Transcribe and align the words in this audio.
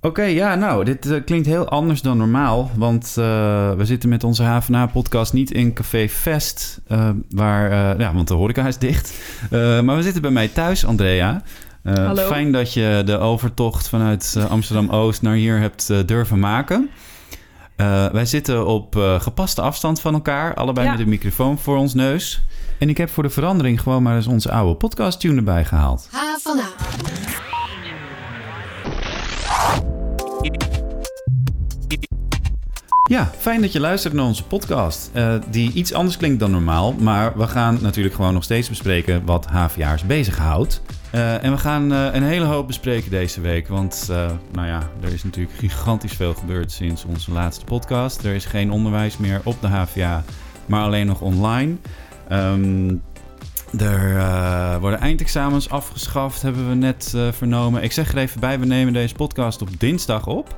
Oké, 0.00 0.22
ja, 0.22 0.54
nou, 0.54 0.84
dit 0.84 1.10
eh, 1.10 1.24
klinkt 1.24 1.46
heel 1.46 1.68
anders 1.68 2.02
dan 2.02 2.16
normaal. 2.16 2.70
Want 2.76 3.06
eh, 3.18 3.24
we 3.72 3.84
zitten 3.84 4.08
met 4.08 4.24
onze 4.24 4.42
HVNA-podcast 4.42 5.32
niet 5.32 5.50
in 5.50 5.72
Café 5.72 6.08
Vest, 6.08 6.80
eh, 6.86 7.08
waar, 7.30 7.70
eh, 7.70 7.98
ja, 8.00 8.14
want 8.14 8.28
de 8.28 8.34
horeca 8.34 8.66
is 8.66 8.78
dicht. 8.78 9.20
Eh, 9.50 9.80
maar 9.80 9.96
we 9.96 10.02
zitten 10.02 10.22
bij 10.22 10.30
mij 10.30 10.48
thuis, 10.48 10.86
Andrea. 10.86 11.42
Hallo. 11.84 12.26
Fijn 12.26 12.52
dat 12.52 12.72
je 12.72 13.02
de 13.06 13.18
overtocht 13.18 13.88
vanuit 13.88 14.36
Amsterdam-Oost 14.48 15.22
naar 15.22 15.34
hier 15.34 15.58
hebt 15.58 16.08
durven 16.08 16.38
maken. 16.38 16.90
Eh, 17.76 18.06
wij 18.06 18.24
zitten 18.26 18.66
op 18.66 18.96
eh, 18.96 19.20
gepaste 19.20 19.60
afstand 19.60 20.00
van 20.00 20.14
elkaar, 20.14 20.54
allebei 20.54 20.86
Ja. 20.86 20.92
met 20.92 21.00
een 21.00 21.08
microfoon 21.08 21.58
voor 21.58 21.76
ons 21.76 21.94
neus. 21.94 22.42
En 22.78 22.88
ik 22.88 22.96
heb 22.96 23.10
voor 23.10 23.22
de 23.22 23.30
verandering 23.30 23.80
gewoon 23.80 24.02
maar 24.02 24.16
eens 24.16 24.26
onze 24.26 24.50
oude 24.50 24.74
podcast-tune 24.74 25.36
erbij 25.36 25.64
gehaald. 25.64 26.08
H 26.12 26.16
van 26.42 26.58
A. 26.58 26.62
Ja, 33.08 33.30
fijn 33.38 33.60
dat 33.60 33.72
je 33.72 33.80
luistert 33.80 34.14
naar 34.14 34.24
onze 34.24 34.44
podcast. 34.44 35.10
eh, 35.12 35.34
die 35.50 35.72
iets 35.72 35.92
anders 35.92 36.16
klinkt 36.16 36.40
dan 36.40 36.50
normaal. 36.50 36.92
Maar 36.92 37.36
we 37.36 37.46
gaan 37.46 37.78
natuurlijk 37.82 38.14
gewoon 38.14 38.34
nog 38.34 38.44
steeds 38.44 38.68
bespreken 38.68 39.24
wat 39.24 39.46
HVA'ers 39.46 40.06
bezighoudt. 40.06 40.82
Eh 41.10 41.44
en 41.44 41.52
we 41.52 41.58
gaan 41.58 41.92
eh, 41.92 42.08
een 42.12 42.22
hele 42.22 42.44
hoop 42.44 42.66
bespreken 42.66 43.10
deze 43.10 43.40
week. 43.40 43.68
Want, 43.68 44.06
nou 44.52 44.66
ja, 44.66 44.90
er 45.00 45.12
is 45.12 45.24
natuurlijk 45.24 45.58
gigantisch 45.58 46.12
veel 46.12 46.34
gebeurd 46.34 46.72
sinds 46.72 47.04
onze 47.04 47.32
laatste 47.32 47.64
podcast. 47.64 48.24
Er 48.24 48.34
is 48.34 48.44
geen 48.44 48.70
onderwijs 48.70 49.16
meer 49.16 49.40
op 49.44 49.60
de 49.60 49.66
HVA, 49.66 50.24
maar 50.66 50.82
alleen 50.82 51.06
nog 51.06 51.20
online. 51.20 51.76
Ehm, 52.28 52.94
er 53.78 54.80
worden 54.80 55.00
eindexamens 55.00 55.70
afgeschaft, 55.70 56.42
hebben 56.42 56.68
we 56.68 56.74
net 56.74 57.14
vernomen. 57.32 57.82
Ik 57.82 57.92
zeg 57.92 58.12
er 58.12 58.18
even 58.18 58.40
bij, 58.40 58.60
we 58.60 58.66
nemen 58.66 58.92
deze 58.92 59.14
podcast 59.14 59.62
op 59.62 59.68
dinsdag 59.78 60.26
op. 60.26 60.56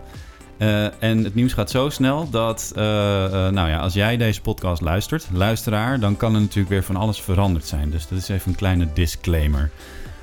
Eh, 0.60 1.02
en 1.02 1.24
het 1.24 1.34
nieuws 1.34 1.52
gaat 1.52 1.70
zo 1.70 1.88
snel 1.88 2.30
dat, 2.30 2.73
eh, 2.77 3.24
eh, 3.24 3.53
nou 3.53 3.69
ja, 3.69 3.78
als 3.78 3.94
jij 3.94 4.16
deze 4.16 4.41
podcast 4.41 4.80
luistert, 4.80 5.28
luisteraar, 5.33 6.00
dan 6.00 6.17
kan 6.17 6.34
er 6.34 6.41
natuurlijk 6.41 6.69
weer 6.69 6.83
van 6.83 6.97
alles 6.97 7.20
veranderd 7.20 7.67
zijn. 7.67 7.91
Dus 7.91 8.08
dat 8.08 8.19
is 8.19 8.28
even 8.28 8.50
een 8.50 8.56
kleine 8.56 8.89
disclaimer. 8.94 9.70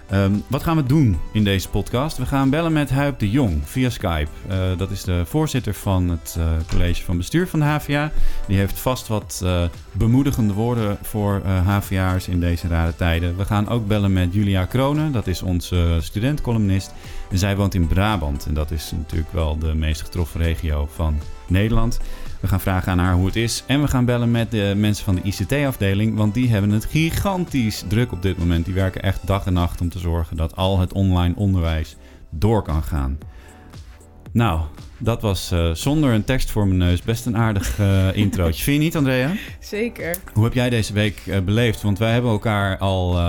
Ehm, 0.09 0.31
wat 0.47 0.63
gaan 0.63 0.75
we 0.75 0.83
doen 0.83 1.19
in 1.33 1.43
deze 1.43 1.69
podcast? 1.69 2.17
We 2.17 2.25
gaan 2.25 2.49
bellen 2.49 2.73
met 2.73 2.89
Huip 2.89 3.19
de 3.19 3.29
Jong 3.29 3.61
via 3.63 3.89
Skype. 3.89 4.29
Dat 4.77 4.91
is 4.91 5.03
de 5.03 5.23
voorzitter 5.25 5.73
van 5.73 6.09
het 6.09 6.37
college 6.69 7.03
van 7.03 7.17
bestuur 7.17 7.47
van 7.47 7.59
de 7.59 7.65
HVA. 7.65 8.11
Die 8.47 8.57
heeft 8.57 8.79
vast 8.79 9.07
wat 9.07 9.45
bemoedigende 9.91 10.53
woorden 10.53 10.97
voor 11.01 11.41
HVA'ers 11.45 12.27
in 12.27 12.39
deze 12.39 12.67
rare 12.67 12.95
tijden. 12.95 13.37
We 13.37 13.45
gaan 13.45 13.69
ook 13.69 13.87
bellen 13.87 14.13
met 14.13 14.33
Julia 14.33 14.65
Kronen, 14.65 15.11
dat 15.11 15.27
is 15.27 15.41
onze 15.41 15.97
studentcolumnist. 16.01 16.93
En 17.31 17.37
zij 17.37 17.55
woont 17.55 17.73
in 17.73 17.87
Brabant 17.87 18.45
en 18.45 18.53
dat 18.53 18.71
is 18.71 18.91
natuurlijk 18.95 19.31
wel 19.31 19.57
de 19.57 19.73
meest 19.73 20.01
getroffen 20.01 20.41
regio 20.41 20.87
van 20.95 21.19
Nederland. 21.47 21.99
We 22.39 22.47
gaan 22.47 22.59
vragen 22.61 22.91
aan 22.91 22.99
haar 22.99 23.13
hoe 23.13 23.25
het 23.25 23.35
is. 23.35 23.63
En 23.67 23.81
we 23.81 23.87
gaan 23.87 24.05
bellen 24.05 24.31
met 24.31 24.51
de 24.51 24.73
mensen 24.75 25.05
van 25.05 25.15
de 25.15 25.21
ICT-afdeling, 25.23 26.15
want 26.15 26.33
die 26.33 26.49
hebben 26.49 26.69
het 26.71 26.85
gigantisch 26.85 27.83
druk 27.87 28.11
op 28.11 28.21
dit 28.21 28.37
moment. 28.37 28.65
Die 28.65 28.73
werken 28.73 29.01
echt 29.01 29.27
dag 29.27 29.45
en 29.45 29.53
nacht 29.53 29.81
om 29.81 29.89
te 29.89 29.99
zorgen 29.99 30.37
dat 30.37 30.55
al 30.55 30.79
het 30.79 30.93
online 30.93 31.35
onderwijs 31.35 31.95
door 32.29 32.61
kan 32.63 32.83
gaan. 32.83 33.17
Nou, 34.31 34.61
dat 34.97 35.21
was 35.21 35.51
eh, 35.51 35.71
zonder 35.71 36.13
een 36.13 36.23
tekst 36.23 36.51
voor 36.51 36.67
mijn 36.67 36.79
neus 36.79 37.01
best 37.01 37.25
een 37.25 37.37
aardig 37.37 37.79
eh 37.79 38.15
introotje. 38.15 38.63
Vind 38.63 38.77
je 38.77 38.83
niet, 38.83 38.95
Andrea? 38.95 39.31
Zeker. 39.59 40.15
Hoe 40.33 40.43
heb 40.43 40.53
jij 40.53 40.69
deze 40.69 40.93
week 40.93 41.21
eh, 41.27 41.39
beleefd? 41.39 41.81
Want 41.81 41.97
wij 41.99 42.11
hebben 42.11 42.31
elkaar 42.31 42.77
al 42.77 43.19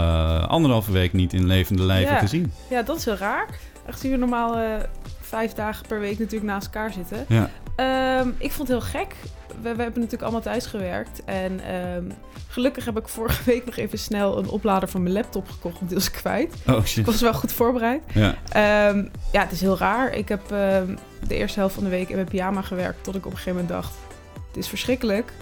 anderhalve 0.49 0.93
week 0.93 1.12
niet 1.12 1.33
in 1.33 1.47
levende 1.47 1.83
lijven 1.83 2.12
Ja. 2.15 2.19
gezien. 2.21 2.53
Ja, 2.71 2.83
dat 2.83 2.97
is 2.97 3.05
heel 3.05 3.17
raar. 3.17 3.47
Aangezien 3.89 4.11
we 4.11 4.17
normaal 4.17 4.56
eh, 4.56 4.75
vijf 5.20 5.53
dagen 5.53 5.86
per 5.86 6.00
week 6.00 6.19
natuurlijk 6.19 6.50
naast 6.50 6.67
elkaar 6.67 6.92
zitten. 6.92 7.25
Ja. 7.28 7.50
Ehm, 7.77 8.28
ik 8.39 8.53
vond 8.53 8.69
het 8.69 8.78
heel 8.78 9.00
gek. 9.00 9.14
We, 9.47 9.55
we 9.62 9.83
hebben 9.83 9.94
natuurlijk 9.94 10.22
allemaal 10.22 10.41
thuis 10.41 10.67
gewerkt. 10.67 11.25
En 11.25 11.61
ehm, 11.61 12.05
gelukkig 12.48 12.84
heb 12.84 12.98
ik 12.98 13.09
vorige 13.09 13.42
week 13.44 13.64
nog 13.64 13.77
even 13.77 13.98
snel 13.98 14.38
een 14.38 14.48
oplader 14.48 14.88
van 14.88 15.03
mijn 15.03 15.15
laptop 15.15 15.48
gekocht. 15.48 15.75
Want 15.75 15.88
die 15.88 15.98
was 15.98 16.10
kwijt. 16.10 16.54
Oh 16.66 16.87
Ik 16.97 17.06
was 17.06 17.21
wel 17.21 17.34
goed 17.34 17.53
voorbereid. 17.53 18.03
Ja. 18.15 18.34
Ehm, 18.48 19.04
ja, 19.32 19.41
het 19.41 19.53
is 19.53 19.60
heel 19.60 19.78
raar. 19.78 20.15
Ik 20.15 20.28
heb 20.28 20.48
de 20.48 20.97
eerste 21.28 21.59
helft 21.59 21.75
van 21.75 21.84
de 21.84 21.91
week 21.91 22.09
in 22.09 22.15
mijn 22.15 22.28
pyjama 22.28 22.62
gewerkt. 22.62 23.04
Tot 23.04 23.15
ik 23.15 23.27
op 23.27 23.31
een 23.31 23.38
gegeven 23.38 23.60
moment 23.60 23.82
dacht, 23.82 23.94
het 24.48 24.56
is 24.56 24.69
verschrikkelijk. 24.69 25.32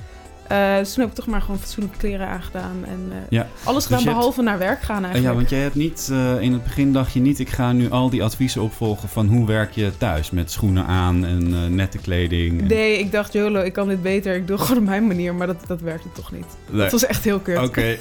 Eh, 0.49 0.77
dus 0.77 0.93
toen 0.93 1.03
heb 1.03 1.11
ik 1.11 1.17
toch 1.19 1.27
maar 1.27 1.41
gewoon 1.41 1.59
fatsoenlijke 1.59 1.99
kleren 1.99 2.29
aangedaan. 2.29 2.85
En 2.87 3.09
eh, 3.11 3.17
Ja. 3.29 3.47
alles 3.65 3.85
gedaan 3.85 3.99
je 3.99 4.05
hebt- 4.05 4.17
behalve 4.17 4.43
naar 4.43 4.59
werk 4.59 4.83
gaan 4.83 4.97
Eh, 4.97 5.03
eigenlijk. 5.05 5.33
Ja, 5.33 5.35
want 5.35 5.51
jij 5.51 5.61
hebt 5.61 5.75
niet, 5.75 6.09
eh, 6.13 6.41
in 6.41 6.53
het 6.53 6.63
begin 6.65 6.93
dacht 6.93 7.13
je 7.13 7.21
niet, 7.21 7.39
ik 7.39 7.49
ga 7.49 7.73
nu 7.73 7.91
al 7.91 8.11
die 8.11 8.23
adviezen 8.25 8.63
opvolgen 8.63 9.09
van 9.09 9.27
hoe 9.27 9.47
werk 9.47 9.73
je 9.73 9.91
thuis 9.99 10.31
met 10.31 10.51
schoenen 10.51 10.87
aan 10.87 11.25
en 11.25 11.55
eh, 11.55 11.67
nette 11.71 11.99
kleding. 11.99 12.61
en- 12.61 12.67
Nee, 12.67 12.99
ik 12.99 13.13
dacht, 13.13 13.33
YOLO, 13.33 13.61
ik 13.61 13.73
kan 13.73 13.89
dit 13.89 14.03
beter. 14.03 14.35
Ik 14.35 14.47
doe 14.47 14.57
het 14.57 14.67
gewoon 14.67 14.83
op 14.83 14.89
mijn 14.89 15.07
manier. 15.07 15.35
Maar 15.35 15.47
dat, 15.47 15.57
dat 15.67 15.81
werkte 15.81 16.09
toch 16.13 16.33
niet. 16.33 16.47
Nee. 16.71 16.81
Dat 16.83 16.91
was 16.93 17.07
echt 17.07 17.25
heel 17.25 17.39
kut. 17.39 17.59
Oké. 17.59 17.97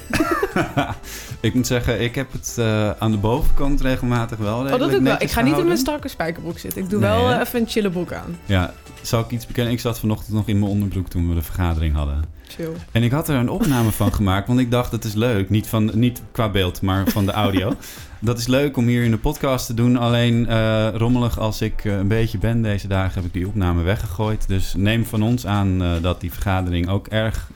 ik 1.40 1.54
moet 1.54 1.66
zeggen, 1.66 2.00
ik 2.00 2.14
heb 2.14 2.32
het 2.32 2.54
eh, 2.58 2.90
aan 2.98 3.10
de 3.10 3.16
bovenkant 3.16 3.80
regelmatig 3.80 4.38
wel 4.38 4.58
Oh, 4.58 4.70
dat 4.70 4.78
doe 4.78 4.90
ik 4.98 5.02
wel. 5.02 5.16
Ik 5.18 5.30
ga 5.30 5.40
niet 5.40 5.58
in 5.58 5.66
mijn 5.66 5.78
strakke 5.78 6.08
spijkerbroek 6.08 6.58
zitten. 6.58 6.82
Ik 6.82 6.90
doe 6.90 7.00
Nee, 7.00 7.10
wel 7.10 7.30
eh, 7.30 7.40
even 7.40 7.60
een 7.60 7.68
chille 7.68 7.90
broek 7.90 8.12
aan. 8.12 8.38
Ja, 8.44 8.72
zal 9.06 9.20
ik 9.20 9.30
iets 9.30 9.46
bekennen? 9.46 9.72
Ik 9.72 9.80
zat 9.80 9.98
vanochtend 9.98 10.36
nog 10.36 10.48
in 10.48 10.58
mijn 10.58 10.70
onderbroek 10.70 11.08
toen 11.08 11.28
we 11.28 11.34
de 11.34 11.42
vergadering 11.42 11.94
hadden. 11.94 12.24
Chill. 12.48 12.72
En 12.92 13.02
ik 13.02 13.10
had 13.10 13.28
er 13.28 13.36
een 13.36 13.50
opname 13.50 13.90
van 13.90 14.12
gemaakt, 14.12 14.46
want 14.46 14.60
ik 14.60 14.70
dacht 14.70 14.92
het 14.92 15.04
is 15.04 15.14
leuk. 15.14 15.50
Niet, 15.50 15.66
van, 15.66 15.90
niet 15.94 16.22
qua 16.32 16.48
beeld, 16.48 16.82
maar 16.82 17.08
van 17.08 17.26
de 17.26 17.32
audio. 17.32 17.72
Dat 18.20 18.38
is 18.38 18.46
leuk 18.46 18.76
om 18.76 18.86
hier 18.86 19.04
in 19.04 19.10
de 19.10 19.18
podcast 19.18 19.66
te 19.66 19.74
doen. 19.74 19.96
Alleen 19.96 20.48
eh, 20.48 20.88
rommelig 20.94 21.38
als 21.38 21.60
ik 21.60 21.84
eh, 21.84 21.96
een 21.96 22.08
beetje 22.08 22.38
ben 22.38 22.62
deze 22.62 22.88
dagen 22.88 23.14
heb 23.14 23.24
ik 23.24 23.32
die 23.32 23.46
opname 23.46 23.82
weggegooid. 23.82 24.48
Dus 24.48 24.74
neem 24.74 25.04
van 25.04 25.22
ons 25.22 25.46
aan 25.46 25.82
eh, 25.82 25.90
dat 26.02 26.20
die 26.20 26.32
vergadering 26.32 26.88
ook 26.88 27.06
erg 27.06 27.50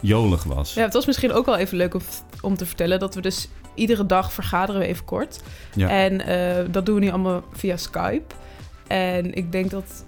jolig 0.00 0.44
was. 0.44 0.74
Ja, 0.74 0.82
het 0.82 0.92
was 0.92 1.06
misschien 1.06 1.32
ook 1.32 1.46
wel 1.46 1.56
even 1.56 1.76
leuk 1.76 1.94
om, 1.94 2.00
om 2.40 2.56
te 2.56 2.66
vertellen 2.66 2.98
dat 2.98 3.14
we 3.14 3.20
dus 3.20 3.48
iedere 3.74 4.06
dag 4.06 4.32
vergaderen 4.32 4.80
we 4.80 4.86
even 4.86 5.04
kort. 5.04 5.40
Ja. 5.74 5.88
En 5.88 6.22
dat 6.70 6.86
doen 6.86 6.94
we 6.94 7.00
nu 7.00 7.10
allemaal 7.10 7.44
via 7.52 7.76
Skype. 7.76 8.34
En 8.86 9.34
ik 9.34 9.52
denk 9.52 9.70
dat 9.70 10.04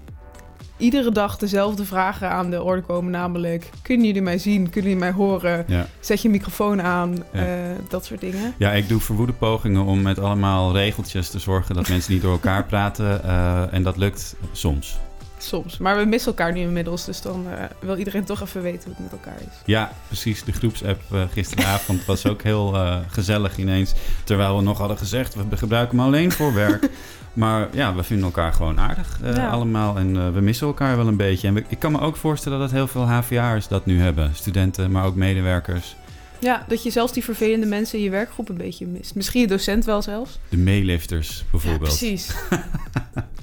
iedere 0.83 1.13
dag 1.13 1.37
dezelfde 1.37 1.85
vragen 1.85 2.31
aan 2.31 2.51
de 2.51 2.63
orde 2.63 2.83
komen. 2.83 3.11
Namelijk, 3.11 3.71
kunnen 3.83 4.07
jullie 4.07 4.23
mij 4.23 4.39
zien? 4.39 4.71
Kunnen 4.71 4.91
jullie 4.91 5.05
mij 5.05 5.13
horen? 5.13 5.65
Ja. 5.69 5.87
Zet 6.01 6.23
je 6.23 6.29
microfoon 6.29 6.83
aan? 6.83 7.25
Ja. 7.33 7.41
Eh, 7.41 7.77
dat 7.89 8.05
soort 8.05 8.21
dingen. 8.21 8.55
ja, 8.59 8.73
ik 8.73 8.89
doe 8.89 9.01
verwoede 9.01 9.33
pogingen 9.33 9.85
om 9.85 10.03
met 10.03 10.19
allemaal 10.19 10.73
regeltjes 10.73 11.31
te 11.31 11.39
zorgen 11.39 11.75
dat 11.75 11.89
mensen 11.89 12.13
niet 12.13 12.23
door 12.23 12.33
elkaar 12.33 12.65
praten. 12.65 13.25
eh, 13.25 13.73
en 13.73 13.83
dat 13.83 13.97
lukt 13.97 14.35
soms. 14.53 14.99
Soms. 15.39 15.79
Maar 15.79 15.97
we 15.97 16.05
missen 16.05 16.31
elkaar 16.31 16.53
nu 16.53 16.61
inmiddels. 16.61 17.05
Dus 17.05 17.21
dan 17.23 17.47
eh, 17.51 17.65
wil 17.81 17.97
iedereen 17.97 18.25
toch 18.25 18.41
even 18.43 18.63
weten 18.63 18.83
hoe 18.85 18.93
het 18.93 19.03
met 19.03 19.13
elkaar 19.13 19.41
is. 19.41 19.57
Ja, 19.65 19.93
precies. 20.07 20.45
De 20.45 20.53
groepsapp 20.53 21.01
gisteravond 21.33 22.05
was 22.05 22.27
ook 22.27 22.43
heel 22.43 22.77
gezellig 23.09 23.57
ineens. 23.59 23.93
Terwijl 24.25 24.57
we 24.57 24.63
nog 24.63 24.79
hadden 24.79 24.99
gezegd, 24.99 25.35
we 25.49 25.57
gebruiken 25.57 25.99
hem 25.99 26.07
alleen 26.07 26.33
voor 26.33 26.55
werk. 26.55 26.89
maar 27.33 27.69
ja, 27.73 27.95
we 27.95 28.03
vinden 28.03 28.25
elkaar 28.27 28.53
gewoon 28.53 28.81
aardig 28.81 29.19
eh, 29.23 29.37
Ja. 29.37 29.49
allemaal. 29.49 29.97
En 29.99 30.17
eh, 30.17 30.31
we 30.33 30.41
missen 30.41 30.67
elkaar 30.67 30.97
wel 30.97 31.07
een 31.07 31.17
beetje. 31.17 31.49
En 31.49 31.55
we- 31.55 31.65
ik 31.69 31.79
kan 31.79 31.93
me 31.93 32.01
ook 32.01 32.17
voorstellen 32.17 32.59
dat 32.59 32.71
heel 32.71 32.87
veel 32.87 33.03
HVA'ers 33.09 33.69
dat 33.69 33.87
nu 33.87 34.01
hebben. 34.01 34.31
Studenten, 34.35 34.91
maar 34.91 35.05
ook 35.05 35.15
medewerkers. 35.15 35.97
Ja, 36.39 36.65
dat 36.69 36.83
je 36.83 36.91
zelfs 36.91 37.13
die 37.13 37.25
vervelende 37.25 37.67
mensen 37.67 37.99
in 37.99 38.05
je 38.05 38.11
werkgroep 38.11 38.49
een 38.49 38.57
beetje 38.57 38.87
mist. 38.87 39.15
Misschien 39.15 39.41
je 39.41 39.47
docent 39.47 39.85
wel 39.85 40.03
zelfs. 40.03 40.39
De 40.49 40.57
meelifters 40.57 41.45
bijvoorbeeld. 41.51 41.81
precies. 41.99 42.31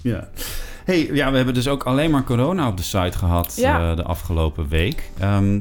Ja. 0.01 0.27
Hey, 0.85 1.09
ja, 1.13 1.29
we 1.31 1.35
hebben 1.35 1.53
dus 1.53 1.67
ook 1.67 1.83
alleen 1.83 2.11
maar 2.11 2.23
corona 2.23 2.67
op 2.67 2.77
de 2.77 2.83
site 2.83 3.17
gehad 3.17 3.53
Ja. 3.57 3.89
eh, 3.89 3.95
de 3.95 4.03
afgelopen 4.03 4.67
week. 4.67 5.09
Ehm, 5.19 5.59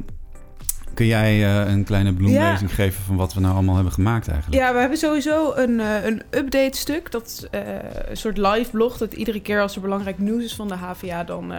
kun 0.99 1.07
jij 1.07 1.45
eh, 1.45 1.73
een 1.73 1.85
kleine 1.85 2.13
bloemlezing 2.13 2.75
geven 2.75 3.03
van 3.03 3.17
wat 3.17 3.35
we 3.35 3.41
nou 3.41 3.55
allemaal 3.55 3.75
hebben 3.75 3.93
gemaakt 3.93 4.29
eigenlijk? 4.29 4.63
Ja, 4.63 4.73
we 4.73 4.79
hebben 4.79 4.99
sowieso 4.99 5.53
een, 5.55 5.81
eh, 5.81 6.05
een 6.05 6.23
update 6.31 6.79
stuk. 6.79 7.11
Dat 7.11 7.27
is 7.27 7.49
eh, 7.51 7.61
een 8.09 8.17
soort 8.17 8.37
live 8.37 8.71
blog. 8.71 8.99
Dat 8.99 9.13
iedere 9.13 9.41
keer 9.41 9.61
als 9.61 9.75
er 9.75 9.81
belangrijk 9.81 10.19
nieuws 10.19 10.45
is 10.45 10.55
van 10.55 10.69
de 10.69 10.75
HVA, 10.75 11.25
dan, 11.25 11.53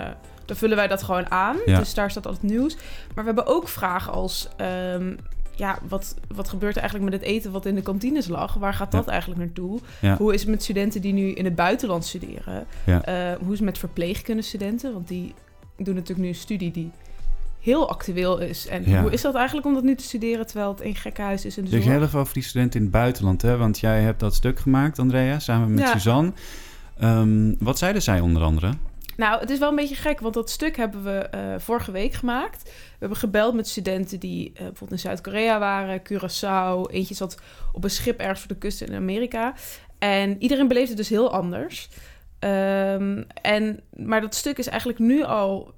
dan 0.46 0.56
vullen 0.56 0.76
wij 0.76 0.88
dat 0.88 1.04
gewoon 1.04 1.32
aan. 1.32 1.58
Ja. 1.66 1.80
Dus 1.80 1.94
daar 1.94 2.12
staat 2.12 2.26
altijd 2.26 2.52
nieuws. 2.52 2.76
Maar 3.16 3.26
we 3.26 3.32
hebben 3.34 3.46
ook 3.46 3.68
vragen 3.68 4.14
als... 4.14 4.48
ehm, 4.58 5.16
ja, 5.56 5.80
wat, 5.88 6.16
wat 6.28 6.50
gebeurt 6.50 6.76
er 6.76 6.82
eigenlijk 6.82 7.12
met 7.12 7.22
het 7.22 7.30
eten 7.30 7.52
wat 7.52 7.66
in 7.66 7.76
de 7.76 7.82
kantines 7.82 8.28
lag? 8.28 8.54
Waar 8.54 8.74
gaat 8.74 8.92
dat 8.92 9.08
eigenlijk 9.08 9.40
naartoe? 9.40 9.80
Ja. 10.02 10.18
Hoe 10.18 10.34
is 10.34 10.42
het 10.42 10.50
met 10.50 10.64
studenten 10.64 11.02
die 11.02 11.14
nu 11.14 11.32
in 11.32 11.46
het 11.46 11.56
buitenland 11.56 12.06
studeren? 12.06 12.66
Ja. 12.84 13.02
Hoe 13.40 13.52
is 13.52 13.58
het 13.58 13.68
met 13.68 13.78
verpleegkundestudenten? 13.78 14.94
Want 14.94 15.08
die 15.08 15.34
doen 15.78 15.96
natuurlijk 15.96 16.22
nu 16.22 16.28
een 16.28 16.36
studie 16.36 16.72
die 16.72 16.92
heel 17.60 17.90
actueel 17.90 18.38
is. 18.40 18.68
En 18.68 18.84
Ja. 18.90 19.02
hoe 19.02 19.12
is 19.12 19.22
dat 19.22 19.36
eigenlijk 19.36 19.68
om 19.68 19.74
dat 19.74 19.84
nu 19.84 19.96
te 19.96 20.04
studeren 20.04 20.46
terwijl 20.48 20.70
het 20.70 20.82
een 20.82 20.96
gekkenhuis 20.96 21.46
is 21.46 21.58
in 21.58 21.64
de 21.64 21.70
zorg? 21.70 21.84
heel 21.84 22.02
even 22.02 22.20
over 22.20 22.34
die 22.34 22.44
studenten 22.44 22.80
in 22.80 22.86
het 22.86 22.96
buitenland, 22.96 23.42
hè? 23.42 23.58
Want 23.58 23.80
jij 23.80 24.02
hebt 24.02 24.20
dat 24.20 24.36
stuk 24.36 24.60
gemaakt, 24.60 25.00
Andrea, 25.00 25.40
samen 25.40 25.74
met 25.74 25.80
Ja. 25.84 25.92
Suzanne. 25.92 26.32
Ehm, 27.00 27.54
wat 27.60 27.78
zeiden 27.78 28.02
zij 28.02 28.20
onder 28.20 28.44
andere? 28.44 28.72
Nou, 29.18 29.40
het 29.40 29.50
is 29.50 29.60
wel 29.60 29.70
een 29.70 29.76
beetje 29.76 29.96
gek, 29.96 30.20
want 30.20 30.34
dat 30.34 30.50
stuk 30.50 30.78
hebben 30.78 31.04
we 31.04 31.12
eh, 31.20 31.42
vorige 31.58 31.92
week 31.92 32.14
gemaakt. 32.14 32.64
We 32.64 32.72
hebben 33.00 33.18
gebeld 33.18 33.54
met 33.54 33.68
studenten 33.68 34.20
die 34.20 34.48
eh, 34.48 34.54
bijvoorbeeld 34.56 34.92
in 34.92 35.00
Zuid-Korea 35.00 35.60
waren, 35.60 36.02
Curaçao. 36.02 36.92
Eentje 36.94 37.14
zat 37.16 37.38
op 37.74 37.84
een 37.84 37.90
schip 37.90 38.20
ergens 38.20 38.40
voor 38.40 38.48
de 38.48 38.58
kust 38.58 38.82
in 38.82 38.94
Amerika. 38.96 39.54
En 39.98 40.36
iedereen 40.42 40.68
beleefde 40.68 40.88
het 40.90 40.98
dus 40.98 41.10
heel 41.10 41.32
anders. 41.34 41.90
Ehm, 42.40 43.24
en, 43.42 43.80
maar 43.96 44.22
dat 44.22 44.36
stuk 44.36 44.58
is 44.58 44.68
eigenlijk 44.68 45.00
nu 45.00 45.24
al 45.24 45.74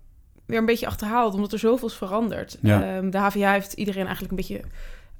weer 0.51 0.59
een 0.59 0.65
beetje 0.65 0.87
achterhaald, 0.87 1.33
omdat 1.33 1.51
er 1.53 1.59
zoveel 1.59 1.87
is 1.87 1.93
veranderd. 1.93 2.57
Ja. 2.61 2.95
Ehm, 2.95 3.09
de 3.09 3.17
HVA 3.17 3.51
heeft 3.51 3.73
iedereen 3.73 4.05
eigenlijk 4.05 4.31
een 4.31 4.37
beetje 4.37 4.61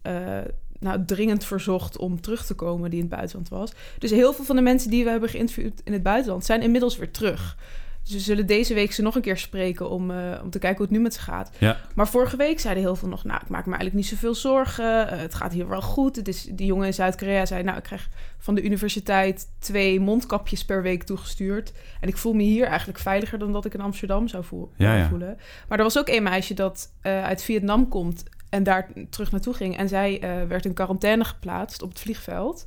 uh, 0.07 0.51
nou, 0.80 1.06
dringend 1.06 1.45
verzocht 1.45 1.98
om 1.98 2.22
terug 2.22 2.45
te 2.45 2.54
komen 2.54 2.89
die 2.89 3.00
in 3.00 3.06
het 3.06 3.16
buitenland 3.16 3.50
was. 3.50 3.72
Dus 3.98 4.12
heel 4.12 4.33
veel 4.33 4.45
van 4.45 4.56
de 4.56 4.62
mensen 4.62 4.89
die 4.89 5.04
we 5.04 5.10
hebben 5.10 5.30
geïnterviewd 5.30 5.81
in 5.83 5.94
het 5.94 6.04
buitenland 6.04 6.45
zijn 6.45 6.62
inmiddels 6.62 6.98
weer 6.98 7.12
terug. 7.12 7.57
Dus 8.03 8.13
we 8.13 8.19
zullen 8.19 8.45
deze 8.45 8.74
week 8.74 8.92
ze 8.92 9.01
nog 9.01 9.15
een 9.15 9.21
keer 9.21 9.38
spreken 9.38 9.89
om, 9.89 10.12
uh, 10.12 10.39
om 10.44 10.50
te 10.50 10.59
kijken 10.59 10.77
hoe 10.77 10.86
het 10.86 10.95
nu 10.95 11.01
met 11.01 11.13
ze 11.13 11.19
gaat. 11.19 11.51
Ja. 11.57 11.77
Maar 11.95 12.07
vorige 12.07 12.38
week 12.38 12.59
zeiden 12.59 12.83
heel 12.83 12.95
veel 12.95 13.07
nog, 13.07 13.24
nou, 13.24 13.42
ik 13.42 13.50
maak 13.50 13.65
me 13.65 13.71
eigenlijk 13.75 13.94
niet 13.94 14.06
zoveel 14.06 14.36
zorgen. 14.36 15.13
Uh, 15.13 15.19
het 15.19 15.33
gaat 15.33 15.53
hier 15.53 15.68
wel 15.68 15.81
goed. 15.81 16.15
Het 16.15 16.27
is, 16.27 16.44
die 16.44 16.65
jongen 16.65 16.86
in 16.86 16.94
Zuid-Korea 16.94 17.45
zei, 17.45 17.63
nou, 17.63 17.77
ik 17.77 17.83
krijg 17.83 18.09
van 18.38 18.56
de 18.56 18.63
universiteit 18.63 19.48
twee 19.59 20.00
mondkapjes 20.00 20.65
per 20.65 20.81
week 20.81 21.03
toegestuurd. 21.03 21.74
En 22.00 22.07
ik 22.07 22.18
voel 22.18 22.33
me 22.33 22.44
hier 22.44 22.65
eigenlijk 22.65 23.00
veiliger 23.00 23.39
dan 23.39 23.51
dat 23.51 23.65
ik 23.65 23.74
in 23.74 23.81
Amsterdam 23.81 24.27
zou 24.27 24.44
voel, 24.44 24.71
Ja, 24.75 24.95
ja. 24.95 25.09
voelen. 25.09 25.38
Maar 25.68 25.77
er 25.77 25.83
was 25.83 25.98
ook 25.98 26.09
een 26.09 26.24
meisje 26.24 26.53
dat 26.53 26.92
uh, 27.03 27.24
uit 27.24 27.44
Vietnam 27.44 27.88
komt 27.88 28.24
en 28.50 28.63
daar 28.63 28.92
terug 29.09 29.31
naartoe 29.31 29.53
ging. 29.53 29.77
En 29.77 29.88
zij 29.88 30.19
werd 30.48 30.65
in 30.65 30.74
quarantaine 30.74 31.24
geplaatst 31.24 31.81
op 31.81 31.89
het 31.89 32.00
vliegveld. 32.00 32.65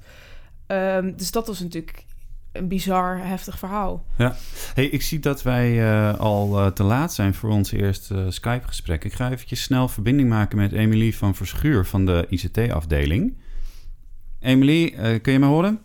Um, 0.66 1.16
dus 1.16 1.30
dat 1.30 1.46
was 1.46 1.60
natuurlijk 1.60 2.04
een 2.54 2.68
bizar, 2.68 3.26
heftig 3.26 3.58
verhaal. 3.58 4.04
Ja. 4.18 4.36
Hey, 4.74 4.84
ik 4.84 5.02
zie 5.02 5.18
dat 5.18 5.42
wij 5.42 5.72
uh, 5.72 6.18
al 6.18 6.58
uh, 6.58 6.66
te 6.66 6.82
laat 6.82 7.14
zijn 7.14 7.34
voor 7.34 7.50
ons 7.50 7.72
eerste 7.72 8.14
uh, 8.14 8.24
Skype-gesprek. 8.28 9.04
Ik 9.04 9.12
ga 9.12 9.30
eventjes 9.30 9.62
snel 9.62 9.88
verbinding 9.88 10.28
maken 10.28 10.58
met 10.58 10.72
Emilie 10.72 11.16
van 11.16 11.34
Verschuur 11.34 11.84
van 11.84 12.06
de 12.06 12.26
ICT-afdeling. 12.28 13.36
Emilie, 14.40 15.20
kun 15.20 15.32
je 15.32 15.38
me 15.38 15.46
horen? 15.46 15.80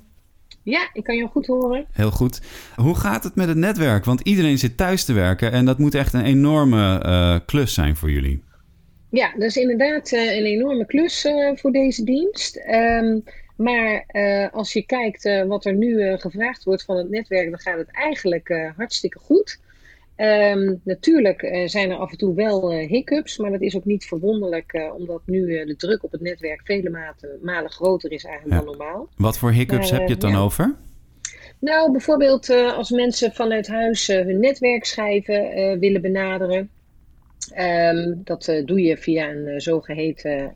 Ja, 0.64 0.90
ik 0.94 1.04
kan 1.04 1.16
je 1.16 1.28
goed 1.28 1.48
horen. 1.48 1.86
Heel 1.92 2.12
goed. 2.12 2.42
Hoe 2.76 2.96
gaat 2.96 3.24
het 3.24 3.36
met 3.36 3.48
het 3.48 3.58
netwerk? 3.58 4.06
Want 4.06 4.22
iedereen 4.22 4.58
zit 4.58 4.78
thuis 4.78 5.06
te 5.06 5.14
werken 5.14 5.52
en 5.52 5.66
dat 5.66 5.78
moet 5.78 5.96
echt 5.96 6.14
een 6.14 6.24
enorme 6.26 7.42
klus 7.46 7.74
zijn 7.74 7.96
voor 7.96 8.12
jullie. 8.12 8.44
Ja, 9.10 9.32
dat 9.34 9.42
is 9.42 9.56
inderdaad 9.56 10.12
een 10.12 10.46
enorme 10.46 10.86
klus 10.86 11.28
voor 11.56 11.72
deze 11.72 12.04
dienst. 12.04 12.58
Um, 12.58 13.24
maar 13.60 14.06
uh, 14.12 14.48
als 14.52 14.74
je 14.74 14.86
kijkt 14.86 15.26
uh, 15.26 15.44
wat 15.44 15.66
er 15.66 15.74
nu 15.74 15.88
uh, 15.88 16.18
gevraagd 16.18 16.64
wordt 16.64 16.84
van 16.84 16.98
het 16.98 17.10
netwerk, 17.10 17.50
dan 17.50 17.60
gaat 17.60 17.78
het 17.78 17.92
eigenlijk 17.92 18.72
hartstikke 18.76 19.20
goed. 19.20 19.60
Um, 20.18 20.82
natuurlijk 20.84 21.64
zijn 21.66 21.92
er 21.92 21.98
af 21.98 22.12
en 22.12 22.18
toe 22.18 22.36
wel 22.36 22.72
hiccups, 22.72 23.38
maar 23.38 23.52
dat 23.52 23.62
is 23.62 23.76
ook 23.76 23.86
niet 23.86 24.06
verwonderlijk, 24.06 24.92
omdat 24.98 25.22
nu 25.26 25.66
de 25.66 25.76
druk 25.76 26.04
op 26.04 26.12
het 26.12 26.22
netwerk 26.22 26.62
vele 26.64 26.90
mate, 26.90 27.38
malen 27.42 27.70
groter 27.70 28.12
is 28.12 28.24
eigenlijk 28.24 28.60
ja. 28.60 28.66
dan 28.66 28.78
normaal. 28.78 29.10
Wat 29.16 29.38
voor 29.38 29.52
hiccups 29.52 29.92
maar, 29.92 30.00
heb 30.00 30.08
je 30.08 30.14
het 30.14 30.24
dan 30.24 30.32
ja. 30.32 30.40
over? 30.40 30.76
Nou, 31.60 31.92
bijvoorbeeld 31.92 32.50
als 32.50 32.90
mensen 32.90 33.32
vanuit 33.32 33.68
huis 33.68 34.08
hun 34.08 34.40
netwerkschijven 34.40 35.80
willen 35.80 36.02
benaderen. 36.02 36.70
Um, 37.58 38.22
dat 38.24 38.62
doe 38.66 38.82
je 38.82 38.98
via 38.98 39.30
een 39.30 39.62
zogeheten 39.62 40.54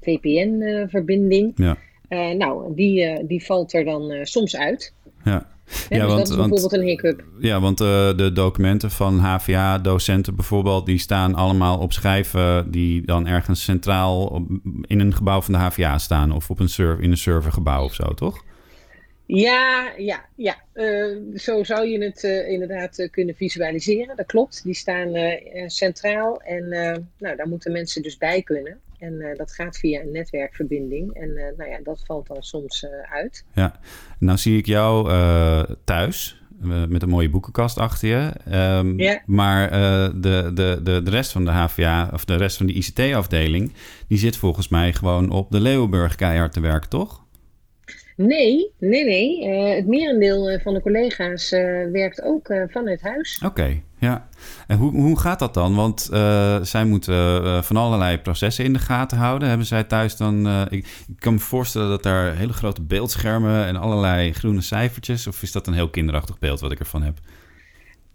VPN-verbinding. 0.00 1.52
Ja. 1.56 1.76
Uh, 2.08 2.30
nou, 2.30 2.74
die, 2.74 3.04
uh, 3.04 3.18
die 3.28 3.44
valt 3.44 3.74
er 3.74 3.84
dan 3.84 4.10
uh, 4.10 4.24
soms 4.24 4.56
uit. 4.56 4.94
Ja. 5.24 5.54
Ja, 5.88 5.98
dus 5.98 5.98
want, 5.98 6.18
dat 6.18 6.28
is 6.28 6.36
bijvoorbeeld 6.36 6.60
want, 6.60 6.72
een 6.72 6.88
hiccup. 6.88 7.24
Ja, 7.38 7.60
want 7.60 7.78
de 7.78 8.30
documenten 8.34 8.90
van 8.90 9.18
HVA-docenten 9.18 10.34
bijvoorbeeld... 10.34 10.86
die 10.86 10.98
staan 10.98 11.34
allemaal 11.34 11.78
op 11.78 11.92
schijven 11.92 12.70
die 12.70 13.06
dan 13.06 13.26
ergens 13.26 13.64
centraal... 13.64 14.26
Op, 14.26 14.48
in 14.82 15.00
een 15.00 15.14
gebouw 15.14 15.40
van 15.40 15.52
de 15.52 15.60
HVA 15.60 15.98
staan... 15.98 16.32
of 16.32 16.50
op 16.50 16.60
een 16.60 16.68
server, 16.68 17.04
in 17.04 17.10
een 17.10 17.16
servergebouw 17.16 17.84
of 17.84 17.94
zo, 17.94 18.14
toch? 18.14 18.44
Ja, 19.26 19.92
ja, 19.96 20.24
ja. 20.36 20.56
Uh, 20.74 21.16
zo 21.34 21.64
zou 21.64 21.86
je 21.86 22.04
het 22.04 22.22
uh, 22.22 22.48
inderdaad 22.48 23.08
kunnen 23.10 23.34
visualiseren. 23.34 24.16
Dat 24.16 24.26
klopt. 24.26 24.62
Die 24.64 24.74
staan 24.74 25.12
centraal 25.66 26.40
en 26.40 26.68
nou, 27.18 27.36
daar 27.36 27.48
moeten 27.48 27.72
mensen 27.72 28.02
dus 28.02 28.16
bij 28.16 28.42
kunnen. 28.42 28.80
En 28.98 29.34
dat 29.36 29.52
gaat 29.52 29.78
via 29.78 30.00
een 30.00 30.10
netwerkverbinding. 30.10 31.14
En 31.14 31.34
nou 31.56 31.70
ja, 31.70 31.80
dat 31.82 32.02
valt 32.06 32.26
dan 32.26 32.42
soms 32.42 32.86
uit. 33.10 33.44
Ja, 33.52 33.80
nou 34.18 34.38
zie 34.38 34.58
ik 34.58 34.66
jou 34.66 35.10
thuis 35.84 36.40
met 36.88 37.02
een 37.02 37.08
mooie 37.08 37.30
boekenkast 37.30 37.78
achter 37.78 38.08
je. 38.08 38.32
Um, 38.78 38.98
ja. 38.98 39.22
Maar 39.26 39.70
de, 40.20 40.50
de, 40.54 40.80
de, 40.82 41.02
de 41.02 41.10
rest 41.10 41.32
van 41.32 41.44
de 41.44 41.50
HVA, 41.50 42.10
of 42.12 42.24
de 42.24 42.36
rest 42.36 42.56
van 42.56 42.66
de 42.66 42.72
ICT-afdeling... 42.72 43.72
die 44.08 44.18
zit 44.18 44.36
volgens 44.36 44.68
mij 44.68 44.92
gewoon 44.92 45.30
op 45.30 45.50
de 45.50 45.60
Leeuwenburg 45.60 46.14
keihard 46.14 46.52
te 46.52 46.60
werken, 46.60 46.88
toch? 46.88 47.25
Nee, 48.16 48.70
nee, 48.78 49.04
nee. 49.04 49.46
Uh, 49.46 49.74
het 49.74 49.86
merendeel 49.86 50.58
van 50.62 50.74
de 50.74 50.80
collega's 50.80 51.52
uh, 51.52 51.60
werkt 51.92 52.22
ook 52.22 52.48
uh, 52.48 52.62
vanuit 52.68 53.02
huis. 53.02 53.42
Oké, 53.44 53.82
ja. 53.98 54.28
En 54.66 54.78
hoe, 54.78 54.92
hoe 54.92 55.18
gaat 55.18 55.38
dat 55.38 55.54
dan? 55.54 55.74
Want 55.74 56.08
zij 56.62 56.84
moeten 56.84 57.64
van 57.64 57.76
allerlei 57.76 58.18
processen 58.18 58.64
in 58.64 58.72
de 58.72 58.78
gaten 58.78 59.18
houden. 59.18 59.48
Hebben 59.48 59.66
zij 59.66 59.84
thuis 59.84 60.16
dan... 60.16 60.66
Ik, 60.70 60.86
ik, 61.08 61.16
kan 61.18 61.32
me 61.32 61.38
voorstellen 61.38 61.88
dat 61.88 62.02
daar 62.02 62.36
hele 62.36 62.52
grote 62.52 62.82
beeldschermen 62.82 63.66
en 63.66 63.76
allerlei 63.76 64.32
groene 64.32 64.60
cijfertjes... 64.60 65.26
of 65.26 65.42
is 65.42 65.52
dat 65.52 65.66
een 65.66 65.74
heel 65.74 65.90
kinderachtig 65.90 66.38
beeld 66.38 66.60
wat 66.60 66.72
ik 66.72 66.78
ervan 66.78 67.02
heb? 67.02 67.18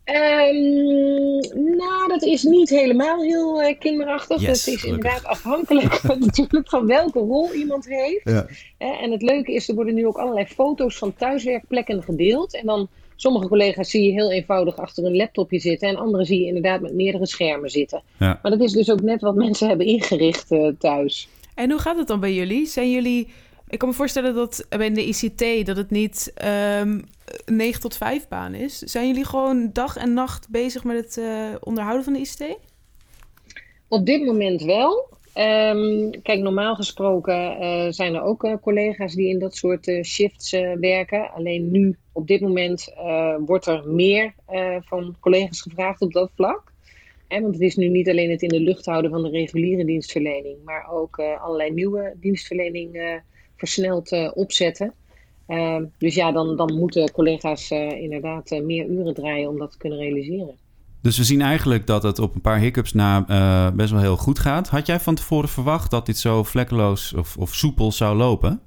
Um, 0.06 1.40
nou, 1.78 2.08
dat 2.08 2.24
is 2.24 2.44
niet 2.44 2.70
helemaal 2.70 3.22
heel 3.22 3.62
uh, 3.62 3.80
kinderachtig. 3.80 4.42
Yes, 4.42 4.48
dat 4.48 4.56
is 4.56 4.64
gelukkig. 4.64 4.86
inderdaad 4.86 5.26
afhankelijk 5.26 6.04
natuurlijk 6.20 6.70
van 6.70 6.88
welke 6.88 7.20
rol 7.20 7.54
iemand 7.54 7.86
heeft. 7.88 8.22
Ja. 8.24 8.46
Uh, 8.80 9.04
en 9.04 9.12
het 9.12 9.22
leuke 9.22 9.54
is, 9.54 9.70
er 9.70 9.76
worden 9.76 9.94
nu 9.94 10.08
ook 10.08 10.18
allerlei 10.18 10.46
foto's 10.46 10.98
van 10.98 11.14
thuiswerkplekken 11.14 12.04
gedeeld. 12.04 12.56
En 12.56 12.66
dan 12.66 12.88
sommige 13.16 13.48
collega's 13.48 13.90
zie 13.90 14.06
je 14.06 14.12
heel 14.12 14.32
eenvoudig 14.32 14.78
achter 14.78 15.06
een 15.06 15.16
laptopje 15.16 15.60
zitten. 15.60 15.90
En 15.90 15.96
andere 15.96 16.26
zie 16.26 16.40
je 16.40 16.46
inderdaad 16.46 16.82
met 16.82 16.94
meerdere 16.94 17.28
schermen 17.28 17.70
zitten. 17.70 18.02
Ja. 18.20 18.40
Maar 18.42 18.52
dat 18.52 18.62
is 18.62 18.72
dus 18.72 18.92
ook 18.92 19.02
net 19.02 19.22
wat 19.22 19.36
mensen 19.46 19.68
hebben 19.68 19.86
ingericht 19.86 20.52
uh, 20.52 20.72
thuis. 20.80 21.30
En 21.56 21.72
hoe 21.72 21.80
gaat 21.80 21.98
het 21.98 22.08
dan 22.08 22.20
bij 22.20 22.34
jullie? 22.34 22.66
Zijn 22.66 22.92
jullie... 22.92 23.28
Ik 23.72 23.80
kan 23.80 23.90
me 23.90 23.96
voorstellen 23.96 24.36
dat 24.36 24.66
bij 24.70 24.94
de 24.94 25.08
ICT 25.08 25.66
dat 25.66 25.78
het 25.78 25.90
niet 25.90 26.34
um, 26.80 27.04
9 27.46 27.82
tot 27.82 27.98
5 27.98 28.28
baan 28.28 28.54
is. 28.54 28.78
Zijn 28.78 29.08
jullie 29.08 29.26
gewoon 29.26 29.70
dag 29.74 29.98
en 29.98 30.14
nacht 30.14 30.50
bezig 30.50 30.84
met 30.84 30.98
het 30.98 31.18
uh, 31.18 31.56
onderhouden 31.60 32.04
van 32.04 32.14
de 32.14 32.20
ICT? 32.20 32.58
Op 33.88 34.06
dit 34.06 34.26
moment 34.26 34.62
wel. 34.62 35.10
Um, 35.36 36.22
kijk, 36.22 36.40
normaal 36.40 36.76
gesproken 36.76 37.62
uh, 37.62 37.86
zijn 37.90 38.16
er 38.16 38.22
ook 38.22 38.44
uh, 38.44 38.54
collega's 38.62 39.16
die 39.16 39.30
in 39.30 39.40
dat 39.40 39.56
soort 39.56 39.92
shifts 40.04 40.52
werken. 40.80 41.32
Alleen 41.32 41.72
nu, 41.72 41.98
op 42.12 42.28
dit 42.28 42.42
moment, 42.42 42.94
wordt 43.46 43.66
er 43.66 43.88
meer 43.88 44.34
van 44.80 45.16
collega's 45.20 45.62
gevraagd 45.62 46.02
op 46.02 46.14
dat 46.14 46.32
vlak. 46.36 46.72
Want 47.28 47.54
het 47.54 47.62
is 47.62 47.76
nu 47.76 47.88
niet 47.88 48.10
alleen 48.10 48.32
het 48.32 48.42
in 48.42 48.50
de 48.50 48.60
lucht 48.60 48.86
houden 48.86 49.12
van 49.12 49.24
de 49.24 49.30
reguliere 49.30 49.86
dienstverlening, 49.86 50.58
maar 50.64 50.92
ook 50.92 51.20
allerlei 51.20 51.72
nieuwe 51.72 52.16
dienstverlening 52.20 53.22
versneld 53.68 54.34
opzetten. 54.34 54.94
Uh, 55.52 55.78
dus 55.98 56.16
ja, 56.16 56.32
dan, 56.32 56.56
dan 56.56 56.78
moeten 56.78 57.12
collega's 57.12 57.72
uh, 57.72 58.02
inderdaad 58.02 58.52
uh, 58.52 58.62
meer 58.62 58.86
uren 58.86 59.14
draaien 59.14 59.50
om 59.50 59.58
dat 59.58 59.72
te 59.72 59.78
kunnen 59.78 60.00
realiseren. 60.00 60.56
Dus 61.02 61.18
we 61.18 61.24
zien 61.24 61.42
eigenlijk 61.42 61.88
dat 61.88 62.04
het 62.04 62.20
op 62.20 62.36
een 62.36 62.42
paar 62.42 62.60
hiccups 62.60 62.94
na 62.94 63.22
best 63.76 63.92
wel 63.92 64.02
heel 64.02 64.18
goed 64.18 64.40
gaat. 64.40 64.68
Had 64.68 64.86
jij 64.86 65.00
van 65.00 65.16
tevoren 65.16 65.50
verwacht 65.50 65.92
dat 65.92 66.06
dit 66.06 66.18
zo 66.18 66.44
vlekkeloos 66.44 67.14
of, 67.14 67.38
of 67.38 67.56
soepel 67.56 67.92
zou 67.92 68.16
lopen? 68.16 68.62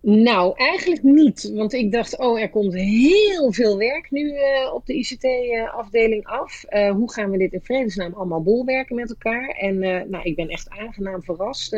Nou, 0.00 0.52
eigenlijk 0.56 1.02
niet. 1.02 1.52
Want 1.54 1.72
ik 1.72 1.92
dacht, 1.92 2.18
oh, 2.18 2.40
er 2.40 2.50
komt 2.50 2.74
heel 2.74 3.52
veel 3.52 3.78
werk 3.78 4.10
nu 4.10 4.32
op 4.72 4.86
de 4.86 4.94
ICT-afdeling 4.94 6.26
af. 6.26 6.64
hoe 6.70 7.12
gaan 7.12 7.30
we 7.30 7.38
dit 7.38 7.52
in 7.52 7.60
vredesnaam 7.62 8.12
allemaal 8.12 8.42
bolwerken 8.42 8.96
met 8.96 9.08
elkaar? 9.08 9.48
En 9.48 9.78
nou, 10.10 10.22
ik 10.22 10.36
ben 10.36 10.48
echt 10.48 10.70
aangenaam 10.70 11.22
verrast 11.22 11.76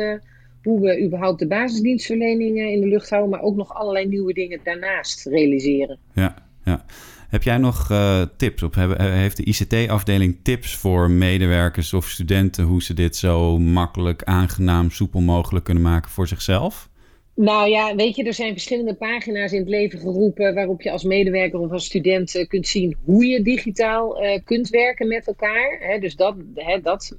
hoe 0.69 0.81
we 0.81 1.05
überhaupt 1.05 1.39
de 1.39 1.47
basisdienstverlening 1.47 2.59
in 2.59 2.81
de 2.81 2.87
lucht 2.87 3.09
houden, 3.09 3.29
maar 3.31 3.41
ook 3.41 3.55
nog 3.55 3.73
allerlei 3.73 4.07
nieuwe 4.07 4.33
dingen 4.33 4.59
daarnaast 4.63 5.25
realiseren. 5.25 5.97
Ja, 6.13 6.35
ja. 6.63 6.85
Heb 7.29 7.43
jij 7.43 7.57
nog 7.57 7.91
uh, 7.91 8.21
tips? 8.37 8.63
Of 8.63 8.75
heeft 8.97 9.37
de 9.37 9.43
ICT-afdeling 9.43 10.37
tips 10.43 10.75
voor 10.75 11.11
medewerkers 11.11 11.93
of 11.93 12.09
studenten 12.09 12.63
hoe 12.63 12.83
ze 12.83 12.93
dit 12.93 13.15
zo 13.15 13.59
makkelijk, 13.59 14.23
aangenaam, 14.23 14.91
soepel 14.91 15.21
mogelijk 15.21 15.65
kunnen 15.65 15.83
maken 15.83 16.11
voor 16.11 16.27
zichzelf? 16.27 16.89
Nou 17.35 17.69
ja, 17.69 17.95
weet 17.95 18.15
je, 18.15 18.23
er 18.23 18.33
zijn 18.33 18.51
verschillende 18.51 18.93
pagina's 18.93 19.51
in 19.51 19.59
het 19.59 19.69
leven 19.69 19.99
geroepen 19.99 20.53
waarop 20.53 20.81
je 20.81 20.91
als 20.91 21.03
medewerker 21.03 21.59
of 21.59 21.71
als 21.71 21.85
student 21.85 22.35
uh, 22.35 22.47
kunt 22.47 22.67
zien 22.67 22.95
hoe 23.05 23.25
je 23.25 23.41
digitaal 23.41 24.23
uh, 24.23 24.39
kunt 24.43 24.69
werken 24.69 25.07
met 25.07 25.27
elkaar. 25.27 25.77
Hè, 25.79 25.99
dus 25.99 26.15
dat, 26.15 26.35
hè, 26.53 26.81
dat 26.81 27.17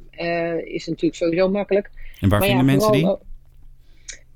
is 0.65 0.87
natuurlijk 0.87 1.15
sowieso 1.15 1.49
makkelijk. 1.51 1.91
En 2.21 2.29
waar 2.29 2.39
maar 2.39 2.49
vinden 2.49 2.67
ja, 2.67 2.73
mensen 2.73 2.93
die? 2.93 3.30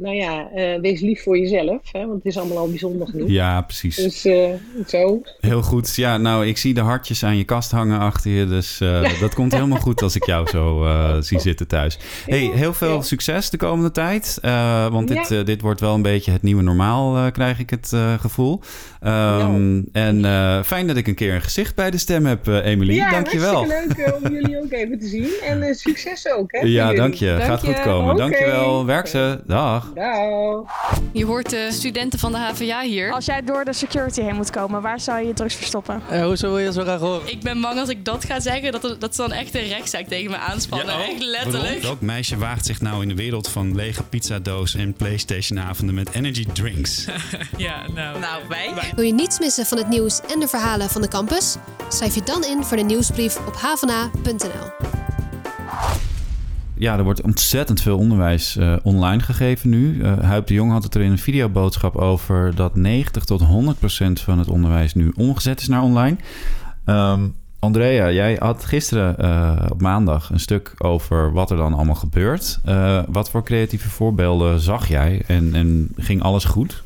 nou 0.00 0.14
ja, 0.14 0.48
wees 0.80 1.00
lief 1.00 1.22
voor 1.22 1.38
jezelf. 1.38 1.80
Hè, 1.92 2.06
want 2.06 2.12
het 2.12 2.24
is 2.24 2.38
allemaal 2.38 2.58
al 2.58 2.68
bijzonder 2.68 3.08
genoeg. 3.08 3.28
Ja, 3.28 3.62
precies. 3.62 3.96
Dus 3.96 4.20
zo. 4.86 5.22
Heel 5.40 5.62
goed. 5.62 5.96
Ja, 5.96 6.16
nou, 6.16 6.46
ik 6.46 6.56
zie 6.56 6.74
de 6.74 6.80
hartjes 6.80 7.24
aan 7.24 7.36
je 7.36 7.44
kast 7.44 7.70
hangen 7.70 7.98
achter 7.98 8.30
je. 8.30 8.46
Dus 8.46 8.80
dat 9.20 9.34
komt 9.34 9.52
helemaal 9.52 9.78
goed 9.78 10.02
als 10.02 10.16
ik 10.16 10.26
jou 10.26 10.48
zo 10.48 10.86
zie 11.20 11.40
zitten 11.40 11.66
thuis. 11.66 11.98
Hey, 12.26 12.50
heel 12.54 12.72
veel 12.72 12.94
ja. 12.94 13.02
succes 13.02 13.50
de 13.50 13.56
komende 13.56 13.90
tijd. 13.90 14.38
want 14.90 15.08
dit, 15.08 15.28
ja. 15.28 15.42
dit 15.42 15.60
wordt 15.60 15.80
wel 15.80 15.94
een 15.94 16.02
beetje 16.02 16.32
het 16.32 16.42
nieuwe 16.42 16.62
normaal, 16.62 17.30
krijg 17.30 17.58
ik 17.58 17.70
het 17.70 17.92
gevoel. 18.20 18.60
Um, 19.04 19.88
en 19.92 20.24
fijn 20.64 20.86
dat 20.86 20.96
ik 20.96 21.06
een 21.06 21.14
keer 21.14 21.34
een 21.34 21.42
gezicht 21.42 21.74
bij 21.74 21.90
de 21.90 21.98
stem 21.98 22.26
heb, 22.26 22.46
Emily. 22.46 22.94
Ja, 22.94 23.10
Dankjewel. 23.10 23.66
leuk 23.66 24.18
om 24.22 24.32
jullie 24.32 24.62
ook 24.62 24.72
even 24.72 24.98
te 24.98 25.06
zien. 25.06 25.30
En 25.42 25.74
succes 25.74 26.28
ook. 26.28 26.52
Hè, 26.52 26.66
ja, 26.66 26.92
dank 26.92 27.14
je. 27.14 27.26
Dank 27.26 27.42
Gaat 27.42 27.60
je. 27.60 27.66
goed 27.66 27.80
komen. 27.80 28.14
Okay. 28.14 28.16
Dankjewel. 28.16 28.86
Werk 28.86 29.06
ze. 29.06 29.40
Dag. 29.46 29.89
Dag. 29.94 30.64
Je 31.12 31.24
hoort 31.24 31.50
de 31.50 31.68
studenten 31.72 32.18
van 32.18 32.32
de 32.32 32.38
HVA 32.38 32.82
hier. 32.82 33.12
Als 33.12 33.24
jij 33.24 33.42
door 33.42 33.64
de 33.64 33.72
security 33.72 34.20
heen 34.20 34.36
moet 34.36 34.50
komen, 34.50 34.82
waar 34.82 35.00
zou 35.00 35.20
je 35.20 35.26
je 35.26 35.34
drugs 35.34 35.54
verstoppen? 35.54 36.02
Uh, 36.12 36.24
hoezo 36.24 36.48
wil 36.48 36.58
je 36.58 36.72
zo 36.72 36.82
graag 36.82 37.00
horen? 37.00 37.30
Ik 37.30 37.40
ben 37.40 37.60
bang 37.60 37.78
als 37.78 37.88
ik 37.88 38.04
dat 38.04 38.24
ga 38.24 38.40
zeggen, 38.40 38.72
dat, 38.72 38.96
dat 38.98 39.14
ze 39.14 39.20
dan 39.20 39.32
echt 39.32 39.54
een 39.54 39.68
rechtszaak 39.68 40.06
tegen 40.06 40.30
me 40.30 40.36
aanspannen. 40.36 40.94
Ja, 40.94 41.00
oh, 41.00 41.08
echt 41.08 41.22
letterlijk. 41.22 41.82
Welk 41.82 42.00
meisje 42.00 42.36
waagt 42.36 42.66
zich 42.66 42.80
nou 42.80 43.02
in 43.02 43.08
de 43.08 43.14
wereld 43.14 43.48
van 43.48 43.74
lege 43.74 44.02
pizzadoos 44.02 44.74
en 44.74 44.92
Playstation-avonden 44.92 45.94
met 45.94 46.14
energy 46.14 46.46
drinks? 46.52 47.04
ja, 47.56 47.88
nou, 47.94 48.18
nou 48.18 48.42
wij. 48.48 48.74
wij. 48.74 48.92
Wil 48.94 49.04
je 49.04 49.12
niets 49.12 49.38
missen 49.38 49.66
van 49.66 49.78
het 49.78 49.88
nieuws 49.88 50.20
en 50.32 50.40
de 50.40 50.48
verhalen 50.48 50.88
van 50.88 51.02
de 51.02 51.08
campus? 51.08 51.56
Schrijf 51.88 52.14
je 52.14 52.22
dan 52.22 52.44
in 52.44 52.64
voor 52.64 52.76
de 52.76 52.82
nieuwsbrief 52.82 53.46
op 53.46 53.56
havana.nl. 53.56 54.98
Ja, 56.80 56.96
er 56.96 57.04
wordt 57.04 57.22
ontzettend 57.22 57.80
veel 57.80 57.98
onderwijs 57.98 58.56
uh, 58.56 58.76
online 58.82 59.22
gegeven 59.22 59.70
nu. 59.70 59.94
Uh, 59.94 60.18
Huip 60.18 60.46
de 60.46 60.54
Jong 60.54 60.72
had 60.72 60.82
het 60.82 60.94
er 60.94 61.00
in 61.00 61.10
een 61.10 61.18
videoboodschap 61.18 61.96
over 61.96 62.54
dat 62.54 62.74
90 62.74 63.24
tot 63.24 63.40
100 63.40 63.78
procent 63.78 64.20
van 64.20 64.38
het 64.38 64.48
onderwijs 64.48 64.94
nu 64.94 65.12
omgezet 65.16 65.60
is 65.60 65.68
naar 65.68 65.82
online. 65.82 66.16
Um, 66.86 67.34
Andrea, 67.58 68.10
jij 68.10 68.36
had 68.38 68.64
gisteren 68.64 69.16
uh, 69.20 69.66
op 69.70 69.80
maandag 69.80 70.30
een 70.30 70.40
stuk 70.40 70.74
over 70.78 71.32
wat 71.32 71.50
er 71.50 71.56
dan 71.56 71.74
allemaal 71.74 71.94
gebeurt. 71.94 72.60
wat 73.08 73.30
voor 73.30 73.44
creatieve 73.44 73.88
voorbeelden 73.88 74.60
zag 74.60 74.88
jij 74.88 75.22
en, 75.26 75.54
en 75.54 75.88
ging 75.96 76.22
alles 76.22 76.44
goed? 76.44 76.82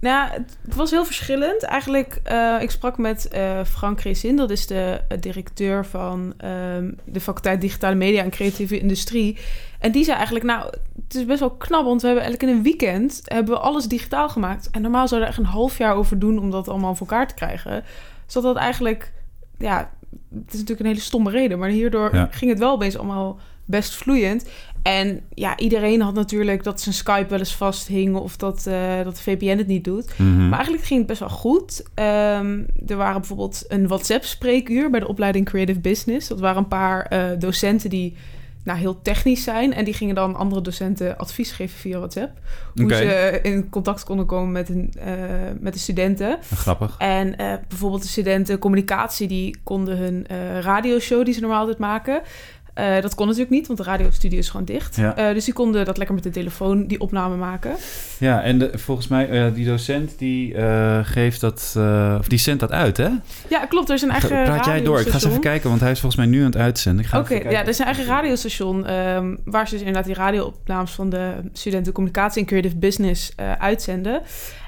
Nou, 0.00 0.30
het 0.30 0.74
was 0.74 0.90
heel 0.90 1.04
verschillend. 1.04 1.62
Eigenlijk, 1.62 2.20
uh, 2.30 2.56
ik 2.60 2.70
sprak 2.70 2.98
met 2.98 3.28
uh, 3.34 3.64
Frank 3.64 4.00
Reesin, 4.00 4.36
dat 4.36 4.50
is 4.50 4.66
de 4.66 5.00
uh, 5.12 5.18
directeur 5.20 5.86
van 5.86 6.34
um, 6.44 6.96
de 7.04 7.20
faculteit 7.20 7.60
Digitale 7.60 7.94
Media 7.94 8.22
en 8.22 8.30
Creatieve 8.30 8.78
Industrie. 8.78 9.38
En 9.78 9.92
die 9.92 10.04
zei 10.04 10.16
eigenlijk, 10.16 10.46
nou, 10.46 10.64
het 11.04 11.14
is 11.14 11.24
best 11.24 11.40
wel 11.40 11.50
knap, 11.50 11.84
want 11.84 12.00
we 12.00 12.06
hebben 12.06 12.24
eigenlijk 12.24 12.52
in 12.52 12.58
een 12.58 12.64
weekend 12.64 13.20
hebben 13.24 13.54
we 13.54 13.60
alles 13.60 13.84
digitaal 13.84 14.28
gemaakt. 14.28 14.70
En 14.70 14.82
normaal 14.82 15.08
zou 15.08 15.20
er 15.20 15.28
echt 15.28 15.38
een 15.38 15.44
half 15.44 15.78
jaar 15.78 15.94
over 15.94 16.18
doen 16.18 16.38
om 16.38 16.50
dat 16.50 16.68
allemaal 16.68 16.94
voor 16.94 17.06
elkaar 17.06 17.28
te 17.28 17.34
krijgen. 17.34 17.84
Zodat 18.26 18.54
dat 18.54 18.62
eigenlijk, 18.62 19.12
ja, 19.58 19.90
het 20.34 20.52
is 20.52 20.52
natuurlijk 20.52 20.80
een 20.80 20.86
hele 20.86 21.00
stomme 21.00 21.30
reden, 21.30 21.58
maar 21.58 21.68
hierdoor 21.68 22.14
ja. 22.14 22.28
ging 22.30 22.50
het 22.50 22.60
wel 22.60 22.72
opeens 22.72 22.98
allemaal 22.98 23.38
best 23.70 23.94
vloeiend. 23.94 24.44
En 24.82 25.20
ja, 25.34 25.58
iedereen 25.58 26.00
had 26.00 26.14
natuurlijk 26.14 26.64
dat 26.64 26.80
zijn 26.80 26.94
Skype 26.94 27.28
wel 27.28 27.38
eens 27.38 27.54
vasthing 27.54 28.16
of 28.16 28.36
dat, 28.36 28.64
uh, 28.68 29.04
dat 29.04 29.20
VPN 29.20 29.58
het 29.58 29.66
niet 29.66 29.84
doet. 29.84 30.12
Mm 30.16 30.26
-hmm. 30.26 30.48
Maar 30.48 30.58
eigenlijk 30.58 30.86
ging 30.86 30.98
het 30.98 31.08
best 31.08 31.20
wel 31.20 31.28
goed. 31.28 31.82
Um, 31.94 32.66
er 32.86 32.96
waren 32.96 33.20
bijvoorbeeld 33.20 33.64
een 33.68 33.88
WhatsApp-spreekuur 33.88 34.90
bij 34.90 35.00
de 35.00 35.08
opleiding 35.08 35.46
Creative 35.46 35.80
Business. 35.80 36.28
Dat 36.28 36.40
waren 36.40 36.62
een 36.62 36.68
paar 36.68 37.12
uh, 37.12 37.24
docenten 37.38 37.90
die 37.90 38.16
nou, 38.64 38.78
heel 38.78 39.02
technisch 39.02 39.42
zijn. 39.42 39.74
En 39.74 39.84
die 39.84 39.94
gingen 39.94 40.14
dan 40.14 40.36
andere 40.36 40.60
docenten 40.60 41.18
advies 41.18 41.52
geven 41.52 41.78
via 41.78 41.98
WhatsApp. 41.98 42.38
Hoe 42.74 42.84
okay. 42.84 43.02
ze 43.02 43.38
in 43.42 43.68
contact 43.68 44.04
konden 44.04 44.26
komen 44.26 44.52
met, 44.52 44.68
een, 44.68 44.92
uh, 44.96 45.04
met 45.60 45.72
de 45.72 45.78
studenten. 45.78 46.38
Grappig. 46.54 46.94
En 46.98 47.28
uh, 47.28 47.54
bijvoorbeeld 47.68 48.02
de 48.02 48.08
studenten 48.08 48.58
communicatie, 48.58 49.28
die 49.28 49.56
konden 49.62 49.96
hun 49.96 50.26
uh, 50.30 50.60
radioshow 50.60 51.24
die 51.24 51.34
ze 51.34 51.40
normaal 51.40 51.60
altijd 51.60 51.78
maken. 51.78 52.22
Uh, 52.78 53.00
dat 53.00 53.14
kon 53.14 53.26
natuurlijk 53.26 53.52
niet, 53.52 53.66
want 53.66 53.78
de 53.78 53.84
radiostudio 53.84 54.38
is 54.38 54.48
gewoon 54.48 54.66
dicht. 54.66 54.96
Ja. 54.96 55.18
Uh, 55.18 55.34
dus 55.34 55.44
die 55.44 55.54
konden 55.54 55.84
dat 55.84 55.96
lekker 55.96 56.14
met 56.14 56.24
de 56.24 56.30
telefoon, 56.30 56.86
die 56.86 57.00
opname 57.00 57.36
maken. 57.36 57.74
Ja, 58.18 58.42
en 58.42 58.58
de, 58.58 58.78
volgens 58.78 59.08
mij, 59.08 59.30
uh, 59.30 59.54
die 59.54 59.66
docent 59.66 60.18
die 60.18 60.54
geeft 61.02 61.40
dat, 61.40 61.74
of 62.18 62.28
die 62.28 62.38
zendt 62.38 62.60
dat 62.60 62.72
uit, 62.72 62.96
hè? 62.96 63.08
Ja, 63.48 63.66
klopt. 63.68 63.88
Er 63.88 63.94
is 63.94 64.02
een 64.02 64.10
eigen 64.10 64.44
Praat 64.44 64.64
jij 64.64 64.82
door? 64.82 65.00
Ik 65.00 65.06
ga 65.06 65.12
eens 65.12 65.24
even 65.24 65.40
kijken, 65.40 65.68
want 65.68 65.80
hij 65.80 65.90
is 65.90 66.00
volgens 66.00 66.22
mij 66.22 66.30
nu 66.30 66.38
aan 66.38 66.46
het 66.46 66.56
uitzenden. 66.56 67.06
Oké, 67.06 67.16
okay, 67.16 67.52
ja, 67.52 67.60
er 67.60 67.68
is 67.68 67.78
een 67.78 67.84
eigen 67.84 68.04
radiostation 68.04 68.94
um, 68.94 69.38
waar 69.44 69.64
ze 69.68 69.70
dus 69.70 69.82
inderdaad 69.84 70.04
die 70.06 70.14
radioopnames 70.14 70.90
van 70.90 71.10
de 71.10 71.32
studenten 71.52 71.92
communicatie 71.92 72.40
en 72.40 72.46
creative 72.46 72.76
business 72.76 73.32
uitzenden. 73.58 74.22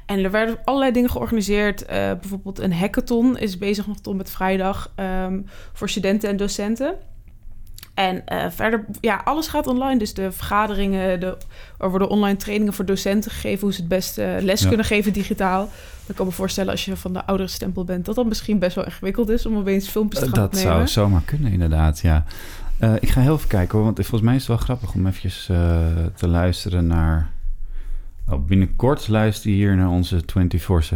En 0.07 0.25
er 0.25 0.31
werden 0.31 0.59
allerlei 0.65 0.93
dingen 0.93 1.11
georganiseerd. 1.11 1.83
Uh, 1.83 1.89
bijvoorbeeld 1.89 2.59
een 2.59 2.73
hackathon 2.73 3.39
is 3.39 3.59
bezig 3.59 3.87
nog 3.87 4.01
tot 4.01 4.17
met 4.17 4.31
vrijdag 4.31 4.93
um, 5.25 5.47
voor 5.73 5.89
studenten 5.89 6.29
en 6.29 6.37
docenten. 6.37 6.95
En 7.95 8.23
uh, 8.33 8.45
verder, 8.51 8.85
ja, 9.01 9.21
alles 9.25 9.47
gaat 9.47 9.67
online. 9.67 9.99
Dus 9.99 10.15
de 10.15 10.33
vergaderingen, 10.33 11.21
de, 11.21 11.37
er 11.79 11.91
worden 11.91 12.09
online 12.09 12.37
trainingen 12.37 12.73
voor 12.73 12.85
docenten 12.85 13.31
gegeven... 13.31 13.61
hoe 13.61 13.73
ze 13.73 13.81
het 13.81 13.89
beste 13.89 14.39
les 14.41 14.61
ja. 14.61 14.69
kunnen 14.69 14.87
geven 14.87 15.13
digitaal. 15.13 15.69
Dan 16.07 16.17
kan 16.17 16.27
me 16.27 16.33
voorstellen 16.33 16.71
als 16.71 16.85
je 16.85 16.97
van 16.97 17.13
de 17.13 17.25
oudere 17.27 17.49
stempel 17.49 17.85
bent... 17.85 18.05
dat 18.05 18.15
dat 18.15 18.27
misschien 18.27 18.59
best 18.59 18.75
wel 18.75 18.85
ingewikkeld 18.85 19.29
is 19.29 19.47
om 19.47 19.57
opeens 19.57 19.89
filmpjes 19.89 20.21
te 20.21 20.27
gaan 20.27 20.35
dat 20.35 20.45
opnemen. 20.45 20.79
Dat 20.79 20.91
zou 20.91 21.07
zomaar 21.07 21.23
kunnen, 21.25 21.53
inderdaad, 21.53 22.01
ja. 22.01 22.25
Uh, 22.81 22.95
ik 23.01 23.09
ga 23.09 23.21
heel 23.21 23.35
even 23.35 23.49
kijken 23.49 23.75
hoor, 23.75 23.85
want 23.85 23.97
volgens 23.97 24.21
mij 24.21 24.35
is 24.35 24.41
het 24.41 24.49
wel 24.49 24.57
grappig... 24.57 24.95
om 24.95 25.07
eventjes 25.07 25.49
uh, 25.51 25.57
te 26.15 26.29
luisteren 26.29 26.87
naar... 26.87 27.31
Oh, 28.29 28.45
binnenkort 28.47 29.09
luister 29.09 29.51
je 29.51 29.57
hier 29.57 29.77
naar 29.77 29.89
onze 29.89 30.21
24-7 30.21 30.23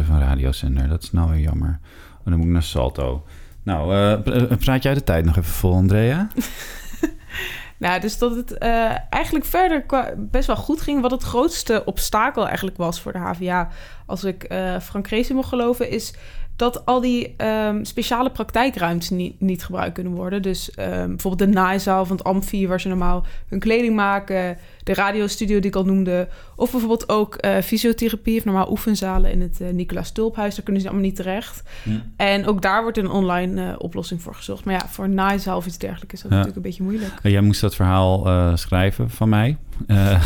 radiozender. 0.07 0.87
Dat 0.87 1.03
is 1.03 1.11
nou 1.11 1.29
weer 1.29 1.39
jammer. 1.39 1.79
Oh, 2.19 2.25
dan 2.25 2.35
moet 2.35 2.45
ik 2.45 2.51
naar 2.51 2.63
Salto. 2.63 3.25
Nou, 3.63 4.17
praat 4.65 4.83
jij 4.83 4.93
de 4.93 5.03
tijd 5.03 5.25
nog 5.25 5.37
even 5.37 5.51
vol, 5.51 5.73
Andrea? 5.73 6.27
Nou, 7.79 7.99
dus 7.99 8.17
dat 8.17 8.35
het 8.35 8.51
uh, 8.51 8.95
eigenlijk 9.09 9.45
verder 9.45 9.85
best 10.17 10.47
wel 10.47 10.55
goed 10.55 10.81
ging. 10.81 11.01
Wat 11.01 11.11
het 11.11 11.23
grootste 11.23 11.85
obstakel 11.85 12.45
eigenlijk 12.47 12.77
was 12.77 13.01
voor 13.01 13.11
de 13.11 13.17
HVA, 13.17 13.69
als 14.05 14.23
ik 14.23 14.51
uh, 14.51 14.79
Frank 14.79 15.07
geloven, 15.43 15.89
is 15.89 16.13
dat 16.57 16.85
al 16.85 17.01
die 17.01 17.35
um, 17.37 17.85
speciale 17.85 18.29
praktijkruimtes 18.29 19.09
niet, 19.09 19.41
niet 19.41 19.63
gebruikt 19.63 19.93
kunnen 19.93 20.13
worden. 20.13 20.41
Dus 20.41 20.71
um, 20.79 21.07
bijvoorbeeld 21.07 21.51
de 21.51 21.57
naaizaal 21.59 22.05
van 22.05 22.17
het 22.17 22.25
Amfi, 22.25 22.67
waar 22.67 22.81
ze 22.81 22.87
normaal 22.87 23.25
hun 23.47 23.59
kleding 23.59 23.95
maken. 23.95 24.57
De 24.83 24.93
radiostudio 24.93 25.59
die 25.59 25.69
ik 25.69 25.75
al 25.75 25.85
noemde. 25.85 26.27
Of 26.55 26.71
bijvoorbeeld 26.71 27.09
ook 27.09 27.37
uh, 27.45 27.57
fysiotherapie 27.57 28.37
of 28.37 28.45
normaal 28.45 28.69
oefenzalen 28.71 29.31
in 29.31 29.41
het 29.41 29.59
uh, 29.61 29.69
Nicolaas 29.69 30.11
Tulphuis. 30.11 30.55
Daar 30.55 30.63
kunnen 30.63 30.81
ze 30.81 30.87
allemaal 30.87 31.07
niet 31.07 31.15
terecht. 31.15 31.63
Ja. 31.83 32.05
En 32.15 32.45
ook 32.45 32.61
daar 32.61 32.81
wordt 32.81 32.97
een 32.97 33.09
online 33.09 33.61
uh, 33.61 33.75
oplossing 33.77 34.21
voor 34.21 34.35
gezocht. 34.35 34.65
Maar 34.65 34.73
ja, 34.73 34.87
voor 34.87 35.05
een 35.05 35.13
naaizaal 35.13 35.57
of 35.57 35.65
iets 35.65 35.77
dergelijks 35.77 36.13
is 36.13 36.21
dat 36.21 36.31
ja. 36.31 36.37
natuurlijk 36.37 36.65
een 36.65 36.71
beetje 36.71 36.83
moeilijk. 36.83 37.19
Jij 37.23 37.41
moest 37.41 37.61
dat 37.61 37.75
verhaal 37.75 38.57
schrijven 38.57 39.09
van 39.09 39.29
mij. 39.29 39.57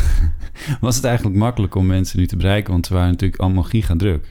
was 0.82 0.96
het 0.96 1.06
eigenlijk 1.06 1.38
makkelijk 1.38 1.76
om 1.76 1.86
mensen 1.86 2.20
nu 2.20 2.28
te 2.28 2.36
bereiken? 2.36 2.72
Want 2.72 2.86
ze 2.86 2.94
waren 2.94 3.10
natuurlijk 3.10 3.42
allemaal 3.42 3.64
giga 3.64 3.96
druk. 3.96 4.26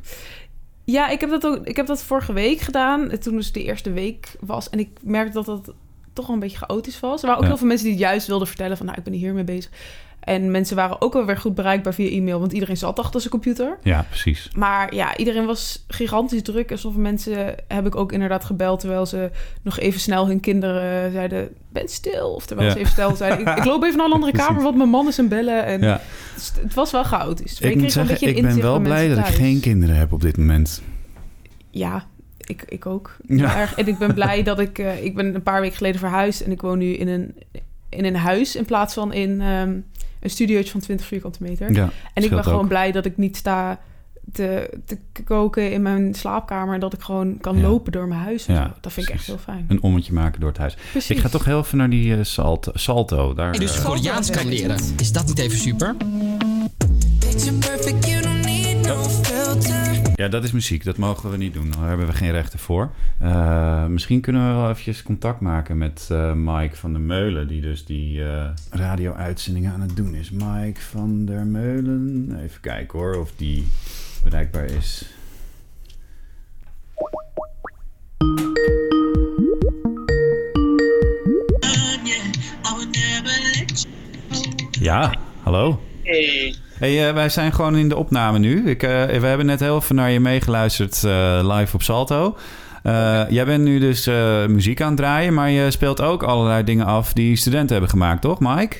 Ja, 0.91 1.09
ik 1.09 1.21
heb 1.21 1.31
dat 1.31 1.47
ook. 1.47 1.67
Ik 1.67 1.77
heb 1.77 1.87
dat 1.87 2.03
vorige 2.03 2.33
week 2.33 2.61
gedaan. 2.61 3.19
Toen 3.19 3.37
dus 3.37 3.53
de 3.53 3.65
eerste 3.65 3.93
week 3.93 4.37
was. 4.41 4.71
En 4.71 4.79
ik 4.79 4.89
merkte 5.03 5.33
dat 5.33 5.47
dat 5.47 5.75
toch 6.13 6.27
wel 6.27 6.35
een 6.35 6.41
beetje 6.41 6.59
chaotisch 6.59 7.01
was. 7.01 7.21
Er 7.21 7.27
waren 7.27 7.37
ook 7.37 7.43
ja. 7.43 7.49
heel 7.49 7.59
veel 7.59 7.67
mensen 7.67 7.87
die 7.87 7.95
het 7.95 8.05
juist 8.05 8.27
wilden 8.27 8.47
vertellen 8.47 8.77
van... 8.77 8.87
nou, 8.87 8.99
ik 8.99 9.05
ben 9.05 9.13
hiermee 9.13 9.45
bezig. 9.45 9.71
En 10.21 10.51
mensen 10.51 10.77
waren 10.77 11.01
ook 11.01 11.13
wel 11.13 11.25
weer 11.27 11.37
goed 11.37 11.55
bereikbaar 11.55 11.95
via 11.95 12.11
e-mail... 12.11 12.41
want 12.41 12.53
iedereen 12.53 12.77
zat 12.77 12.99
achter 12.99 13.21
zijn 13.21 13.33
computer. 13.33 13.79
Ja, 13.83 14.07
precies. 14.09 14.51
Maar 14.57 14.95
ja, 14.95 15.17
iedereen 15.17 15.47
was 15.47 15.85
gigantisch 15.89 16.43
druk. 16.43 16.71
En 16.71 16.79
sommige 16.79 17.03
mensen 17.03 17.55
heb 17.69 17.87
ik 17.87 17.95
ook 17.95 18.13
inderdaad 18.13 18.45
gebeld... 18.45 18.81
terwijl 18.81 19.07
ze 19.07 19.31
nog 19.63 19.79
even 19.79 20.01
snel 20.01 20.27
hun 20.27 20.41
kinderen 20.41 21.13
zeiden... 21.13 21.49
ben 21.69 21.89
stil. 21.89 22.35
Of 22.35 22.47
terwijl 22.47 22.69
ja. 22.69 22.75
ze 22.75 22.81
even 22.81 22.93
snel 22.93 23.17
zeiden... 23.17 23.41
ik, 23.41 23.59
ik, 23.59 23.65
loop 23.65 23.83
even 23.83 23.97
naar 23.97 24.07
een 24.07 24.13
andere 24.13 24.33
kamer... 24.43 24.63
want 24.63 24.77
mijn 24.77 24.89
man 24.89 25.09
is 25.09 25.17
een 25.17 25.29
bellen. 25.29 25.65
En 25.65 25.81
ja. 25.81 26.01
het, 26.35 26.53
het, 26.63 26.75
was 26.75 26.91
wel 26.91 27.05
chaotisch. 27.05 27.61
Ik, 27.61 27.71
ik 27.71 27.81
moet 27.81 27.93
zeggen, 27.93 28.37
ik 28.37 28.43
ben 28.43 28.61
wel 28.61 28.81
blij 28.81 29.09
dat 29.09 29.17
thuis. 29.17 29.29
ik 29.29 29.35
geen 29.35 29.61
kinderen 29.61 29.97
heb 29.97 30.13
op 30.13 30.21
dit 30.21 30.37
moment. 30.37 30.83
Ja, 31.71 32.07
ik, 32.39 32.65
ik 32.69 32.87
ook. 32.87 33.17
Ja. 33.27 33.57
Erg, 33.57 33.75
en 33.75 33.87
ik 33.87 33.99
ben 33.99 34.15
blij 34.15 34.43
dat 34.51 34.59
ik... 34.59 34.79
Uh, 34.79 35.05
ik 35.05 35.15
ben 35.15 35.35
een 35.35 35.43
paar 35.43 35.61
weken 35.61 35.77
geleden 35.77 36.01
verhuisd... 36.01 36.41
en 36.41 36.51
ik 36.51 36.61
woon 36.61 36.79
nu 36.79 36.93
in 36.93 37.09
een, 37.09 37.35
in 37.89 38.05
een 38.05 38.17
huis... 38.17 38.57
in 38.57 38.65
plaats 38.65 38.95
van 38.95 39.13
in 39.13 39.41
um, 39.41 39.85
een 40.21 40.31
studiootje 40.31 40.71
van 40.71 40.81
20 40.81 41.07
vierkante 41.07 41.43
meter. 41.43 41.73
Ja, 41.73 41.91
en 42.15 42.23
ik 42.23 42.31
ben 42.31 42.45
gewoon 42.45 42.61
ook. 42.61 42.69
blij 42.69 42.93
dat 42.93 43.05
ik 43.05 43.17
niet 43.17 43.37
sta 43.37 43.81
te, 44.33 44.79
te 44.85 44.99
koken 45.25 45.73
in 45.73 45.83
mijn 45.83 46.15
slaapkamer... 46.15 46.75
en 46.75 46.81
dat 46.81 46.93
ik 46.93 47.01
gewoon 47.01 47.39
kan 47.41 47.57
ja. 47.57 47.63
lopen 47.63 47.93
door 47.93 48.09
mijn 48.09 48.21
huis. 48.21 48.47
Ja, 48.47 48.75
dat 48.81 48.93
vind 48.93 49.09
ik 49.09 49.15
echt 49.15 49.27
heel 49.27 49.39
fijn. 49.39 49.65
Een 49.69 49.83
ommetje 49.83 50.13
maken 50.13 50.41
door 50.41 50.49
het 50.49 50.59
huis. 50.59 50.77
Precies. 50.91 51.17
Ik 51.17 51.19
ga 51.19 51.29
toch 51.29 51.45
heel 51.45 51.59
even 51.59 51.79
naar 51.79 51.91
die 51.91 52.17
uh, 52.17 52.25
salto, 52.25 52.71
salto. 52.75 53.35
Daar, 53.35 53.53
en 53.53 53.61
dus 53.61 53.77
uh, 53.77 53.85
Koreaans 53.85 54.31
kan 54.31 54.49
leren. 54.49 54.79
Is 54.97 55.13
dat 55.13 55.27
niet 55.27 55.39
even 55.39 55.59
super? 55.59 55.97
Picture 57.19 57.53
perfect, 57.53 58.05
Ja, 60.21 60.29
dat 60.29 60.45
is 60.45 60.53
muziek. 60.53 60.85
Dat 60.85 60.97
mogen 60.97 61.31
we 61.31 61.37
niet 61.37 61.55
doen. 61.55 61.71
Daar 61.71 61.89
hebben 61.89 62.07
we 62.07 62.13
geen 62.13 62.31
rechten 62.31 62.59
voor. 62.59 62.91
Eh, 63.19 63.87
misschien 63.87 64.21
kunnen 64.21 64.49
we 64.49 64.55
wel 64.55 64.71
eventjes 64.71 65.03
contact 65.03 65.41
maken 65.41 65.79
met 65.79 66.09
eh, 66.11 66.33
Mike 66.33 66.77
van 66.77 66.93
der 66.93 67.01
Meulen... 67.01 67.49
die 67.49 67.61
dus 67.61 67.85
die 67.85 68.25
eh, 68.25 68.51
radio-uitzendingen 68.71 69.73
aan 69.73 69.81
het 69.81 69.97
doen 69.97 70.15
is. 70.15 70.31
Mike 70.31 70.81
van 70.81 71.25
der 71.25 71.47
Meulen. 71.47 72.37
Even 72.43 72.61
kijken 72.61 72.99
hoor, 72.99 73.17
of 73.17 73.33
die 73.37 73.67
bereikbaar 74.25 74.65
is. 74.65 75.15
Ja, 84.71 85.15
hallo. 85.43 85.81
Hey. 86.03 86.55
Hey, 86.81 87.09
eh, 87.09 87.15
wij 87.15 87.29
zijn 87.29 87.53
gewoon 87.53 87.77
in 87.77 87.89
de 87.89 87.97
opname 87.97 88.39
nu. 88.39 88.71
Ik, 88.71 88.83
eh, 88.83 88.91
we 89.07 89.27
hebben 89.27 89.47
net 89.47 89.61
heel 89.61 89.77
even 89.77 89.95
naar 89.95 90.11
je 90.11 90.21
meegeluisterd 90.21 91.05
eh, 91.05 91.41
live 91.57 91.75
op 91.75 91.83
Salto. 91.83 92.37
Jij 93.29 93.45
bent 93.45 93.65
nu 93.65 93.79
dus 93.79 94.07
muziek 94.49 94.81
aan 94.81 94.89
het 94.89 94.97
draaien, 94.97 95.35
maar 95.35 95.51
je 95.51 95.71
speelt 95.71 96.01
ook 96.01 96.23
allerlei 96.23 96.65
dingen 96.65 96.87
af 96.87 97.13
die 97.13 97.37
studenten 97.37 97.71
hebben 97.71 97.91
gemaakt, 97.91 98.23
toch, 98.23 98.41
Mike? 98.41 98.77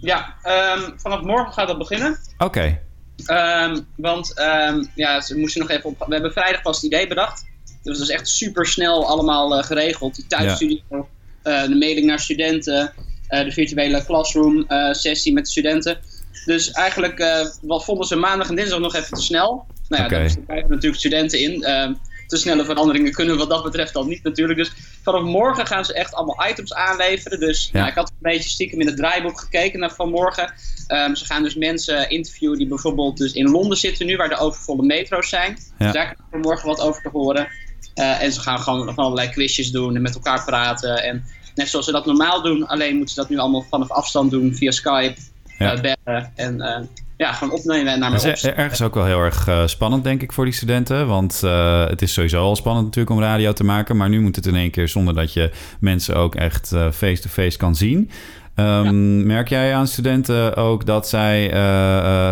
Ja, 0.00 0.34
ehm, 0.42 0.80
vanaf 0.96 1.20
morgen 1.20 1.52
gaat 1.52 1.66
dat 1.68 1.78
beginnen. 1.78 2.18
Oké. 2.38 2.78
Ehm, 3.26 3.80
want 3.96 4.34
ehm, 4.34 4.84
ja, 4.94 5.20
ze 5.20 5.38
moesten 5.38 5.60
nog 5.60 5.70
even 5.70 5.90
op. 5.90 6.04
We 6.06 6.12
hebben 6.12 6.32
vrijdag 6.32 6.62
pas 6.62 6.76
het 6.76 6.84
idee 6.84 7.06
bedacht. 7.06 7.44
Dus 7.82 7.98
dat 7.98 8.08
is 8.08 8.14
echt 8.14 8.28
super 8.28 8.66
snel 8.66 9.06
allemaal 9.06 9.62
geregeld. 9.62 10.14
Die 10.14 10.26
thuisstudio, 10.26 11.08
eh, 11.42 11.62
de 11.62 11.76
mailing 11.76 12.06
naar 12.06 12.20
studenten, 12.20 12.92
de 13.28 13.52
virtuele 13.52 14.04
classroom 14.04 14.64
sessie 14.92 15.32
met 15.32 15.44
de 15.44 15.50
studenten. 15.50 15.98
Dus 16.44 16.70
eigenlijk 16.70 17.18
eh, 17.18 17.46
wat 17.62 17.84
vonden 17.84 18.06
ze 18.06 18.16
maandag 18.16 18.48
en 18.48 18.54
dinsdag 18.54 18.78
nog 18.78 18.94
even 18.94 19.16
te 19.16 19.22
snel. 19.22 19.66
Nou 19.88 20.02
ja, 20.02 20.08
Oké. 20.08 20.18
daar 20.18 20.44
krijgen 20.46 20.70
natuurlijk 20.70 20.98
studenten 20.98 21.40
in. 21.40 21.62
Ehm, 21.64 21.92
te 22.30 22.36
snelle 22.36 22.64
veranderingen 22.64 23.12
kunnen 23.12 23.36
wat 23.36 23.48
dat 23.48 23.62
betreft 23.62 23.92
dan 23.92 24.08
niet 24.08 24.22
natuurlijk. 24.22 24.58
Dus 24.58 24.72
vanaf 25.02 25.22
morgen 25.22 25.66
gaan 25.66 25.84
ze 25.84 25.94
echt 25.94 26.14
allemaal 26.14 26.48
items 26.48 26.74
aanleveren. 26.74 27.40
Dus 27.40 27.68
Ja. 27.72 27.80
ja, 27.80 27.88
ik 27.88 27.94
had 27.94 28.08
een 28.08 28.16
beetje 28.32 28.48
stiekem 28.48 28.80
in 28.80 28.86
het 28.86 28.96
draaiboek 28.96 29.40
gekeken 29.40 29.80
naar 29.80 29.94
vanmorgen. 29.94 30.52
Ehm, 30.86 31.14
ze 31.14 31.24
gaan 31.24 31.42
dus 31.42 31.54
mensen 31.54 32.10
interviewen 32.10 32.58
die 32.58 32.66
bijvoorbeeld 32.66 33.16
dus 33.16 33.32
in 33.32 33.50
Londen 33.50 33.78
zitten 33.78 34.06
nu, 34.06 34.16
waar 34.16 34.28
de 34.28 34.36
overvolle 34.36 34.82
metro's 34.82 35.28
zijn. 35.28 35.50
Ja. 35.50 35.84
Dus 35.84 35.92
daar 35.92 36.04
krijgen 36.04 36.24
we 36.30 36.38
morgen 36.38 36.68
wat 36.68 36.80
over 36.80 37.02
te 37.02 37.08
horen. 37.08 37.48
Eh, 37.94 38.22
en 38.22 38.32
ze 38.32 38.40
gaan 38.40 38.58
gewoon 38.58 38.86
nog 38.86 38.96
allerlei 38.96 39.28
quizjes 39.28 39.70
doen 39.70 39.96
en 39.96 40.02
met 40.02 40.14
elkaar 40.14 40.44
praten. 40.44 41.02
En 41.02 41.24
net 41.54 41.68
zoals 41.68 41.84
ze 41.84 41.92
dat 41.92 42.06
normaal 42.06 42.42
doen, 42.42 42.66
alleen 42.66 42.96
moeten 42.96 43.14
ze 43.14 43.20
dat 43.20 43.30
nu 43.30 43.38
allemaal 43.38 43.66
vanaf 43.70 43.90
afstand 43.90 44.30
doen 44.30 44.54
via 44.54 44.70
Skype, 44.70 45.20
Ja. 45.66 45.72
eh, 45.74 45.80
bellen 46.04 46.32
en 46.34 46.60
eh, 46.60 46.84
ja, 47.16 47.32
gewoon 47.32 47.54
opnemen 47.58 47.92
en 47.92 47.98
naar 47.98 48.10
Dat 48.10 48.22
mij 48.22 48.32
is 48.32 48.42
er- 48.44 48.56
ergens 48.56 48.82
ook 48.82 48.94
wel 48.94 49.04
heel 49.04 49.18
erg 49.20 49.46
eh, 49.48 49.66
spannend, 49.66 50.04
denk 50.04 50.22
ik, 50.22 50.32
voor 50.32 50.44
die 50.44 50.54
studenten. 50.54 51.06
Want 51.06 51.40
het 51.88 52.02
is 52.02 52.12
sowieso 52.12 52.42
al 52.42 52.56
spannend 52.56 52.84
natuurlijk 52.86 53.16
om 53.16 53.22
radio 53.22 53.52
te 53.52 53.64
maken. 53.64 53.96
Maar 53.96 54.08
nu 54.08 54.20
moet 54.20 54.36
het 54.36 54.46
in 54.46 54.54
één 54.56 54.70
keer 54.70 54.88
zonder 54.88 55.14
dat 55.14 55.32
je 55.32 55.50
mensen 55.80 56.16
ook 56.16 56.34
echt 56.34 56.68
face-to-face 56.92 57.58
kan 57.58 57.74
zien. 57.76 58.10
Ehm, 58.54 59.26
Merk 59.26 59.48
jij 59.48 59.74
aan 59.74 59.86
studenten 59.86 60.56
ook 60.56 60.86
dat 60.86 61.08
zij 61.08 61.48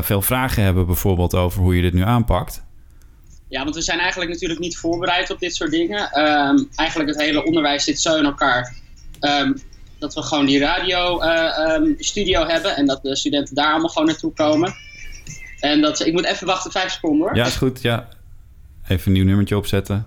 veel 0.02 0.22
vragen 0.22 0.62
hebben, 0.62 0.86
bijvoorbeeld 0.86 1.34
over 1.34 1.60
hoe 1.62 1.76
je 1.76 1.82
dit 1.82 1.92
nu 1.92 2.02
aanpakt? 2.02 2.62
Ja, 3.48 3.62
want 3.62 3.74
we 3.74 3.82
zijn 3.82 3.98
eigenlijk 3.98 4.30
natuurlijk 4.30 4.60
niet 4.60 4.76
voorbereid 4.76 5.30
op 5.30 5.38
dit 5.38 5.54
soort 5.54 5.70
dingen. 5.70 6.10
Ehm, 6.10 6.56
eigenlijk 6.74 7.10
het 7.10 7.20
hele 7.20 7.44
onderwijs 7.44 7.84
zit 7.84 8.00
zo 8.00 8.16
in 8.16 8.24
elkaar 8.24 8.74
ehm, 9.20 9.52
dat 9.98 10.14
we 10.14 10.22
gewoon 10.22 10.46
die 10.46 10.58
radio-studio 10.58 12.46
hebben 12.46 12.76
en 12.76 12.86
dat 12.86 13.02
de 13.02 13.16
studenten 13.16 13.54
daar 13.54 13.70
allemaal 13.70 13.88
gewoon 13.88 14.06
naartoe 14.06 14.32
komen. 14.32 14.74
En 15.60 15.80
dat, 15.80 16.06
ik 16.06 16.12
moet 16.12 16.24
even 16.24 16.46
wachten, 16.46 16.70
vijf 16.70 16.92
seconden 16.92 17.26
hoor. 17.26 17.36
Ja, 17.36 17.46
is 17.46 17.56
goed. 17.56 17.82
Ja. 17.82 18.08
Even 18.88 19.06
een 19.06 19.12
nieuw 19.12 19.24
nummertje 19.24 19.56
opzetten. 19.56 20.06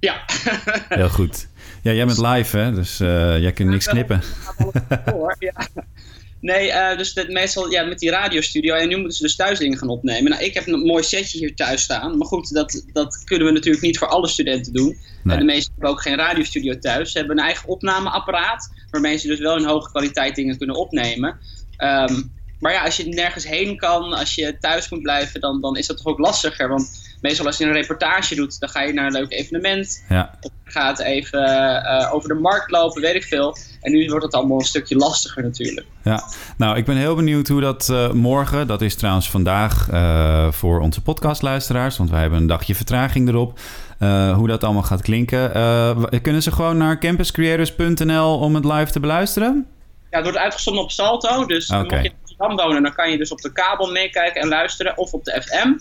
Ja. 0.00 0.24
Heel 0.88 1.08
goed. 1.08 1.48
Ja, 1.82 1.92
jij 1.92 2.06
bent 2.06 2.18
live, 2.18 2.56
hè? 2.56 2.72
Dus 2.72 3.00
eh, 3.00 3.38
jij 3.40 3.52
kunt 3.52 3.68
niks 3.68 3.86
knippen. 3.86 4.22
Hoor, 5.04 5.36
ja. 5.38 5.52
Nee, 6.44 6.70
eh, 6.70 6.96
dus 6.98 7.12
dat 7.12 7.28
meestal 7.28 7.70
ja, 7.70 7.84
met 7.84 7.98
die 7.98 8.10
radiostudio. 8.10 8.74
En 8.74 8.88
nu 8.88 8.96
moeten 8.96 9.16
ze 9.16 9.22
dus 9.22 9.36
thuis 9.36 9.58
dingen 9.58 9.78
gaan 9.78 9.88
opnemen. 9.88 10.30
Nou, 10.30 10.44
ik 10.44 10.54
heb 10.54 10.66
een 10.66 10.80
mooi 10.80 11.02
setje 11.02 11.38
hier 11.38 11.54
thuis 11.54 11.82
staan. 11.82 12.18
Maar 12.18 12.26
goed, 12.26 12.54
dat, 12.54 12.84
dat 12.92 13.24
kunnen 13.24 13.46
we 13.46 13.52
natuurlijk 13.52 13.82
niet 13.82 13.98
voor 13.98 14.08
alle 14.08 14.28
studenten 14.28 14.72
doen. 14.72 14.96
Nee. 15.22 15.38
De 15.38 15.44
meesten 15.44 15.72
hebben 15.72 15.90
ook 15.90 16.02
geen 16.02 16.16
radiostudio 16.16 16.78
thuis. 16.78 17.12
Ze 17.12 17.18
hebben 17.18 17.38
een 17.38 17.44
eigen 17.44 17.68
opnameapparaat. 17.68 18.72
Waarmee 18.90 19.16
ze 19.16 19.26
dus 19.26 19.38
wel 19.38 19.56
in 19.56 19.64
hoge 19.64 19.90
kwaliteit 19.90 20.34
dingen 20.34 20.58
kunnen 20.58 20.76
opnemen. 20.76 21.38
Ehm, 21.76 22.22
maar 22.60 22.72
ja, 22.72 22.84
als 22.84 22.96
je 22.96 23.04
nergens 23.04 23.46
heen 23.46 23.76
kan, 23.76 24.12
als 24.12 24.34
je 24.34 24.58
thuis 24.58 24.88
moet 24.88 25.02
blijven, 25.02 25.40
dan, 25.40 25.60
dan 25.60 25.76
is 25.76 25.86
dat 25.86 25.96
toch 25.96 26.06
ook 26.06 26.18
lastiger. 26.18 26.68
Want 26.68 27.03
meestal 27.24 27.46
als 27.46 27.58
je 27.58 27.64
een 27.64 27.72
reportage 27.72 28.34
doet, 28.34 28.60
dan 28.60 28.68
ga 28.68 28.82
je 28.82 28.92
naar 28.92 29.06
een 29.06 29.12
leuk 29.12 29.32
evenement. 29.32 30.04
Ja. 30.08 30.30
Of 30.40 30.50
gaat 30.64 31.00
even 31.00 31.44
eh, 31.84 32.14
over 32.14 32.28
de 32.28 32.34
markt 32.34 32.70
lopen, 32.70 33.02
weet 33.02 33.14
ik 33.14 33.24
veel. 33.24 33.56
En 33.80 33.92
nu 33.92 34.06
wordt 34.08 34.24
het 34.24 34.34
allemaal 34.34 34.58
een 34.58 34.64
stukje 34.64 34.96
lastiger 34.96 35.42
natuurlijk. 35.42 35.86
Ja, 36.02 36.22
nou, 36.56 36.76
ik 36.76 36.84
ben 36.84 36.96
heel 36.96 37.14
benieuwd 37.14 37.48
hoe 37.48 37.60
dat 37.60 37.88
eh, 37.88 38.10
morgen, 38.10 38.66
dat 38.66 38.82
is 38.82 38.94
trouwens 38.94 39.30
vandaag 39.30 39.88
eh, 39.90 40.52
voor 40.52 40.80
onze 40.80 41.02
podcastluisteraars, 41.02 41.96
want 41.96 42.10
wij 42.10 42.20
hebben 42.20 42.38
een 42.38 42.46
dagje 42.46 42.74
vertraging 42.74 43.28
erop, 43.28 43.58
hoe 44.34 44.48
dat 44.48 44.64
allemaal 44.64 44.82
gaat 44.82 45.02
klinken. 45.02 45.52
Kunnen 46.22 46.42
ze 46.42 46.52
gewoon 46.52 46.76
naar 46.76 46.98
campuscreators.nl 46.98 48.38
om 48.38 48.54
het 48.54 48.64
live 48.64 48.92
te 48.92 49.00
beluisteren? 49.00 49.66
Ja, 50.10 50.16
het 50.16 50.22
wordt 50.22 50.38
uitgezonden 50.38 50.82
op 50.82 50.90
Salto. 50.90 51.46
Dus 51.46 51.70
mocht 51.70 51.90
je 51.90 51.96
in 51.96 52.12
Amsterdam 52.20 52.56
wonen, 52.56 52.82
dan 52.82 52.94
kan 52.94 53.10
je 53.10 53.18
dus 53.18 53.32
op 53.32 53.40
de 53.40 53.52
kabel 53.52 53.90
meekijken 53.90 54.40
en 54.40 54.48
luisteren. 54.48 54.98
Of 54.98 55.12
op 55.12 55.24
de 55.24 55.42
FM. 55.42 55.72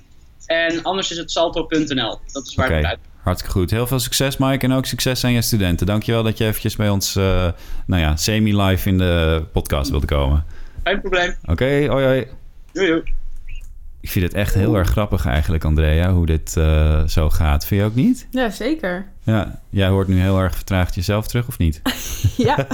En 0.45 0.83
anders 0.83 1.11
is 1.11 1.17
het 1.17 1.31
salto.nl. 1.31 2.19
Dat 2.31 2.47
is 2.47 2.55
waar 2.55 2.65
Oké, 2.67 2.75
het 2.75 2.85
uit. 2.85 2.99
hartstikke 3.21 3.59
goed. 3.59 3.71
Heel 3.71 3.87
veel 3.87 3.99
succes, 3.99 4.37
Mike, 4.37 4.65
en 4.65 4.71
ook 4.73 4.85
succes 4.85 5.23
aan 5.23 5.31
je 5.31 5.41
studenten. 5.41 5.85
Dankjewel 5.85 6.23
dat 6.23 6.37
je 6.37 6.45
eventjes 6.45 6.75
bij 6.75 6.89
ons, 6.89 7.15
eh, 7.15 7.51
nou 7.85 8.01
ja, 8.01 8.15
semi-live 8.15 8.89
in 8.89 8.97
de 8.97 9.43
podcast 9.51 9.89
wilde 9.89 10.05
komen. 10.05 10.45
Geen 10.83 11.01
probleem. 11.01 11.35
Oké, 11.45 11.85
hoi 11.87 12.05
hoi. 12.05 12.27
Doei, 12.71 12.87
doei. 12.87 13.03
Ik 14.03 14.09
vind 14.09 14.25
het 14.25 14.33
echt 14.33 14.53
heel 14.53 14.77
erg 14.77 14.89
grappig 14.89 15.25
eigenlijk, 15.25 15.63
Andrea, 15.63 16.11
hoe 16.13 16.25
dit 16.25 16.57
eh, 16.57 17.03
zo 17.07 17.29
gaat. 17.29 17.65
Vind 17.65 17.81
je 17.81 17.87
ook 17.87 17.95
niet? 17.95 18.27
Ja, 18.31 18.49
zeker. 18.49 19.05
Ja, 19.23 19.59
jij 19.69 19.87
hoort 19.87 20.07
nu 20.07 20.19
heel 20.19 20.39
erg 20.39 20.55
vertraagd 20.55 20.95
jezelf 20.95 21.27
terug, 21.27 21.47
of 21.47 21.57
niet? 21.57 21.81
Ja. 22.37 22.67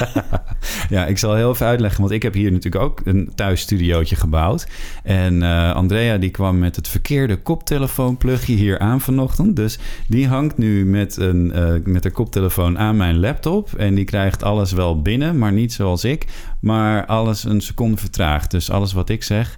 Ja, 0.89 1.06
ik 1.06 1.18
zal 1.18 1.36
heel 1.36 1.52
even 1.52 1.65
uitleggen, 1.65 2.02
want 2.02 2.13
ik 2.13 2.24
heb 2.24 2.34
hier 2.34 2.52
natuurlijk 2.52 2.84
ook 2.84 3.02
een 3.04 3.32
thuisstudiootje 3.36 4.15
gebouwd. 4.15 4.68
En 5.04 5.44
eh, 5.44 5.74
Andrea 5.76 6.18
die 6.18 6.30
kwam 6.30 6.60
met 6.60 6.76
het 6.76 6.88
verkeerde 6.88 7.38
koptelefoonplugje 7.38 8.54
hier 8.54 8.80
aan 8.80 9.02
vanochtend. 9.02 9.56
Dus 9.56 9.80
die 10.08 10.28
hangt 10.28 10.58
nu 10.58 10.86
met 10.86 11.18
een, 11.18 11.52
eh, 11.52 11.74
met 11.84 12.06
een 12.06 12.12
koptelefoon 12.12 12.80
aan 12.80 12.98
mijn 12.98 13.20
laptop. 13.20 13.74
En 13.74 13.96
die 13.96 14.06
krijgt 14.06 14.44
alles 14.44 14.72
wel 14.72 15.02
binnen, 15.02 15.38
maar 15.38 15.52
niet 15.52 15.74
zoals 15.74 16.04
ik. 16.04 16.26
Maar 16.60 17.06
alles 17.06 17.44
een 17.44 17.62
seconde 17.62 17.98
vertraagd. 17.98 18.52
Dus 18.52 18.72
alles 18.72 18.94
wat 18.94 19.10
ik 19.10 19.24
zeg, 19.24 19.58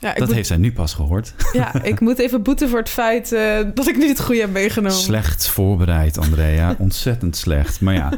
Ja, 0.00 0.12
dat 0.12 0.26
moet, 0.26 0.34
heeft 0.34 0.48
zij 0.48 0.56
nu 0.56 0.72
pas 0.72 0.94
gehoord. 0.94 1.34
ja, 1.52 1.82
ik 1.82 2.00
moet 2.00 2.18
even 2.18 2.42
boeten 2.42 2.68
voor 2.68 2.78
het 2.78 2.88
feit 2.88 3.32
eh, 3.32 3.58
dat 3.74 3.88
ik 3.88 3.96
niet 3.96 4.08
het 4.08 4.20
goede 4.20 4.40
heb 4.40 4.50
meegenomen. 4.50 4.96
Slecht 4.96 5.48
voorbereid, 5.48 6.18
Andrea. 6.18 6.74
Ontzettend 6.78 7.36
slecht. 7.36 7.80
Maar 7.80 7.94
ja. 7.94 8.12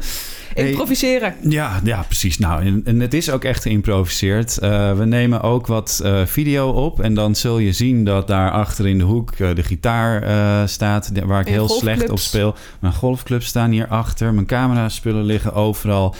Hey, 0.53 0.69
Improviseren. 0.69 1.35
Ja, 1.41 1.79
ja, 1.83 2.01
precies. 2.01 2.37
Nou, 2.37 2.65
en, 2.65 2.81
en 2.85 2.99
het 2.99 3.13
is 3.13 3.31
ook 3.31 3.43
echt 3.43 3.61
geïmproviseerd. 3.61 4.57
Eh, 4.57 4.97
we 4.97 5.05
nemen 5.05 5.41
ook 5.41 5.67
wat 5.67 6.01
eh, 6.03 6.25
video 6.25 6.69
op. 6.69 6.99
En 6.99 7.13
dan 7.13 7.35
zul 7.35 7.57
je 7.57 7.71
zien 7.71 8.03
dat 8.03 8.27
daar 8.27 8.51
achter 8.51 8.87
in 8.87 8.97
de 8.97 9.03
hoek 9.03 9.31
eh, 9.31 9.55
de 9.55 9.63
gitaar 9.63 10.67
staat. 10.69 11.11
Waar 11.25 11.41
ik 11.41 11.47
En 11.47 11.53
heel 11.53 11.69
slecht 11.69 12.09
op 12.09 12.19
speel. 12.19 12.55
Mijn 12.79 12.93
golfclubs 12.93 13.45
staan 13.45 13.71
hier 13.71 13.87
achter. 13.87 14.33
Mijn 14.33 14.45
camera-spullen 14.45 15.23
liggen 15.23 15.53
overal. 15.53 16.15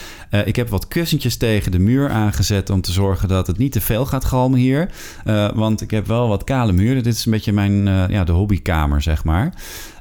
Ik 0.45 0.55
heb 0.55 0.69
wat 0.69 0.87
kussentjes 0.87 1.37
tegen 1.37 1.71
de 1.71 1.79
muur 1.79 2.09
aangezet. 2.09 2.69
Om 2.69 2.81
te 2.81 2.91
zorgen 2.91 3.27
dat 3.27 3.47
het 3.47 3.57
niet 3.57 3.71
te 3.71 3.81
veel 3.81 4.05
gaat 4.05 4.25
galmen 4.25 4.59
hier. 4.59 4.89
Want 5.53 5.81
ik 5.81 5.91
heb 5.91 6.07
wel 6.07 6.27
wat 6.27 6.43
kale 6.43 6.71
muren. 6.71 7.03
Dit 7.03 7.13
is 7.15 7.25
een 7.25 7.31
beetje 7.31 7.53
mijn 7.53 7.85
ja, 8.11 8.23
de 8.23 8.31
hobbykamer, 8.31 9.01
zeg 9.01 9.23
maar. 9.23 9.53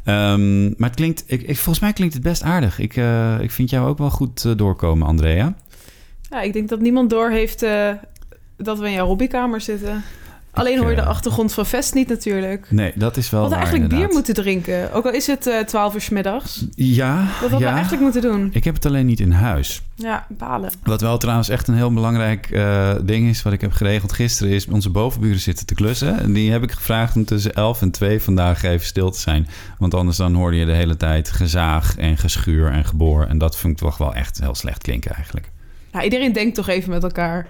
Ehm, 0.08 0.62
maar 0.66 0.88
het 0.88 0.94
klinkt, 0.94 1.24
ik, 1.26 1.42
ik, 1.42 1.56
volgens 1.56 1.80
mij 1.80 1.92
klinkt 1.92 2.14
het 2.14 2.22
best 2.22 2.42
aardig. 2.42 2.78
Ik, 2.78 2.96
eh, 2.96 3.40
ik 3.40 3.50
vind 3.50 3.70
jou 3.70 3.88
ook 3.88 3.98
wel 3.98 4.10
goed 4.10 4.44
eh, 4.44 4.52
doorkomen, 4.56 5.06
Andrea. 5.06 5.54
Ja, 6.30 6.40
ik 6.40 6.52
denk 6.52 6.68
dat 6.68 6.80
niemand 6.80 7.10
door 7.10 7.30
heeft 7.30 7.62
eh, 7.62 7.90
dat 8.56 8.78
we 8.78 8.86
in 8.86 8.92
jouw 8.92 9.06
hobbykamer 9.06 9.60
zitten. 9.60 10.02
Alleen 10.52 10.78
hoor 10.78 10.90
je 10.90 10.96
de 10.96 11.04
achtergrond 11.04 11.52
van 11.52 11.66
Vest 11.66 11.94
niet 11.94 12.08
natuurlijk. 12.08 12.66
Nee, 12.70 12.92
dat 12.94 13.16
is 13.16 13.30
wel 13.30 13.40
We 13.40 13.46
hadden 13.46 13.64
waar, 13.64 13.78
eigenlijk 13.78 14.02
bier 14.02 14.14
moeten 14.14 14.34
drinken. 14.34 14.92
Ook 14.92 15.04
al 15.04 15.12
is 15.12 15.26
het 15.26 15.46
eh 15.46 15.58
12 15.60 15.94
uur 15.94 16.00
's 16.00 16.08
middags. 16.08 16.64
Ja, 16.74 17.16
Dat 17.16 17.50
hadden 17.50 17.58
ja. 17.58 17.66
we 17.66 17.72
eigenlijk 17.72 18.02
moeten 18.02 18.22
doen. 18.22 18.50
Ik 18.52 18.64
heb 18.64 18.74
het 18.74 18.86
alleen 18.86 19.06
niet 19.06 19.20
in 19.20 19.30
huis. 19.30 19.82
Ja, 19.94 20.26
balen. 20.28 20.70
Wat 20.82 21.00
wel 21.00 21.18
trouwens 21.18 21.48
echt 21.48 21.68
een 21.68 21.74
heel 21.74 21.92
belangrijk 21.92 22.50
eh, 22.50 22.94
ding 23.02 23.28
is... 23.28 23.42
wat 23.42 23.52
ik 23.52 23.60
heb 23.60 23.72
geregeld 23.72 24.12
gisteren... 24.12 24.52
is 24.52 24.66
onze 24.66 24.90
bovenburen 24.90 25.40
zitten 25.40 25.66
te 25.66 25.74
klussen. 25.74 26.18
En 26.18 26.32
die 26.32 26.50
heb 26.50 26.62
ik 26.62 26.72
gevraagd 26.72 27.16
om 27.16 27.24
tussen 27.24 27.54
11 27.54 27.82
en 27.82 27.90
2 27.90 28.22
vandaag 28.22 28.62
even 28.62 28.86
stil 28.86 29.10
te 29.10 29.20
zijn. 29.20 29.46
Want 29.78 29.94
anders 29.94 30.16
dan 30.16 30.34
hoorde 30.34 30.56
je 30.56 30.66
de 30.66 30.72
hele 30.72 30.96
tijd 30.96 31.30
gezaag 31.30 31.96
en 31.96 32.16
geschuur 32.16 32.70
en 32.70 32.84
geboor. 32.84 33.24
En 33.24 33.38
dat 33.38 33.56
vond 33.56 33.72
ik 33.72 33.78
toch 33.78 33.98
wel 33.98 34.14
echt 34.14 34.40
heel 34.40 34.54
slecht 34.54 34.82
klinken 34.82 35.14
eigenlijk. 35.14 35.50
Nou, 35.92 36.04
iedereen 36.04 36.32
denkt 36.32 36.54
toch 36.54 36.68
even 36.68 36.90
met 36.90 37.02
elkaar. 37.02 37.46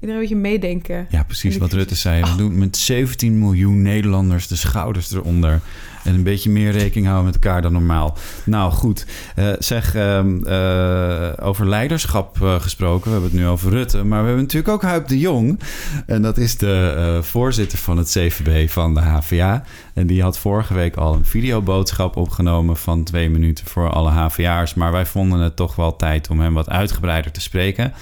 Iedereen 0.00 0.14
een 0.14 0.20
beetje 0.20 0.36
meedenken. 0.36 1.06
Ja, 1.10 1.22
precies 1.22 1.56
wat 1.56 1.72
Rutte 1.72 1.94
zei. 1.94 2.22
We 2.22 2.36
doen 2.36 2.58
met 2.58 2.76
17 2.76 3.38
miljoen 3.38 3.82
Nederlanders 3.82 4.46
de 4.46 4.56
schouders 4.56 5.12
eronder. 5.12 5.60
En 6.08 6.14
een 6.14 6.22
beetje 6.22 6.50
meer 6.50 6.72
rekening 6.72 7.06
houden 7.06 7.26
met 7.32 7.44
elkaar 7.44 7.62
dan 7.62 7.72
normaal. 7.72 8.16
Nou 8.44 8.72
goed, 8.72 9.06
Eh, 9.34 9.48
zeg, 9.58 9.94
ehm, 9.94 10.44
eh, 10.44 11.46
over 11.46 11.68
leiderschap 11.68 12.42
eh, 12.42 12.60
gesproken. 12.60 13.04
We 13.04 13.10
hebben 13.10 13.30
het 13.30 13.40
nu 13.40 13.46
over 13.46 13.70
Rutte. 13.70 14.04
Maar 14.04 14.20
we 14.20 14.26
hebben 14.26 14.42
natuurlijk 14.44 14.72
ook 14.72 14.82
Huip 14.82 15.08
de 15.08 15.18
Jong. 15.18 15.60
En 16.06 16.22
dat 16.22 16.38
is 16.38 16.56
de 16.56 17.18
voorzitter 17.22 17.78
van 17.78 17.96
het 17.96 18.08
CVB 18.08 18.70
van 18.70 18.94
de 18.94 19.00
HVA. 19.00 19.64
En 19.94 20.06
die 20.06 20.22
had 20.22 20.38
vorige 20.38 20.74
week 20.74 20.96
al 20.96 21.14
een 21.14 21.24
videoboodschap 21.24 22.16
opgenomen 22.16 22.76
van 22.76 23.04
twee 23.04 23.30
minuten 23.30 23.66
voor 23.66 23.90
alle 23.90 24.10
HVA'ers. 24.10 24.74
Maar 24.74 24.92
wij 24.92 25.06
vonden 25.06 25.38
het 25.40 25.56
toch 25.56 25.76
wel 25.76 25.96
tijd 25.96 26.30
om 26.30 26.40
hem 26.40 26.54
wat 26.54 26.68
uitgebreider 26.68 27.32
te 27.32 27.40
spreken. 27.40 27.92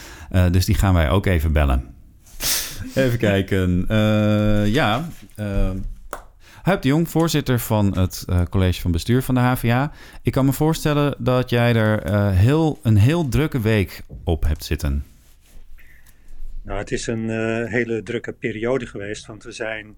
Dus 0.50 0.64
die 0.64 0.74
gaan 0.74 0.94
wij 0.94 1.10
ook 1.10 1.26
even 1.26 1.52
bellen. 1.52 1.84
Even 2.94 3.18
kijken. 3.18 3.84
Ja, 4.72 5.08
eh 5.34 5.46
Huip 6.66 6.82
de 6.82 6.88
Jong, 6.88 7.08
voorzitter 7.08 7.58
van 7.58 7.98
het 7.98 8.24
eh, 8.28 8.42
college 8.50 8.80
van 8.80 8.92
bestuur 8.92 9.22
van 9.22 9.34
de 9.34 9.40
HVA. 9.40 9.92
Ik 10.22 10.32
kan 10.32 10.44
me 10.44 10.52
voorstellen 10.52 11.14
dat 11.18 11.50
jij 11.50 11.74
er 11.74 12.02
eh, 12.02 12.30
heel, 12.30 12.78
een 12.82 12.96
heel 12.96 13.28
drukke 13.28 13.60
week 13.60 14.02
op 14.24 14.44
hebt 14.44 14.64
zitten. 14.64 15.04
Nou, 16.62 16.78
het 16.78 16.90
is 16.90 17.06
een 17.06 17.30
eh, 17.30 17.70
hele 17.70 18.02
drukke 18.02 18.32
periode 18.32 18.86
geweest, 18.86 19.26
want 19.26 19.44
we 19.44 19.52
zijn 19.52 19.96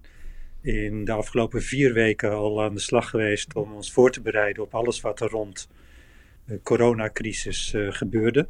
in 0.61 1.05
de 1.05 1.11
afgelopen 1.11 1.61
vier 1.61 1.93
weken 1.93 2.31
al 2.31 2.63
aan 2.63 2.73
de 2.73 2.79
slag 2.79 3.09
geweest 3.09 3.55
om 3.55 3.73
ons 3.73 3.91
voor 3.91 4.11
te 4.11 4.21
bereiden 4.21 4.63
op 4.63 4.75
alles 4.75 5.01
wat 5.01 5.19
er 5.19 5.29
rond 5.29 5.69
de 6.45 6.59
coronacrisis 6.63 7.73
gebeurde. 7.75 8.47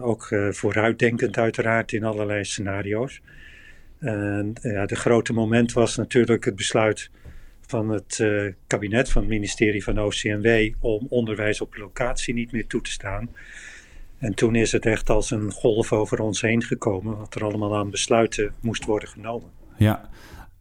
Ook 0.00 0.28
vooruitdenkend 0.50 1.38
uiteraard 1.38 1.92
in 1.92 2.04
allerlei 2.04 2.44
scenario's. 2.44 3.20
En 4.02 4.52
ja, 4.62 4.86
de 4.86 4.96
grote 4.96 5.32
moment 5.32 5.72
was 5.72 5.96
natuurlijk 5.96 6.44
het 6.44 6.56
besluit 6.56 7.10
van 7.66 7.88
het 7.88 8.18
eh, 8.20 8.52
kabinet, 8.66 9.10
van 9.10 9.22
het 9.22 9.30
ministerie 9.30 9.84
van 9.84 10.00
OCMW, 10.00 10.72
om 10.80 11.06
onderwijs 11.08 11.60
op 11.60 11.76
locatie 11.76 12.34
niet 12.34 12.52
meer 12.52 12.66
toe 12.66 12.80
te 12.80 12.90
staan. 12.90 13.30
En 14.18 14.34
toen 14.34 14.54
is 14.54 14.72
het 14.72 14.86
echt 14.86 15.10
als 15.10 15.30
een 15.30 15.50
golf 15.52 15.92
over 15.92 16.20
ons 16.20 16.40
heen 16.40 16.62
gekomen, 16.62 17.16
wat 17.16 17.34
er 17.34 17.44
allemaal 17.44 17.76
aan 17.76 17.90
besluiten 17.90 18.54
moest 18.60 18.84
worden 18.84 19.08
genomen. 19.08 19.50
Ja, 19.76 20.10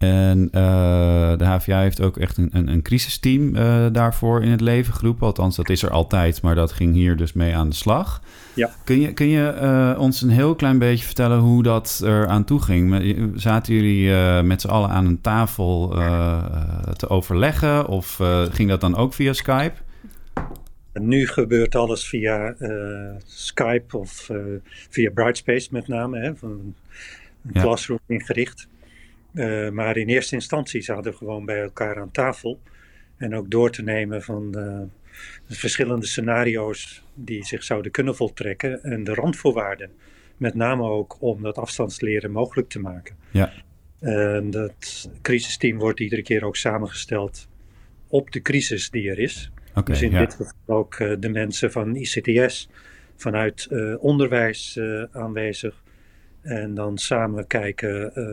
en 0.01 0.47
eh, 0.51 1.37
de 1.37 1.45
HVA 1.45 1.79
heeft 1.79 2.01
ook 2.01 2.17
echt 2.17 2.37
een, 2.37 2.49
een, 2.51 2.67
een 2.67 2.81
crisisteam 2.81 3.55
eh, 3.55 3.85
daarvoor 3.91 4.43
in 4.43 4.51
het 4.51 4.61
leven 4.61 4.93
geroepen. 4.93 5.27
Althans, 5.27 5.55
dat 5.55 5.69
is 5.69 5.83
er 5.83 5.89
altijd, 5.89 6.41
maar 6.41 6.55
dat 6.55 6.71
ging 6.71 6.93
hier 6.93 7.15
dus 7.15 7.33
mee 7.33 7.55
aan 7.55 7.69
de 7.69 7.75
slag. 7.75 8.21
Ja. 8.53 8.69
Kun 8.83 8.99
je, 8.99 9.13
kun 9.13 9.27
je 9.27 9.47
eh, 9.47 9.99
ons 9.99 10.21
een 10.21 10.29
heel 10.29 10.55
klein 10.55 10.77
beetje 10.77 11.05
vertellen 11.05 11.39
hoe 11.39 11.63
dat 11.63 12.01
er 12.05 12.27
aan 12.27 12.43
toe 12.43 12.61
ging? 12.61 13.03
Zaten 13.35 13.73
jullie 13.73 14.11
met 14.43 14.61
z'n 14.61 14.67
allen 14.67 14.89
aan 14.89 15.05
een 15.05 15.21
tafel 15.21 15.89
te 16.97 17.09
overleggen? 17.09 17.87
Of 17.87 18.19
ging 18.51 18.69
dat 18.69 18.81
dan 18.81 18.95
ook 18.95 19.13
via 19.13 19.33
Skype? 19.33 19.73
Nu 20.93 21.27
gebeurt 21.27 21.75
alles 21.75 22.07
via 22.07 22.55
Skype 23.25 23.97
of 23.97 24.29
via 24.89 25.11
Brightspace 25.13 25.67
met 25.71 25.87
name, 25.87 26.19
hè, 26.19 26.35
van 26.35 26.49
een 26.49 26.75
Ja. 27.53 27.61
classroom 27.61 27.99
ingericht. 28.05 28.67
Eh, 29.33 29.69
maar 29.69 29.97
in 29.97 30.07
eerste 30.07 30.35
instantie 30.35 30.81
zaten 30.81 31.11
we 31.11 31.17
gewoon 31.17 31.45
bij 31.45 31.61
elkaar 31.61 31.99
aan 31.99 32.11
tafel. 32.11 32.59
En 33.17 33.35
ook 33.35 33.51
door 33.51 33.71
te 33.71 33.83
nemen 33.83 34.21
van 34.21 34.55
eh, 34.55 34.81
de 35.47 35.55
verschillende 35.55 36.05
scenario's 36.05 37.03
die 37.13 37.45
zich 37.45 37.63
zouden 37.63 37.91
kunnen 37.91 38.15
voltrekken. 38.15 38.83
En 38.83 39.03
de 39.03 39.13
randvoorwaarden. 39.13 39.89
Met 40.37 40.55
name 40.55 40.83
ook 40.83 41.17
om 41.19 41.41
dat 41.41 41.57
afstandsleren 41.57 42.31
mogelijk 42.31 42.69
te 42.69 42.79
maken. 42.79 43.15
Ja. 43.31 43.53
En 43.99 44.49
dat 44.49 45.09
crisisteam 45.21 45.77
wordt 45.77 45.99
iedere 45.99 46.21
keer 46.21 46.45
ook 46.45 46.55
samengesteld 46.55 47.47
op 48.07 48.31
de 48.31 48.41
crisis 48.41 48.89
die 48.89 49.09
er 49.09 49.19
is. 49.19 49.51
Dus 49.83 50.01
in 50.01 50.11
ja. 50.11 50.19
dit 50.19 50.33
geval 50.33 50.55
ook 50.65 50.95
eh, 50.95 51.13
de 51.19 51.29
mensen 51.29 51.71
van 51.71 51.95
ICTS, 51.95 52.69
vanuit 53.15 53.65
eh, 53.65 54.03
onderwijs 54.03 54.79
aanwezig. 55.11 55.83
En 56.41 56.73
dan 56.75 56.97
samen 56.97 57.47
kijken 57.47 58.15
eh, 58.15 58.23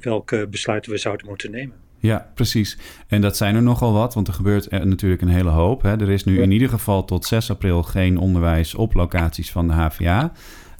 welke 0.00 0.46
besluiten 0.50 0.92
we 0.92 0.98
zouden 0.98 1.26
moeten 1.26 1.50
nemen. 1.50 1.74
Ja, 2.00 2.30
precies. 2.34 2.78
En 3.08 3.20
dat 3.20 3.36
zijn 3.36 3.54
er 3.54 3.62
nogal 3.62 3.92
wat, 3.92 4.14
want 4.14 4.28
er 4.28 4.34
gebeurt 4.34 4.72
er 4.72 4.86
natuurlijk 4.86 5.22
een 5.22 5.28
hele 5.28 5.50
hoop. 5.50 5.82
Hè. 5.82 6.00
Er 6.00 6.10
is 6.10 6.24
nu 6.24 6.42
in 6.42 6.50
ieder 6.50 6.68
geval 6.68 7.04
tot 7.04 7.24
6 7.24 7.50
april 7.50 7.82
geen 7.82 8.18
onderwijs 8.18 8.74
op 8.74 8.94
locaties 8.94 9.50
van 9.50 9.66
de 9.66 9.72
HVA. 9.72 10.32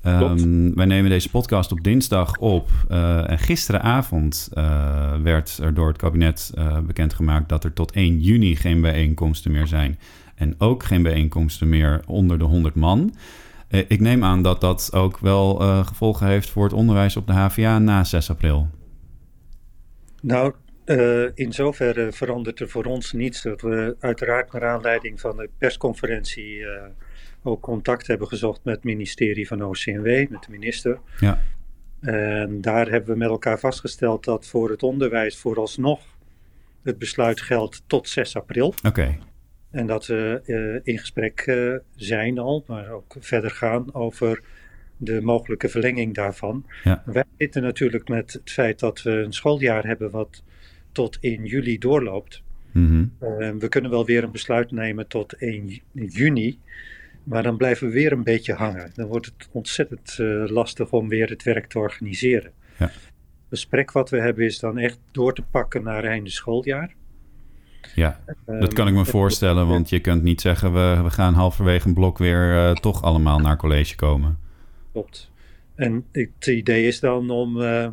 Ehm, 0.03 0.75
wij 0.75 0.87
nemen 0.87 1.11
deze 1.11 1.31
podcast 1.31 1.73
op 1.73 1.83
dinsdag 1.85 2.37
op. 2.37 2.69
eh, 2.89 3.31
en 3.31 3.39
gisteravond 3.39 4.49
eh, 4.53 5.13
werd 5.23 5.59
er 5.63 5.75
door 5.75 5.89
het 5.89 5.97
kabinet 5.97 6.53
bekendgemaakt 6.87 7.49
dat 7.49 7.65
er 7.65 7.73
tot 7.73 7.93
1 7.93 8.21
juni 8.21 8.57
geen 8.57 8.81
bijeenkomsten 8.81 9.53
meer 9.53 9.67
zijn. 9.67 9.99
En 10.35 10.55
ook 10.59 10.83
geen 10.83 11.03
bijeenkomsten 11.03 11.69
meer 11.69 12.01
onder 12.07 12.39
de 12.39 12.45
100 12.45 12.75
man. 12.75 13.15
Eh, 13.69 13.85
ik 13.89 14.01
neem 14.01 14.25
aan 14.25 14.43
dat 14.43 14.61
dat 14.61 14.91
ook 14.93 15.19
wel 15.19 15.61
eh, 15.61 15.87
gevolgen 15.87 16.27
heeft 16.27 16.51
voor 16.51 16.65
het 16.65 16.73
onderwijs 16.73 17.17
op 17.17 17.27
de 17.27 17.33
HVA 17.33 17.79
na 17.79 18.05
6 18.05 18.31
april. 18.31 18.69
Nou, 20.23 20.55
eh, 20.85 21.25
in 21.35 21.53
zoverre 21.53 22.13
verandert 22.13 22.61
er 22.61 22.69
voor 22.69 22.85
ons 22.85 23.13
niets. 23.13 23.43
Dat 23.43 23.61
we 23.61 23.97
uiteraard 24.01 24.53
naar 24.53 24.67
aanleiding 24.67 25.21
van 25.21 25.37
de 25.37 25.51
persconferentie 25.59 26.67
ook 27.43 27.61
contact 27.61 28.07
hebben 28.07 28.29
gezocht 28.29 28.65
met 28.65 28.75
het 28.75 28.85
ministerie 28.85 29.47
van 29.47 29.63
OCMW, 29.63 30.31
met 30.31 30.43
de 30.43 30.51
minister. 30.51 30.99
Ja. 31.21 31.43
En 32.01 32.61
daar 32.61 32.89
hebben 32.89 33.13
we 33.13 33.19
met 33.19 33.29
elkaar 33.29 33.59
vastgesteld 33.59 34.25
dat 34.25 34.47
voor 34.47 34.71
het 34.71 34.83
onderwijs 34.83 35.39
vooralsnog 35.39 36.01
het 36.83 36.99
besluit 36.99 37.41
geldt 37.41 37.83
tot 37.87 38.09
6 38.09 38.37
april. 38.37 38.75
Oké, 38.87 39.19
En 39.71 39.87
dat 39.87 40.07
we 40.07 40.41
eh, 40.45 40.93
in 40.93 40.99
gesprek 40.99 41.41
eh, 41.41 41.75
zijn 41.97 42.39
al, 42.39 42.65
maar 42.67 42.91
ook 42.91 43.17
verder 43.19 43.51
gaan 43.51 43.95
over 43.95 44.43
de 44.97 45.21
mogelijke 45.23 45.69
verlenging 45.69 46.15
daarvan. 46.15 46.67
Ja. 46.85 47.03
Wij 47.07 47.25
zitten 47.39 47.63
natuurlijk 47.63 48.09
met 48.09 48.33
het 48.33 48.51
feit 48.51 48.79
dat 48.79 49.03
we 49.03 49.11
een 49.11 49.33
schooljaar 49.33 49.87
hebben 49.87 50.11
wat 50.11 50.43
tot 50.93 51.19
1 51.21 51.45
juli 51.45 51.79
doorloopt. 51.79 52.43
Mhm. 52.73 53.05
Eh, 53.19 53.51
we 53.59 53.69
kunnen 53.69 53.91
wel 53.91 54.05
weer 54.07 54.25
een 54.25 54.31
besluit 54.33 54.71
nemen 54.71 55.07
tot 55.07 55.33
1 55.39 55.69
ju- 55.69 56.07
juni, 56.07 56.59
maar 57.25 57.43
dan 57.43 57.57
blijven 57.57 57.87
we 57.87 57.93
weer 57.93 58.13
een 58.13 58.23
beetje 58.23 58.53
hangen. 58.55 58.91
Dan 58.95 59.07
wordt 59.07 59.27
het 59.27 59.49
ontzettend 59.53 60.17
lastig 60.51 60.91
om 60.93 61.09
weer 61.09 61.29
het 61.29 61.43
werk 61.43 61.67
te 61.67 61.79
organiseren. 61.79 62.53
Ja. 62.79 62.85
Het 62.85 63.59
gesprek 63.59 63.93
wat 63.93 64.11
we 64.11 64.21
hebben 64.21 64.45
is 64.45 64.59
dan 64.59 64.79
echt 64.79 64.99
door 65.11 65.35
te 65.35 65.43
pakken 65.43 65.83
naar 65.83 66.05
einde 66.05 66.31
schooljaar. 66.31 66.95
Ja. 67.95 68.21
Dat 68.47 68.57
Ehm, 68.63 68.73
kan 68.73 68.89
ik 68.89 68.95
me 68.95 69.05
voorstellen, 69.05 69.67
want 69.67 69.89
je 69.89 70.01
kunt 70.01 70.23
niet 70.23 70.41
zeggen... 70.41 70.73
we, 70.73 71.03
we 71.03 71.11
gaan 71.11 71.35
halverwege 71.35 71.89
een 71.89 71.95
blok 71.95 72.19
weer 72.19 72.57
eh, 72.57 72.73
toch 72.75 73.03
allemaal 73.03 73.39
naar 73.39 73.57
college 73.57 73.95
komen. 73.97 74.39
Klopt. 74.93 75.31
En 75.75 76.05
het 76.13 76.47
idee 76.47 76.87
is 76.87 77.01
dan 77.01 77.31
om 77.31 77.63
eh, 77.63 77.89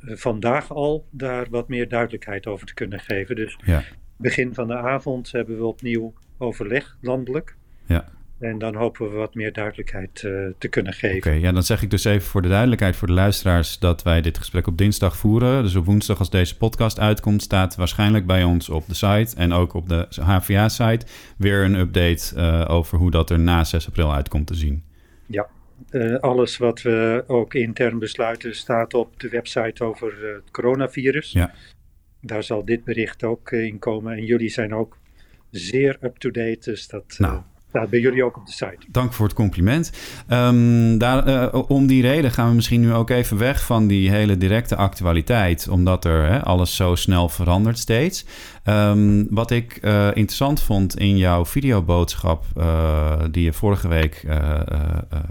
vandaag 0.00 0.72
al 0.72 1.06
daar 1.10 1.46
wat 1.50 1.68
meer 1.68 1.88
duidelijkheid 1.88 2.46
over 2.46 2.66
te 2.66 2.74
kunnen 2.74 3.00
geven. 3.00 3.36
Dus 3.36 3.58
Ja. 3.64 3.82
begin 4.16 4.54
van 4.54 4.66
de 4.66 4.76
avond 4.76 5.32
hebben 5.32 5.56
we 5.56 5.64
opnieuw 5.64 6.12
overleg 6.38 6.96
landelijk. 7.00 7.56
Ja. 7.86 8.04
En 8.40 8.58
dan 8.58 8.74
hopen 8.74 9.10
we 9.10 9.16
wat 9.16 9.34
meer 9.34 9.52
duidelijkheid 9.52 10.22
eh, 10.24 10.32
te 10.58 10.68
kunnen 10.68 10.92
Oké, 10.92 11.08
geven. 11.08 11.40
ja, 11.40 11.52
dan 11.52 11.62
zeg 11.62 11.82
ik 11.82 11.90
dus 11.90 12.04
even 12.04 12.28
voor 12.28 12.42
de 12.42 12.48
duidelijkheid 12.48 12.96
voor 12.96 13.08
de 13.08 13.14
luisteraars... 13.14 13.78
dat 13.78 14.02
wij 14.02 14.20
dit 14.20 14.38
gesprek 14.38 14.66
op 14.66 14.78
dinsdag 14.78 15.16
voeren. 15.16 15.62
Dus 15.62 15.74
op 15.74 15.84
woensdag 15.84 16.18
als 16.18 16.30
deze 16.30 16.56
podcast 16.56 16.98
uitkomt... 16.98 17.42
staat 17.42 17.76
waarschijnlijk 17.76 18.26
bij 18.26 18.44
ons 18.44 18.68
op 18.68 18.86
de 18.86 18.94
site... 18.94 19.36
en 19.36 19.52
ook 19.52 19.74
op 19.74 19.88
de 19.88 20.06
HVA-site... 20.20 21.06
weer 21.36 21.64
een 21.64 21.74
update 21.74 22.36
eh, 22.36 22.64
over 22.68 22.98
hoe 22.98 23.10
dat 23.10 23.30
er 23.30 23.38
na 23.38 23.64
6 23.64 23.86
april 23.86 24.14
uitkomt 24.14 24.46
te 24.46 24.54
zien. 24.54 24.88
Eh, 25.90 26.14
alles 26.14 26.56
wat 26.56 26.82
we 26.82 27.24
ook 27.26 27.54
intern 27.54 27.98
besluiten 27.98 28.56
staat 28.56 28.94
op 28.94 29.20
de 29.20 29.28
website 29.28 29.84
over 29.84 30.34
het 30.34 30.50
coronavirus. 30.50 31.32
Ja. 31.32 31.52
Daar 32.20 32.42
zal 32.42 32.64
dit 32.64 32.84
bericht 32.84 33.24
ook 33.24 33.52
in 33.52 33.78
komen. 33.78 34.16
En 34.16 34.24
jullie 34.24 34.48
zijn 34.48 34.74
ook 34.74 34.98
zeer 35.50 35.98
up-to-date, 36.00 36.70
dus 36.70 36.88
dat 36.88 37.14
Nou. 37.18 37.42
Staat 37.70 37.90
bij 37.90 38.00
jullie 38.00 38.24
ook 38.24 38.36
op 38.36 38.46
de 38.46 38.52
site. 38.52 38.78
Dank 38.88 39.12
voor 39.12 39.26
het 39.26 39.34
compliment. 39.34 39.92
Ehm, 40.28 40.98
daar, 40.98 41.26
eh, 41.26 41.70
om 41.70 41.86
die 41.86 42.02
reden 42.02 42.30
gaan 42.30 42.48
we 42.48 42.54
misschien 42.54 42.80
nu 42.80 42.92
ook 42.92 43.10
even 43.10 43.38
weg 43.38 43.64
van 43.64 43.86
die 43.86 44.10
hele 44.10 44.38
directe 44.38 44.76
actualiteit, 44.76 45.68
omdat 45.68 46.04
er 46.04 46.24
hè, 46.24 46.42
alles 46.42 46.76
zo 46.76 46.94
snel 46.94 47.28
verandert 47.28 47.78
steeds. 47.78 48.24
Ehm, 48.64 49.24
wat 49.30 49.50
ik 49.50 49.76
eh, 49.76 50.06
interessant 50.06 50.62
vond 50.62 50.98
in 50.98 51.16
jouw 51.16 51.46
videoboodschap 51.46 52.44
eh, 52.56 53.12
die 53.30 53.44
je 53.44 53.52
vorige 53.52 53.88
week 53.88 54.26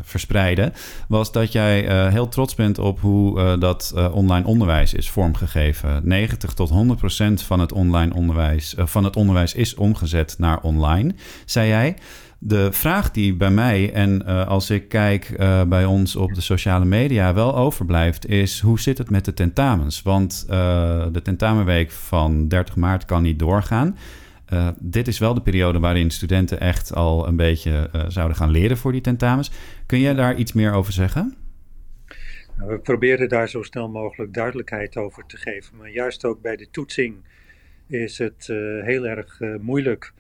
verspreidde, 0.02 0.72
was 1.08 1.32
dat 1.32 1.52
jij 1.52 2.10
heel 2.12 2.28
trots 2.28 2.56
bent 2.56 2.78
op 2.78 3.00
hoe 3.00 3.58
dat 3.58 3.94
online 4.12 4.46
onderwijs 4.46 4.94
is 4.94 5.10
vormgegeven. 5.10 6.02
90 6.04 6.54
tot 6.54 6.70
100 6.70 7.00
procent 7.00 7.42
van 7.42 7.60
het 7.60 7.72
online 7.72 8.14
onderwijs, 8.14 8.76
van 8.78 9.04
het 9.04 9.16
onderwijs 9.16 9.54
is 9.54 9.76
omgezet 9.76 10.36
naar 10.38 10.62
online, 10.62 11.14
zei 11.46 11.68
jij. 11.68 11.96
De 12.42 12.72
vraag 12.72 13.12
die 13.12 13.36
bij 13.36 13.50
mij 13.50 13.94
en 13.94 14.24
uh, 14.26 14.48
als 14.48 14.70
ik 14.70 14.88
kijk 14.88 15.30
uh, 15.30 15.64
bij 15.64 15.86
ons 15.86 16.16
op 16.16 16.34
de 16.34 16.42
sociale 16.42 16.86
media 16.86 17.34
wel 17.34 17.56
overblijft, 17.56 18.28
is 18.28 18.60
hoe 18.60 18.80
zit 18.80 18.98
het 18.98 19.10
met 19.10 19.26
de 19.26 19.34
tentamens? 19.34 20.02
Want 20.02 20.46
uh, 20.50 21.06
de 21.12 21.22
tentamenweek 21.22 21.92
van 21.92 22.48
30 22.48 22.76
maart 22.76 23.06
kan 23.06 23.22
niet 23.22 23.40
doorgaan. 23.40 23.98
dit 24.80 25.08
is 25.08 25.20
wel 25.20 25.34
de 25.34 25.42
periode 25.42 25.80
waarin 25.80 26.12
studenten 26.12 26.60
echt 26.60 26.96
al 26.96 27.28
een 27.28 27.36
beetje 27.36 27.90
zouden 28.08 28.38
gaan 28.38 28.52
leren 28.52 28.78
voor 28.78 28.92
die 28.92 29.02
tentamens. 29.02 29.52
Kun 29.86 30.00
jij 30.00 30.14
daar 30.14 30.36
iets 30.36 30.54
meer 30.54 30.74
over 30.74 30.94
zeggen? 30.94 31.36
Nou, 32.58 32.72
we 32.72 32.80
proberen 32.80 33.30
daar 33.30 33.50
zo 33.50 33.64
snel 33.64 33.90
mogelijk 33.90 34.34
duidelijkheid 34.34 34.98
over 34.98 35.26
te 35.26 35.38
geven. 35.38 35.78
Maar 35.78 35.90
juist 35.90 36.26
ook 36.26 36.42
bij 36.42 36.56
de 36.56 36.68
toetsing 36.72 37.16
is 37.88 38.18
het 38.18 38.48
heel 38.84 39.08
erg 39.08 39.40
moeilijk 39.62 40.14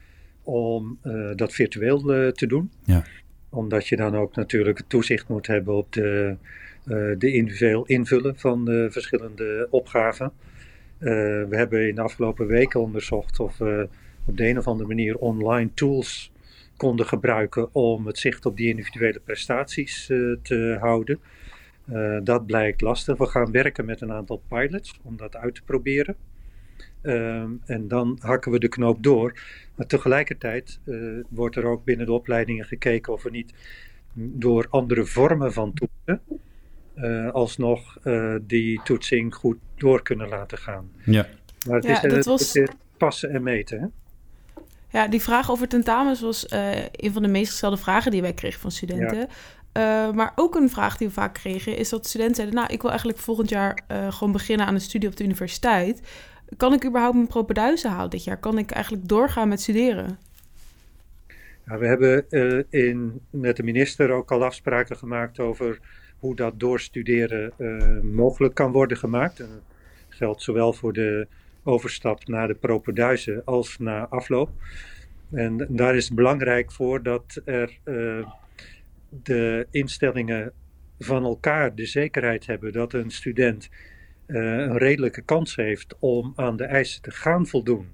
om 0.50 1.00
uh, 1.04 1.32
dat 1.36 1.54
virtueel 1.54 2.26
uh, 2.26 2.32
te 2.32 2.48
doen. 2.48 2.72
Ja. 2.84 3.04
Omdat 3.50 3.88
je 3.88 3.96
dan 3.96 4.16
ook 4.16 4.36
natuurlijk 4.36 4.82
toezicht 4.88 5.28
moet 5.28 5.48
hebben 5.48 5.76
op 5.76 5.94
de, 5.94 6.36
uh, 6.86 7.16
de 7.18 7.34
individueel 7.34 7.86
invullen 7.86 8.38
van 8.38 8.66
de 8.66 8.88
verschillende 8.92 9.68
opgaven. 9.70 10.32
we 11.00 11.48
hebben 11.50 11.88
in 11.88 11.96
de 11.96 12.02
afgelopen 12.02 12.48
weken 12.48 12.80
onderzocht 12.80 13.40
of 13.40 13.58
we 13.58 13.88
op 14.26 14.38
de 14.38 14.48
een 14.48 14.58
of 14.58 14.68
andere 14.68 14.88
manier 14.88 15.18
online 15.18 15.70
tools 15.74 16.32
konden 16.78 17.06
gebruiken 17.06 17.74
om 17.74 18.08
het 18.08 18.18
zicht 18.18 18.46
op 18.46 18.58
die 18.58 18.70
individuele 18.70 19.20
prestaties 19.20 20.06
te 20.42 20.78
houden. 20.80 21.20
dat 22.24 22.46
blijkt 22.46 22.82
lastig. 22.82 23.18
We 23.18 23.26
gaan 23.26 23.52
werken 23.52 23.86
met 23.86 24.02
een 24.02 24.12
aantal 24.12 24.42
pilots 24.48 25.00
om 25.04 25.18
dat 25.18 25.36
uit 25.36 25.56
te 25.56 25.62
proberen. 25.66 26.16
Ehm, 27.02 27.52
en 27.66 27.88
dan 27.88 28.18
hakken 28.22 28.52
we 28.52 28.60
de 28.60 28.68
knoop 28.68 29.04
door. 29.04 29.34
Maar 29.76 29.88
tegelijkertijd 29.88 30.80
uh, 30.86 31.24
wordt 31.30 31.56
er 31.56 31.66
ook 31.66 31.84
binnen 31.84 32.06
de 32.06 32.12
opleidingen 32.12 32.66
gekeken 32.66 33.14
of 33.14 33.24
we 33.24 33.30
niet 33.30 33.54
door 34.14 34.68
andere 34.70 35.06
vormen 35.06 35.54
van 35.54 35.74
toetsen 35.74 36.22
uh, 36.96 37.32
alsnog 37.32 37.98
uh, 38.04 38.36
die 38.42 38.82
toetsing 38.84 39.36
goed 39.36 39.58
door 39.76 40.02
kunnen 40.04 40.30
laten 40.30 40.58
gaan. 40.58 40.92
Ja. 41.04 41.28
Maar 41.68 41.76
het, 41.76 41.86
ja, 41.86 42.04
is, 42.04 42.14
dat 42.14 42.26
was... 42.26 42.54
het 42.54 42.70
is 42.70 42.76
passen 42.98 43.30
en 43.30 43.44
meten. 43.44 43.80
Hè? 43.80 43.88
Ja, 45.00 45.08
die 45.08 45.22
vraag 45.22 45.52
over 45.52 45.68
tentamens 45.68 46.22
was 46.22 46.46
een 46.92 47.14
van 47.14 47.22
de 47.22 47.28
meest 47.28 47.50
gestelde 47.50 47.78
vragen 47.78 48.12
die 48.12 48.22
wij 48.22 48.34
kregen 48.34 48.60
van 48.60 48.72
studenten. 48.72 49.18
Ja. 49.18 49.28
Uh, 49.74 50.12
maar 50.12 50.32
ook 50.36 50.56
een 50.56 50.70
vraag 50.70 50.98
die 50.98 51.08
we 51.08 51.14
vaak 51.14 51.34
kregen 51.34 51.78
is 51.78 51.90
dat 51.90 52.08
studenten 52.08 52.36
zeiden: 52.36 52.56
Nou, 52.56 52.74
ik 52.74 52.82
wil 52.82 52.90
eigenlijk 52.90 53.20
volgend 53.20 53.50
jaar 53.50 53.84
uh, 53.92 54.12
gewoon 54.12 54.34
beginnen 54.34 54.66
aan 54.66 54.74
een 54.74 54.82
studie 54.82 55.10
op 55.10 55.16
de 55.16 55.24
universiteit 55.24 56.02
kan 56.58 56.74
ik 56.74 56.86
überhaupt 56.86 57.16
mijn 57.16 57.28
propeduise 57.28 57.88
halen 57.88 58.10
dit 58.10 58.24
jaar? 58.24 58.38
Kan 58.38 58.58
ik 58.58 58.72
eigenlijk 58.72 59.08
doorgaan 59.08 59.48
met 59.48 59.62
studeren? 59.62 60.18
We 61.64 61.88
hebben 61.88 62.26
uh, 62.30 62.64
in, 62.70 63.22
met 63.30 63.56
de 63.56 63.64
minister 63.64 64.12
ook 64.12 64.32
al 64.32 64.44
afspraken 64.44 64.98
gemaakt 64.98 65.40
over 65.40 65.80
hoe 66.20 66.36
dat 66.36 66.60
doorstuderen 66.60 67.52
uh, 67.58 68.00
mogelijk 68.02 68.54
kan 68.54 68.72
worden 68.72 68.98
gemaakt. 68.98 69.38
Dat 69.38 69.48
geldt 70.10 70.42
zowel 70.42 70.74
voor 70.74 70.94
de 70.94 71.28
overstap 71.64 72.28
naar 72.28 72.48
de 72.48 72.54
propeduise 72.54 73.42
als 73.46 73.78
na 73.78 74.08
afloop. 74.08 74.50
En 75.32 75.68
daar 75.70 75.96
is 75.96 76.14
belangrijk 76.14 76.72
voor 76.72 77.04
dat 77.04 77.42
er 77.46 77.78
uh, 77.84 78.28
de 79.24 79.68
instellingen 79.72 80.52
van 81.00 81.24
elkaar 81.24 81.76
de 81.76 81.86
zekerheid 81.86 82.46
hebben 82.46 82.74
dat 82.74 82.94
een 82.94 83.12
student 83.12 83.70
een 84.36 84.78
redelijke 84.78 85.22
kans 85.22 85.56
heeft 85.56 85.96
om 86.00 86.34
aan 86.36 86.58
de 86.58 86.64
eisen 86.64 87.02
te 87.02 87.12
gaan 87.12 87.48
voldoen 87.48 87.88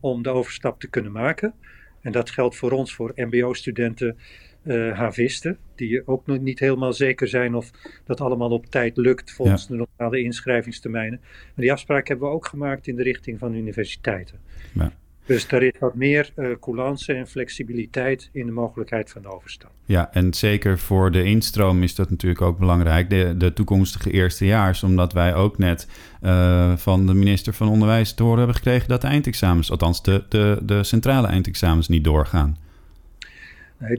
om 0.00 0.22
de 0.22 0.28
overstap 0.28 0.80
te 0.80 0.88
kunnen 0.88 1.12
maken. 1.12 1.54
En 2.00 2.12
dat 2.12 2.30
geldt 2.30 2.56
voor 2.56 2.70
ons, 2.70 2.94
voor 2.94 3.12
MBO-studenten, 3.14 4.16
uh, 4.62 4.98
havisten, 4.98 5.58
die 5.74 6.06
ook 6.06 6.26
nog 6.26 6.40
niet 6.40 6.58
helemaal 6.58 6.92
zeker 6.92 7.28
zijn 7.28 7.54
of 7.54 7.70
dat 8.04 8.20
allemaal 8.20 8.50
op 8.50 8.66
tijd 8.66 8.96
lukt 8.96 9.32
volgens 9.32 9.62
ja. 9.62 9.68
de 9.68 9.86
normale 9.96 10.22
inschrijvingstermijnen. 10.22 11.20
Maar 11.22 11.52
die 11.54 11.72
afspraak 11.72 12.08
hebben 12.08 12.28
we 12.28 12.34
ook 12.34 12.46
gemaakt 12.46 12.86
in 12.86 12.96
de 12.96 13.02
richting 13.02 13.38
van 13.38 13.54
universiteiten. 13.54 14.38
Ja. 14.74 14.92
Dus 15.28 15.46
er 15.48 15.62
is 15.62 15.72
wat 15.78 15.94
meer 15.94 16.32
uh, 16.36 16.48
coulance 16.60 17.12
en 17.12 17.26
flexibiliteit 17.26 18.30
in 18.32 18.46
de 18.46 18.52
mogelijkheid 18.52 19.10
van 19.10 19.22
de 19.22 19.28
overstap. 19.28 19.70
Ja, 19.84 20.12
en 20.12 20.34
zeker 20.34 20.78
voor 20.78 21.10
de 21.10 21.24
instroom 21.24 21.82
is 21.82 21.94
dat 21.94 22.10
natuurlijk 22.10 22.40
ook 22.40 22.58
belangrijk, 22.58 23.10
de, 23.10 23.34
de 23.36 23.52
toekomstige 23.52 24.10
eerstejaars. 24.10 24.82
Omdat 24.82 25.12
wij 25.12 25.34
ook 25.34 25.58
net 25.58 25.88
uh, 26.22 26.76
van 26.76 27.06
de 27.06 27.14
minister 27.14 27.52
van 27.52 27.68
Onderwijs 27.68 28.12
te 28.12 28.22
horen 28.22 28.38
hebben 28.38 28.56
gekregen 28.56 28.88
dat 28.88 29.00
de 29.00 29.06
eindexamens, 29.06 29.70
althans 29.70 30.02
de, 30.02 30.24
de, 30.28 30.58
de 30.62 30.84
centrale 30.84 31.26
eindexamens, 31.26 31.88
niet 31.88 32.04
doorgaan. 32.04 32.56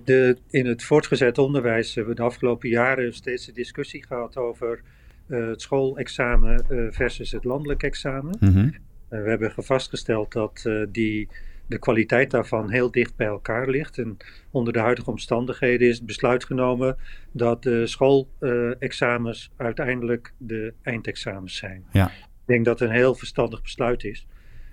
De, 0.04 0.38
in 0.50 0.66
het 0.66 0.84
voortgezet 0.84 1.38
onderwijs 1.38 1.96
hebben 1.96 2.14
we 2.14 2.20
de 2.20 2.26
afgelopen 2.28 2.70
jaren 2.70 3.14
steeds 3.14 3.46
de 3.46 3.52
discussie 3.52 4.06
gehad 4.06 4.38
over 4.38 4.82
uh, 5.28 5.48
het 5.48 5.62
schoolexamen 5.62 6.66
versus 6.92 7.32
het 7.32 7.44
landelijk 7.44 7.84
examen. 7.84 8.38
Mm 8.40 8.54
-hmm. 8.54 8.74
We 9.10 9.30
hebben 9.30 9.54
vastgesteld 9.58 10.32
dat 10.32 10.64
uh, 10.68 10.86
die, 10.90 11.28
de 11.68 11.80
kwaliteit 11.80 12.32
daarvan 12.32 12.70
heel 12.70 12.92
dicht 12.92 13.16
bij 13.16 13.28
elkaar 13.28 13.70
ligt. 13.70 13.98
En 13.98 14.18
onder 14.52 14.74
de 14.74 14.80
huidige 14.80 15.10
omstandigheden 15.10 15.88
is 15.88 15.98
het 15.98 16.06
besluit 16.06 16.44
genomen 16.44 16.98
dat 17.32 17.64
de 17.64 17.88
schoolexamens 17.88 19.52
uiteindelijk 19.58 20.34
de 20.38 20.74
eindexamens 20.82 21.56
zijn. 21.56 21.86
Ja. 21.92 22.08
Ik 22.08 22.56
denk 22.56 22.66
dat 22.66 22.80
het 22.80 22.90
een 22.90 22.96
heel 22.96 23.16
verstandig 23.16 23.62
besluit 23.62 24.04
is. 24.04 24.28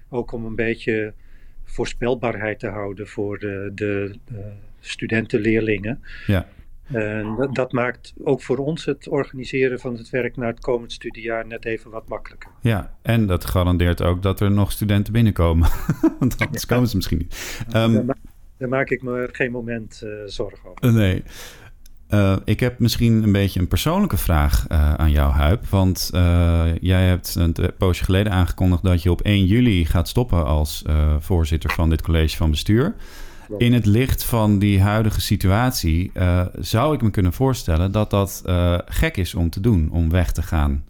Ook 0.08 0.32
om 0.32 0.44
een 0.44 0.54
beetje 0.54 1.12
voorspelbaarheid 1.64 2.58
te 2.58 2.68
houden 2.68 3.06
voor 3.06 3.38
de, 3.38 3.70
de, 3.74 4.18
de 4.24 4.52
studenten, 4.80 5.40
leerlingen. 5.40 6.02
Ja. 6.26 6.48
En 6.92 7.34
dat, 7.36 7.54
dat, 7.54 7.72
maakt 7.72 8.14
ook 8.24 8.42
voor 8.42 8.56
ons 8.56 8.84
het 8.84 9.08
organiseren 9.08 9.80
van 9.80 9.96
het 9.96 10.10
werk 10.10 10.36
naar 10.36 10.48
het 10.48 10.60
komend 10.60 10.92
studiejaar 10.92 11.46
net 11.46 11.64
even 11.64 11.90
wat 11.90 12.08
makkelijker. 12.08 12.50
Ja, 12.60 12.96
en 13.02 13.26
dat 13.26 13.44
garandeert 13.44 14.02
ook 14.02 14.22
dat 14.22 14.40
er 14.40 14.50
nog 14.50 14.72
studenten 14.72 15.12
binnenkomen. 15.12 15.68
Want 16.18 16.38
anders 16.38 16.62
ja. 16.62 16.74
komen 16.74 16.88
ze 16.88 16.96
misschien 16.96 17.18
niet. 17.18 17.64
Um, 17.66 17.92
daar, 17.92 18.04
maak, 18.04 18.18
daar, 18.56 18.68
maak 18.68 18.90
ik 18.90 19.02
me 19.02 19.28
geen 19.32 19.50
moment 19.50 20.02
uh, 20.04 20.10
zorgen 20.26 20.70
over. 20.70 20.92
Nee. 20.92 21.22
Uh, 22.10 22.36
ik 22.44 22.60
heb 22.60 22.78
misschien 22.78 23.22
een 23.22 23.32
beetje 23.32 23.60
een 23.60 23.68
persoonlijke 23.68 24.16
vraag 24.16 24.66
uh, 24.72 24.94
aan 24.94 25.10
jou, 25.10 25.32
Huip. 25.32 25.66
Want 25.66 26.10
uh, 26.14 26.64
jij 26.80 27.06
hebt 27.06 27.34
een 27.34 27.54
poosje 27.78 28.04
geleden 28.04 28.32
aangekondigd 28.32 28.82
dat 28.82 29.02
je 29.02 29.10
op 29.10 29.20
1 29.20 29.44
juli 29.44 29.84
gaat 29.84 30.08
stoppen 30.08 30.44
als 30.44 30.84
voorzitter 31.18 31.72
van 31.72 31.90
dit 31.90 32.02
college 32.02 32.36
van 32.36 32.50
bestuur. 32.50 32.94
In 33.58 33.72
het 33.72 33.86
licht 33.86 34.24
van 34.24 34.58
die 34.58 34.80
huidige 34.80 35.20
situatie 35.20 36.10
uh, 36.14 36.46
zou 36.58 36.94
ik 36.94 37.02
me 37.02 37.10
kunnen 37.10 37.32
voorstellen 37.32 37.92
dat 37.92 38.10
dat 38.10 38.42
uh, 38.46 38.78
gek 38.86 39.16
is 39.16 39.34
om 39.34 39.50
te 39.50 39.60
doen, 39.60 39.90
om 39.90 40.10
weg 40.10 40.32
te 40.32 40.42
gaan. 40.42 40.84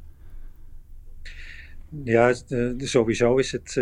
Ja, 2.04 2.34
uh, 2.48 2.72
sowieso 2.76 3.36
is 3.36 3.52
het 3.52 3.72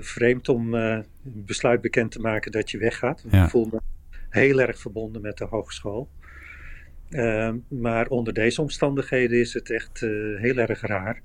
vreemd 0.00 0.48
om 0.48 0.74
een 0.74 1.04
besluit 1.24 1.80
bekend 1.80 2.10
te 2.10 2.20
maken 2.20 2.52
dat 2.52 2.70
je 2.70 2.78
weggaat. 2.78 3.24
Ja. 3.30 3.44
Ik 3.44 3.50
voel 3.50 3.68
me 3.72 3.80
heel 4.28 4.60
erg 4.60 4.78
verbonden 4.78 5.22
met 5.22 5.38
de 5.38 5.44
hogeschool. 5.44 6.08
maar 7.68 8.06
onder 8.08 8.32
deze 8.32 8.60
omstandigheden 8.60 9.40
is 9.40 9.54
het 9.54 9.70
echt 9.70 10.00
heel 10.38 10.56
erg 10.56 10.80
raar. 10.80 11.22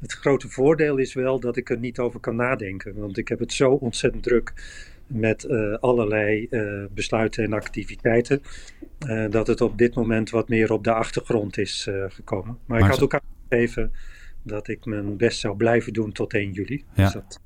Het 0.00 0.12
grote 0.12 0.48
voordeel 0.48 0.96
is 0.96 1.14
wel 1.14 1.40
dat 1.40 1.56
ik 1.56 1.70
er 1.70 1.78
niet 1.78 1.98
over 1.98 2.20
kan 2.20 2.36
nadenken. 2.36 2.94
Want 2.96 3.18
ik 3.18 3.28
heb 3.28 3.38
het 3.38 3.52
zo 3.52 3.70
ontzettend 3.70 4.22
druk 4.22 4.52
met 5.06 5.44
uh, 5.44 5.74
allerlei 5.74 6.46
uh, 6.50 6.84
besluiten 6.94 7.44
en 7.44 7.52
activiteiten. 7.52 8.42
Uh, 9.06 9.30
dat 9.30 9.46
het 9.46 9.60
op 9.60 9.78
dit 9.78 9.94
moment 9.94 10.30
wat 10.30 10.48
meer 10.48 10.72
op 10.72 10.84
de 10.84 10.92
achtergrond 10.92 11.58
is 11.58 11.88
gekomen. 12.08 12.58
Maar, 12.66 12.78
maar, 12.78 12.88
ik 12.88 12.94
had 12.94 13.02
ook 13.02 13.20
aangegeven 13.20 13.92
dat 14.42 14.68
ik 14.68 14.84
mijn 14.84 15.16
best 15.16 15.40
zou 15.40 15.56
blijven 15.56 15.92
doen 15.92 16.12
tot 16.12 16.34
1 16.34 16.52
juli. 16.52 16.84
Ja. 16.94 17.04
Dus 17.04 17.12
dat, 17.12 17.40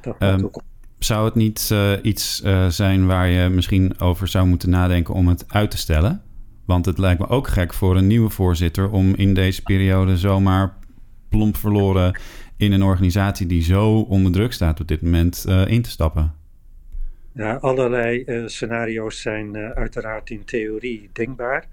dat 0.00 0.16
um, 0.18 0.44
ook 0.44 0.62
zou 0.98 1.24
het 1.24 1.34
niet 1.34 1.74
iets 2.02 2.42
zijn 2.68 3.06
waar 3.06 3.28
je 3.28 3.48
misschien 3.48 4.00
over 4.00 4.28
zou 4.28 4.46
moeten 4.46 4.70
nadenken 4.70 5.14
om 5.14 5.28
het 5.28 5.44
uit 5.48 5.70
te 5.70 5.78
stellen? 5.78 6.22
Want 6.64 6.86
het 6.86 6.98
lijkt 6.98 7.20
me 7.20 7.28
ook 7.28 7.48
gek 7.48 7.74
voor 7.74 7.96
een 7.96 8.06
nieuwe 8.06 8.30
voorzitter 8.30 8.90
om 8.90 9.14
in 9.14 9.34
deze 9.34 9.62
periode 9.62 10.16
zomaar 10.16 10.76
plomp 11.32 11.56
verloren 11.56 12.20
in 12.56 12.72
een 12.72 12.82
organisatie 12.82 13.46
die 13.46 13.62
zo 13.62 13.98
onder 13.98 14.32
druk 14.32 14.52
staat 14.52 14.80
op 14.80 14.88
dit 14.88 15.02
moment 15.02 15.44
in 15.66 15.82
te 15.82 15.90
stappen. 15.90 16.34
Ja, 17.34 17.54
allerlei 17.54 18.22
uh, 18.26 18.46
scenario's 18.46 19.20
zijn 19.20 19.56
uh, 19.56 19.70
uiteraard 19.70 20.30
in 20.30 20.44
theorie 20.44 21.10
denkbaar. 21.12 21.64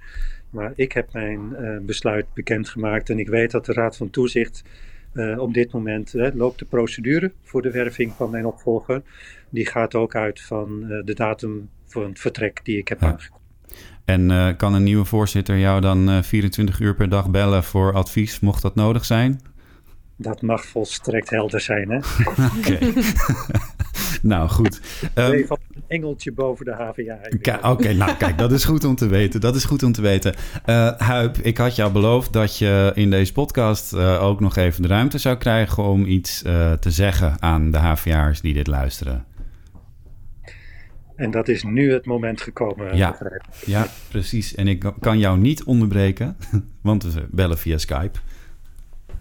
Maar 0.49 0.71
ik 0.75 0.91
heb 0.91 1.13
mijn 1.13 1.55
besluit 1.85 2.25
bekendgemaakt 2.33 3.09
en 3.09 3.19
ik 3.19 3.27
weet 3.27 3.51
dat 3.51 3.65
de 3.65 3.73
Raad 3.73 3.97
van 3.97 4.09
Toezicht 4.09 4.63
op 5.37 5.53
dit 5.53 5.71
moment 5.71 6.13
loopt 6.33 6.59
de 6.59 6.65
procedure 6.65 7.31
voor 7.43 7.61
de 7.61 7.71
werving 7.71 8.13
van 8.13 8.29
mijn 8.29 8.45
opvolger. 8.45 9.01
Die 9.49 9.65
gaat 9.65 9.95
ook 9.95 10.15
uit 10.15 10.41
van 10.41 10.79
de 11.05 11.13
datum 11.13 11.69
van 11.85 12.03
het 12.03 12.19
vertrek 12.19 12.59
die 12.63 12.77
ik 12.77 12.87
heb 12.87 13.01
ja. 13.01 13.07
aangekondigd. 13.07 13.43
En 14.05 14.55
kan 14.57 14.73
een 14.73 14.83
nieuwe 14.83 15.05
voorzitter 15.05 15.57
jou 15.57 15.81
dan 15.81 16.23
24 16.23 16.79
uur 16.79 16.95
per 16.95 17.09
dag 17.09 17.29
bellen 17.29 17.63
voor 17.63 17.93
advies, 17.93 18.39
mocht 18.39 18.61
dat 18.61 18.75
nodig 18.75 19.05
zijn? 19.05 19.39
Dat 20.21 20.41
mag 20.41 20.65
volstrekt 20.65 21.29
helder 21.29 21.61
zijn, 21.61 21.89
hè? 21.89 21.97
Oké. 22.57 22.79
nou, 24.21 24.49
goed. 24.49 24.81
Um, 25.15 25.33
een 25.33 25.57
engeltje 25.87 26.31
boven 26.31 26.65
de 26.65 26.71
HVA. 26.71 27.69
Oké, 27.69 27.93
nou 27.93 28.15
kijk, 28.17 28.37
dat 28.37 28.51
is 28.51 28.63
goed 28.63 28.83
om 28.83 28.95
te 28.95 29.07
weten. 29.07 29.41
Dat 29.41 29.55
is 29.55 29.65
goed 29.65 29.83
om 29.83 29.91
te 29.91 30.01
weten. 30.01 30.35
Uh, 30.65 30.91
Huip, 30.97 31.37
ik 31.37 31.57
had 31.57 31.75
jou 31.75 31.91
beloofd 31.91 32.33
dat 32.33 32.57
je 32.57 32.91
in 32.95 33.09
deze 33.09 33.33
podcast 33.33 33.93
uh, 33.93 34.23
ook 34.23 34.39
nog 34.39 34.55
even 34.55 34.81
de 34.81 34.87
ruimte 34.87 35.17
zou 35.17 35.37
krijgen 35.37 35.83
om 35.83 36.05
iets 36.05 36.43
uh, 36.43 36.71
te 36.71 36.91
zeggen 36.91 37.41
aan 37.41 37.71
de 37.71 37.77
HVA'ers 37.77 38.41
die 38.41 38.53
dit 38.53 38.67
luisteren. 38.67 39.25
En 41.15 41.31
dat 41.31 41.47
is 41.47 41.63
nu 41.63 41.91
het 41.91 42.05
moment 42.05 42.41
gekomen. 42.41 42.95
Ja, 42.95 43.17
ja, 43.65 43.87
precies. 44.09 44.55
En 44.55 44.67
ik 44.67 44.91
kan 44.99 45.19
jou 45.19 45.39
niet 45.39 45.63
onderbreken, 45.63 46.37
want 46.81 47.03
we 47.03 47.27
bellen 47.31 47.57
via 47.57 47.77
Skype. 47.77 48.19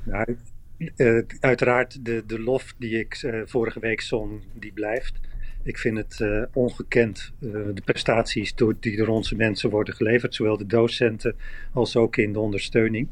Nou, 0.04 0.36
uh, 0.78 1.22
uiteraard, 1.40 2.04
de, 2.04 2.22
de 2.26 2.40
lof 2.40 2.74
die 2.78 2.98
ik 2.98 3.22
uh, 3.22 3.42
vorige 3.44 3.80
week 3.80 4.00
zong, 4.00 4.42
die 4.52 4.72
blijft. 4.72 5.20
Ik 5.62 5.78
vind 5.78 5.96
het 5.96 6.18
uh, 6.18 6.42
ongekend, 6.52 7.32
de 7.38 7.82
prestaties 7.84 8.54
door, 8.54 8.74
die 8.80 8.96
door 8.96 9.06
onze 9.06 9.36
mensen 9.36 9.70
worden 9.70 9.94
geleverd, 9.94 10.34
zowel 10.34 10.56
de 10.56 10.66
docenten 10.66 11.36
als 11.72 11.96
ook 11.96 12.16
in 12.16 12.32
de 12.32 12.38
ondersteuning. 12.38 13.08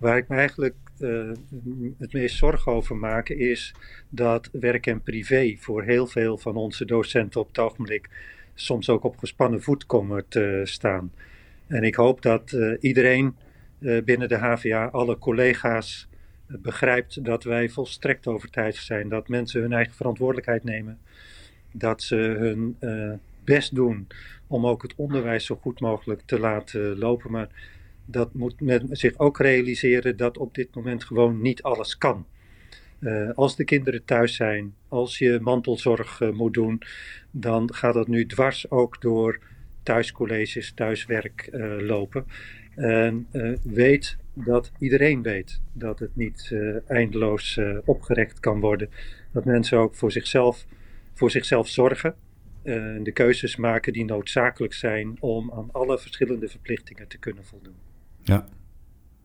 Waar 0.00 0.16
ik 0.16 0.28
me 0.28 0.36
eigenlijk 0.36 0.74
het 1.98 2.12
meest 2.12 2.36
zorgen 2.36 2.72
over 2.72 2.96
maak, 2.96 3.28
is 3.28 3.74
dat 4.08 4.48
werk 4.52 4.86
en 4.86 5.02
privé 5.02 5.56
voor 5.58 5.82
heel 5.82 6.06
veel 6.06 6.38
van 6.38 6.56
onze 6.56 6.84
docenten 6.84 7.40
op 7.40 7.48
het 7.48 7.58
ogenblik 7.58 8.08
soms 8.54 8.88
ook 8.88 9.04
op 9.04 9.18
gespannen 9.18 9.62
voet 9.62 9.86
komen 9.86 10.24
te 10.28 10.60
staan. 10.64 11.12
En 11.66 11.82
ik 11.82 11.94
hoop 11.94 12.22
dat 12.22 12.56
iedereen 12.80 13.36
binnen 14.04 14.28
de 14.28 14.36
HVA, 14.36 14.86
alle 14.86 15.18
collega's, 15.18 16.08
begrijpt 16.46 17.24
dat 17.24 17.44
wij 17.44 17.68
volstrekt 17.68 18.26
overtuigd 18.26 18.84
zijn 18.84 19.08
dat 19.08 19.28
mensen 19.28 19.60
hun 19.60 19.72
eigen 19.72 19.94
verantwoordelijkheid 19.94 20.64
nemen. 20.64 20.98
Dat 21.72 22.02
ze 22.02 22.16
hun 22.16 22.76
uh, 22.80 23.12
best 23.44 23.74
doen 23.74 24.06
om 24.46 24.66
ook 24.66 24.82
het 24.82 24.94
onderwijs 24.96 25.44
zo 25.46 25.58
goed 25.60 25.80
mogelijk 25.80 26.22
te 26.24 26.38
laten 26.38 26.98
lopen. 26.98 27.30
Maar 27.30 27.48
dat 28.04 28.34
moet 28.34 28.60
men 28.60 28.88
zich 28.90 29.18
ook 29.18 29.38
realiseren 29.38 30.16
dat 30.16 30.38
op 30.38 30.54
dit 30.54 30.74
moment 30.74 31.04
gewoon 31.04 31.40
niet 31.40 31.62
alles 31.62 31.98
kan. 31.98 32.26
Uh, 33.00 33.30
als 33.34 33.56
de 33.56 33.64
kinderen 33.64 34.04
thuis 34.04 34.36
zijn, 34.36 34.74
als 34.88 35.18
je 35.18 35.38
mantelzorg 35.42 36.20
uh, 36.20 36.30
moet 36.30 36.54
doen, 36.54 36.82
dan 37.30 37.74
gaat 37.74 37.94
dat 37.94 38.08
nu 38.08 38.26
dwars 38.26 38.70
ook 38.70 39.00
door 39.00 39.38
thuiscolleges, 39.82 40.72
thuiswerk 40.72 41.48
lopen. 41.80 42.26
En 42.74 43.26
weet 43.62 44.16
dat 44.34 44.72
iedereen 44.78 45.22
weet 45.22 45.60
dat 45.72 45.98
het 45.98 46.16
niet 46.16 46.50
uh, 46.52 46.76
eindeloos 46.86 47.56
uh, 47.56 47.78
opgerekt 47.84 48.40
kan 48.40 48.60
worden. 48.60 48.90
Dat 49.32 49.44
mensen 49.44 49.78
ook 49.78 49.94
voor 49.94 50.12
zichzelf, 50.12 50.66
voor 51.12 51.30
zichzelf 51.30 51.68
zorgen. 51.68 52.14
Uh, 52.62 53.02
de 53.02 53.12
keuzes 53.12 53.56
maken 53.56 53.92
die 53.92 54.04
noodzakelijk 54.04 54.72
zijn 54.74 55.16
om 55.20 55.52
aan 55.52 55.68
alle 55.72 55.98
verschillende 55.98 56.48
verplichtingen 56.48 57.08
te 57.08 57.18
kunnen 57.18 57.44
voldoen. 57.44 57.76
Ja, 58.22 58.46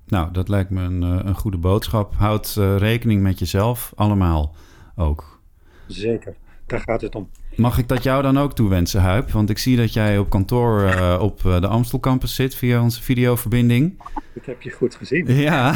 nou, 0.05 0.31
dat 0.31 0.49
lijkt 0.49 0.69
me 0.69 0.81
een, 0.81 1.01
een 1.01 1.35
goede 1.35 1.57
boodschap. 1.57 2.13
Houd 2.13 2.55
rekening 2.77 3.21
met 3.21 3.39
jezelf, 3.39 3.91
allemaal 3.95 4.55
ook. 4.95 5.41
Zeker, 5.87 6.35
daar 6.69 6.79
gaat 6.79 7.01
het 7.01 7.15
om. 7.15 7.29
Mag 7.55 7.77
ik 7.77 7.87
dat 7.87 8.03
jou 8.03 8.21
dan 8.21 8.39
ook 8.39 8.53
toewensen, 8.53 9.01
Huip? 9.01 9.31
Want 9.31 9.49
ik 9.49 9.57
zie 9.57 9.77
dat 9.77 9.93
jij 9.93 10.17
op 10.17 10.29
kantoor 10.29 10.81
uh, 10.81 11.17
op 11.21 11.41
de 11.41 11.67
Amstel 11.67 11.99
Campus 11.99 12.35
zit 12.35 12.55
via 12.55 12.81
onze 12.81 13.03
videoverbinding. 13.03 14.01
Dat 14.33 14.45
heb 14.45 14.61
je 14.61 14.69
goed 14.69 14.95
gezien. 14.95 15.33
Ja, 15.33 15.73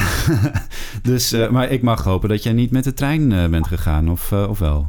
dus, 1.03 1.33
uh, 1.33 1.49
maar 1.49 1.71
ik 1.71 1.81
mag 1.81 2.03
hopen 2.03 2.29
dat 2.29 2.43
jij 2.43 2.53
niet 2.53 2.71
met 2.71 2.83
de 2.83 2.93
trein 2.93 3.31
uh, 3.31 3.47
bent 3.47 3.67
gegaan, 3.67 4.09
of, 4.09 4.31
of 4.31 4.59
wel? 4.59 4.87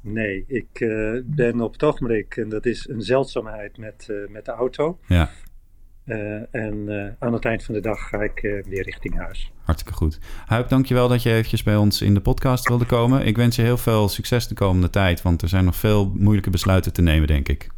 Nee, 0.00 0.44
ik 0.46 0.86
ben 1.24 1.60
op 1.60 1.72
het 1.72 1.82
ogenblik, 1.82 2.36
en 2.36 2.48
dat 2.48 2.66
is 2.66 2.88
een 2.88 3.02
zeldzaamheid, 3.02 3.78
met, 3.78 4.08
met 4.28 4.44
de 4.44 4.50
auto. 4.50 4.98
Ja. 5.06 5.30
Uh, 6.06 6.54
en 6.54 6.74
uh, 6.88 7.06
aan 7.18 7.32
het 7.32 7.44
eind 7.44 7.64
van 7.64 7.74
de 7.74 7.80
dag 7.80 8.08
ga 8.08 8.22
ik 8.22 8.42
uh, 8.42 8.64
weer 8.64 8.82
richting 8.82 9.16
huis. 9.16 9.52
Hartstikke 9.62 9.98
goed. 9.98 10.18
Huip, 10.46 10.68
dankjewel 10.68 11.08
dat 11.08 11.22
je 11.22 11.30
eventjes 11.30 11.62
bij 11.62 11.76
ons 11.76 12.02
in 12.02 12.14
de 12.14 12.20
podcast 12.20 12.68
wilde 12.68 12.84
komen. 12.84 13.26
Ik 13.26 13.36
wens 13.36 13.56
je 13.56 13.62
heel 13.62 13.76
veel 13.76 14.08
succes 14.08 14.48
de 14.48 14.54
komende 14.54 14.90
tijd, 14.90 15.22
want 15.22 15.42
er 15.42 15.48
zijn 15.48 15.64
nog 15.64 15.76
veel 15.76 16.12
moeilijke 16.14 16.50
besluiten 16.50 16.92
te 16.92 17.02
nemen, 17.02 17.26
denk 17.26 17.48
ik. 17.48 17.68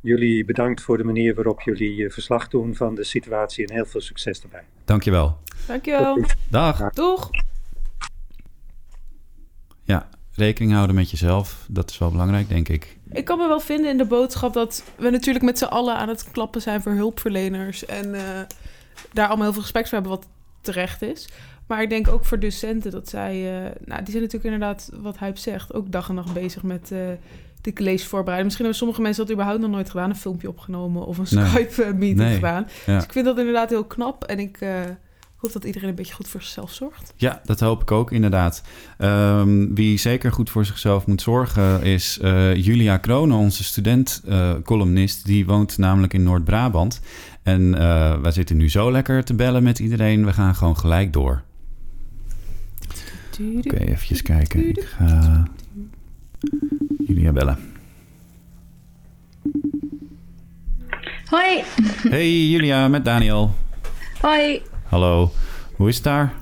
Jullie 0.00 0.44
bedankt 0.44 0.82
voor 0.82 0.96
de 0.96 1.04
manier 1.04 1.34
waarop 1.34 1.60
jullie 1.60 2.10
verslag 2.10 2.48
doen 2.48 2.74
van 2.74 2.94
de 2.94 3.04
situatie 3.04 3.66
en 3.66 3.74
heel 3.74 3.86
veel 3.86 4.00
succes 4.00 4.40
daarbij. 4.40 4.64
Dankjewel. 4.84 5.38
Dankjewel. 5.66 6.24
Dag. 6.48 6.90
Doeg. 6.90 7.30
Ja, 9.82 10.08
rekening 10.34 10.72
houden 10.72 10.96
met 10.96 11.10
jezelf, 11.10 11.66
dat 11.70 11.90
is 11.90 11.98
wel 11.98 12.10
belangrijk, 12.10 12.48
denk 12.48 12.68
ik. 12.68 12.98
Ik 13.12 13.24
kan 13.24 13.38
me 13.38 13.48
wel 13.48 13.60
vinden 13.60 13.90
in 13.90 13.98
de 13.98 14.04
boodschap 14.04 14.52
dat 14.52 14.84
we 14.96 15.10
natuurlijk 15.10 15.44
met 15.44 15.58
z'n 15.58 15.64
allen 15.64 15.96
aan 15.96 16.08
het 16.08 16.30
klappen 16.30 16.62
zijn 16.62 16.82
voor 16.82 16.92
hulpverleners. 16.92 17.86
En 17.86 18.08
uh, 18.14 18.20
daar 19.12 19.26
allemaal 19.26 19.44
heel 19.44 19.52
veel 19.52 19.62
respect 19.62 19.88
voor 19.88 19.98
hebben, 19.98 20.16
wat 20.18 20.26
terecht 20.60 21.02
is. 21.02 21.28
Maar 21.66 21.82
ik 21.82 21.88
denk 21.88 22.08
ook 22.08 22.24
voor 22.24 22.38
docenten 22.38 22.90
dat 22.90 23.08
zij, 23.08 23.34
uh, 23.36 23.70
nou, 23.84 24.02
die 24.02 24.10
zijn 24.10 24.22
natuurlijk 24.22 24.44
inderdaad, 24.54 24.90
wat 24.94 25.16
Huip 25.16 25.38
zegt, 25.38 25.74
ook 25.74 25.92
dag 25.92 26.08
en 26.08 26.14
nacht 26.14 26.32
bezig 26.32 26.62
met 26.62 26.90
uh, 26.92 26.98
de 27.60 27.72
college 27.72 28.06
voorbereiden. 28.06 28.44
Misschien 28.44 28.64
hebben 28.64 28.82
sommige 28.82 29.02
mensen 29.02 29.22
dat 29.22 29.32
überhaupt 29.32 29.60
nog 29.60 29.70
nooit 29.70 29.90
gedaan, 29.90 30.10
een 30.10 30.16
filmpje 30.16 30.48
opgenomen 30.48 31.06
of 31.06 31.18
een. 31.18 31.26
Skype-meeting 31.26 32.16
Nee. 32.18 32.34
gedaan. 32.34 32.68
Ja. 32.86 32.94
Dus 32.94 33.04
ik 33.04 33.12
vind 33.12 33.24
dat 33.24 33.38
inderdaad 33.38 33.70
heel 33.70 33.84
knap. 33.84 34.24
En 34.24 34.38
ik 34.38 34.58
hoop 35.42 35.52
dat 35.52 35.64
iedereen 35.64 35.88
een 35.88 35.94
beetje 35.94 36.14
goed 36.14 36.28
voor 36.28 36.42
zichzelf 36.42 36.72
zorgt. 36.72 37.12
Ja, 37.16 37.40
dat 37.44 37.60
hoop 37.60 37.82
ik 37.82 37.90
ook 37.90 38.12
inderdaad. 38.12 38.62
Um, 38.98 39.74
wie 39.74 39.98
zeker 39.98 40.32
goed 40.32 40.50
voor 40.50 40.64
zichzelf 40.64 41.06
moet 41.06 41.22
zorgen 41.22 41.82
is 41.82 42.18
uh, 42.22 42.54
Julia 42.54 42.96
Kronen, 42.96 43.36
onze 43.36 43.64
student-columnist. 43.64 45.24
die 45.24 45.46
woont 45.46 45.78
namelijk 45.78 46.14
in 46.14 46.22
Noord-Brabant. 46.22 47.00
En 47.42 47.62
uh, 47.62 48.20
wij 48.20 48.30
zitten 48.30 48.56
nu 48.56 48.70
zo 48.70 48.90
lekker 48.92 49.24
te 49.24 49.34
bellen 49.34 49.62
met 49.62 49.78
iedereen. 49.78 50.24
We 50.24 50.32
gaan 50.32 50.54
gewoon 50.54 50.76
gelijk 50.76 51.12
door. 51.12 51.42
Oké, 53.32 53.68
okay, 53.68 53.86
even 53.86 54.22
kijken. 54.22 54.68
Ik 54.68 54.84
ga 54.84 55.42
Julia 57.06 57.32
bellen. 57.32 57.58
Hoi. 61.26 61.62
Hey 62.08 62.48
Julia, 62.48 62.88
met 62.88 63.04
Daniel. 63.04 63.54
Hoi. 64.20 64.62
Hallo. 64.92 65.30
Hoe 65.76 65.88
is 65.88 65.94
het 65.94 66.04
daar? 66.04 66.32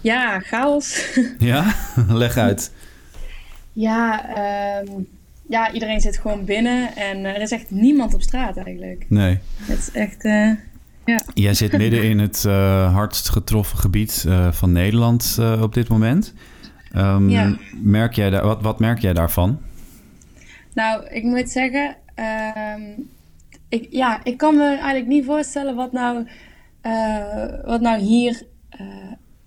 Ja, 0.00 0.40
chaos. 0.40 1.14
Ja? 1.38 1.74
Leg 2.08 2.36
uit. 2.36 2.72
ja, 3.72 4.24
um, 4.80 5.08
ja, 5.48 5.72
iedereen 5.72 6.00
zit 6.00 6.18
gewoon 6.18 6.44
binnen 6.44 6.96
en 6.96 7.24
er 7.24 7.40
is 7.40 7.50
echt 7.50 7.70
niemand 7.70 8.14
op 8.14 8.22
straat 8.22 8.56
eigenlijk. 8.56 9.06
Nee. 9.08 9.38
Het 9.56 9.78
is 9.78 9.90
echt, 9.90 10.24
uh, 10.24 10.50
ja. 11.04 11.22
Jij 11.34 11.54
zit 11.54 11.76
midden 11.76 12.02
in 12.02 12.18
het 12.18 12.44
uh, 12.46 12.52
hardst 12.96 13.28
getroffen 13.28 13.78
gebied 13.78 14.26
van 14.50 14.72
Nederland 14.72 15.38
op 15.60 15.74
dit 15.74 15.88
moment. 15.88 16.34
Um, 16.96 17.30
ja. 17.30 17.56
merk 17.82 18.14
jij 18.14 18.30
daar, 18.30 18.44
wat, 18.44 18.62
wat 18.62 18.78
merk 18.78 18.98
jij 18.98 19.12
daarvan? 19.12 19.60
Nou, 20.74 21.06
ik 21.06 21.22
moet 21.22 21.50
zeggen, 21.50 21.96
um, 22.76 23.10
ik, 23.68 23.86
ja, 23.90 24.20
ik 24.24 24.36
kan 24.36 24.56
me 24.56 24.66
eigenlijk 24.66 25.06
niet 25.06 25.24
voorstellen 25.24 25.74
wat 25.74 25.92
nou, 25.92 26.26
wat 27.64 27.80
nou 27.80 28.00
hier 28.00 28.42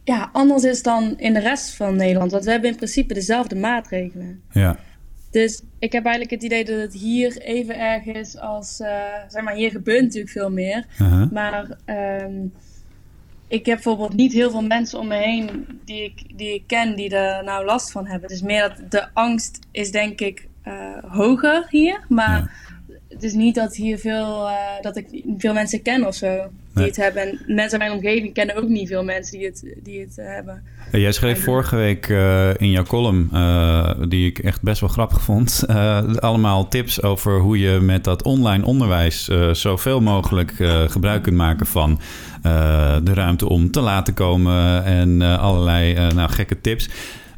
ja, 0.05 0.29
anders 0.31 0.63
is 0.63 0.83
dan 0.83 1.19
in 1.19 1.33
de 1.33 1.39
rest 1.39 1.75
van 1.75 1.95
Nederland. 1.95 2.31
Want 2.31 2.43
we 2.45 2.51
hebben 2.51 2.69
in 2.69 2.75
principe 2.75 3.13
dezelfde 3.13 3.55
maatregelen. 3.55 4.41
Ja. 4.51 4.77
Dus 5.31 5.61
ik 5.79 5.91
heb 5.91 6.05
eigenlijk 6.05 6.33
het 6.33 6.43
idee 6.43 6.65
dat 6.65 6.79
het 6.79 6.93
hier 6.93 7.37
even 7.37 7.79
erg 7.79 8.05
is 8.05 8.37
als... 8.37 8.79
Uh, 8.79 8.87
zeg 9.27 9.43
maar, 9.43 9.55
hier 9.55 9.71
gebeurt 9.71 10.01
natuurlijk 10.01 10.31
veel 10.31 10.51
meer. 10.51 10.85
Uh 11.01 11.11
-huh. 11.11 11.31
Maar 11.31 11.77
um, 12.21 12.53
ik 13.47 13.65
heb 13.65 13.75
bijvoorbeeld 13.75 14.15
niet 14.15 14.33
heel 14.33 14.51
veel 14.51 14.61
mensen 14.61 14.99
om 14.99 15.07
me 15.07 15.15
heen 15.15 15.65
die 15.85 16.03
ik, 16.03 16.37
die 16.37 16.53
ik 16.53 16.63
ken 16.67 16.95
die 16.95 17.15
er 17.15 17.43
nou 17.43 17.65
last 17.65 17.91
van 17.91 18.07
hebben. 18.07 18.29
Dus 18.29 18.41
meer 18.41 18.61
dat 18.61 18.91
de 18.91 19.07
angst 19.13 19.59
is 19.71 19.91
denk 19.91 20.21
ik 20.21 20.47
hoger 21.07 21.65
hier. 21.69 22.05
Maar 22.09 22.39
ja. 22.87 22.95
het 23.09 23.23
is 23.23 23.33
niet 23.33 23.55
dat 23.55 23.75
hier 23.75 23.99
veel... 23.99 24.49
Dat 24.81 24.95
ik 24.97 25.23
veel 25.37 25.53
mensen 25.53 25.81
ken 25.81 26.07
of 26.07 26.15
zo 26.15 26.49
Nee. 26.75 26.87
het 26.87 26.95
hebben. 26.95 27.21
En 27.21 27.39
mensen 27.55 27.79
in 27.79 27.87
mijn 27.87 27.99
omgeving 27.99 28.33
kennen 28.33 28.55
ook 28.55 28.67
niet 28.67 28.87
veel 28.87 29.03
mensen 29.03 29.37
die 29.37 29.47
het, 29.47 29.75
die 29.83 29.99
het 29.99 30.17
uh, 30.17 30.25
hebben. 30.25 30.63
Ja, 30.91 30.99
jij 30.99 31.11
schreef 31.11 31.43
vorige 31.43 31.75
week 31.75 32.07
uh, 32.07 32.49
in 32.57 32.71
jouw 32.71 32.83
column, 32.83 33.29
uh, 33.33 33.91
die 34.07 34.27
ik 34.29 34.39
echt 34.39 34.61
best 34.61 34.79
wel 34.79 34.89
grappig 34.89 35.21
vond, 35.21 35.63
uh, 35.69 36.13
allemaal 36.15 36.67
tips 36.67 37.01
over 37.01 37.39
hoe 37.39 37.59
je 37.59 37.79
met 37.79 38.03
dat 38.03 38.23
online 38.23 38.65
onderwijs 38.65 39.29
zoveel 39.51 40.01
mogelijk 40.01 40.51
gebruik 40.87 41.23
kunt 41.23 41.35
maken 41.35 41.65
van 41.65 41.99
de 43.03 43.13
ruimte 43.13 43.49
om 43.49 43.71
te 43.71 43.79
laten 43.79 44.13
komen 44.13 44.83
en 44.83 45.21
allerlei 45.21 45.93
nou, 45.93 46.29
gekke 46.29 46.61
tips. 46.61 46.89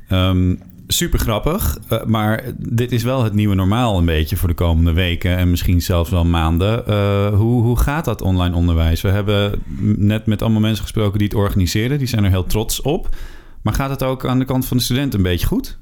Um, 0.10 0.60
super 0.88 1.20
grappig, 1.20 1.78
uh, 1.92 2.04
maar 2.04 2.44
dit 2.58 2.92
is 2.92 3.04
wel 3.04 3.24
het 3.24 3.34
nieuwe 3.34 3.56
normaal 3.56 3.98
een 3.98 4.06
beetje 4.06 4.36
voor 4.36 4.48
de 4.48 4.56
komende 4.56 4.94
weken 4.94 5.38
en 5.38 5.50
misschien 5.50 5.82
zelfs 5.82 6.10
wel 6.10 6.26
maanden. 6.26 6.84
Uh, 6.88 7.34
hoe, 7.34 7.64
hoe 7.64 7.80
gaat 7.80 8.06
dat 8.06 8.22
online 8.22 8.56
onderwijs? 8.56 9.02
We 9.02 9.10
hebben 9.10 9.62
net 9.98 10.26
met 10.26 10.42
allemaal 10.42 10.62
mensen 10.62 10.84
gesproken 10.84 11.20
die 11.20 11.28
het 11.28 11.38
organiseren, 11.38 11.98
die 11.98 12.08
zijn 12.08 12.24
er 12.24 12.30
heel 12.30 12.46
trots 12.46 12.82
op. 12.82 13.16
Maar 13.62 13.74
gaat 13.74 13.90
het 13.90 14.04
ook 14.04 14.26
aan 14.26 14.40
de 14.40 14.46
kant 14.46 14.66
van 14.66 14.78
de 14.78 14.84
studenten 14.84 15.20
een 15.20 15.26
beetje 15.26 15.48
goed? 15.48 15.78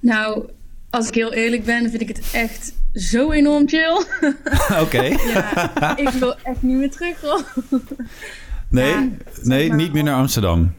Nou, 0.00 0.48
als 0.90 1.08
ik 1.08 1.14
heel 1.14 1.32
eerlijk 1.32 1.64
ben, 1.64 1.90
vind 1.90 2.02
ik 2.02 2.08
het 2.08 2.30
echt 2.32 2.74
zo 2.92 3.30
enorm 3.30 3.68
chill. 3.68 4.04
Oké. 4.84 5.02
ja, 5.34 5.96
ik 5.96 6.08
wil 6.08 6.34
echt 6.42 6.62
niet 6.62 6.76
meer 6.76 6.90
terug. 6.90 7.20
Hoor. 7.20 7.44
Nee, 8.68 9.16
nee 9.42 9.72
niet 9.72 9.92
meer 9.92 10.02
naar 10.02 10.16
Amsterdam. 10.16 10.74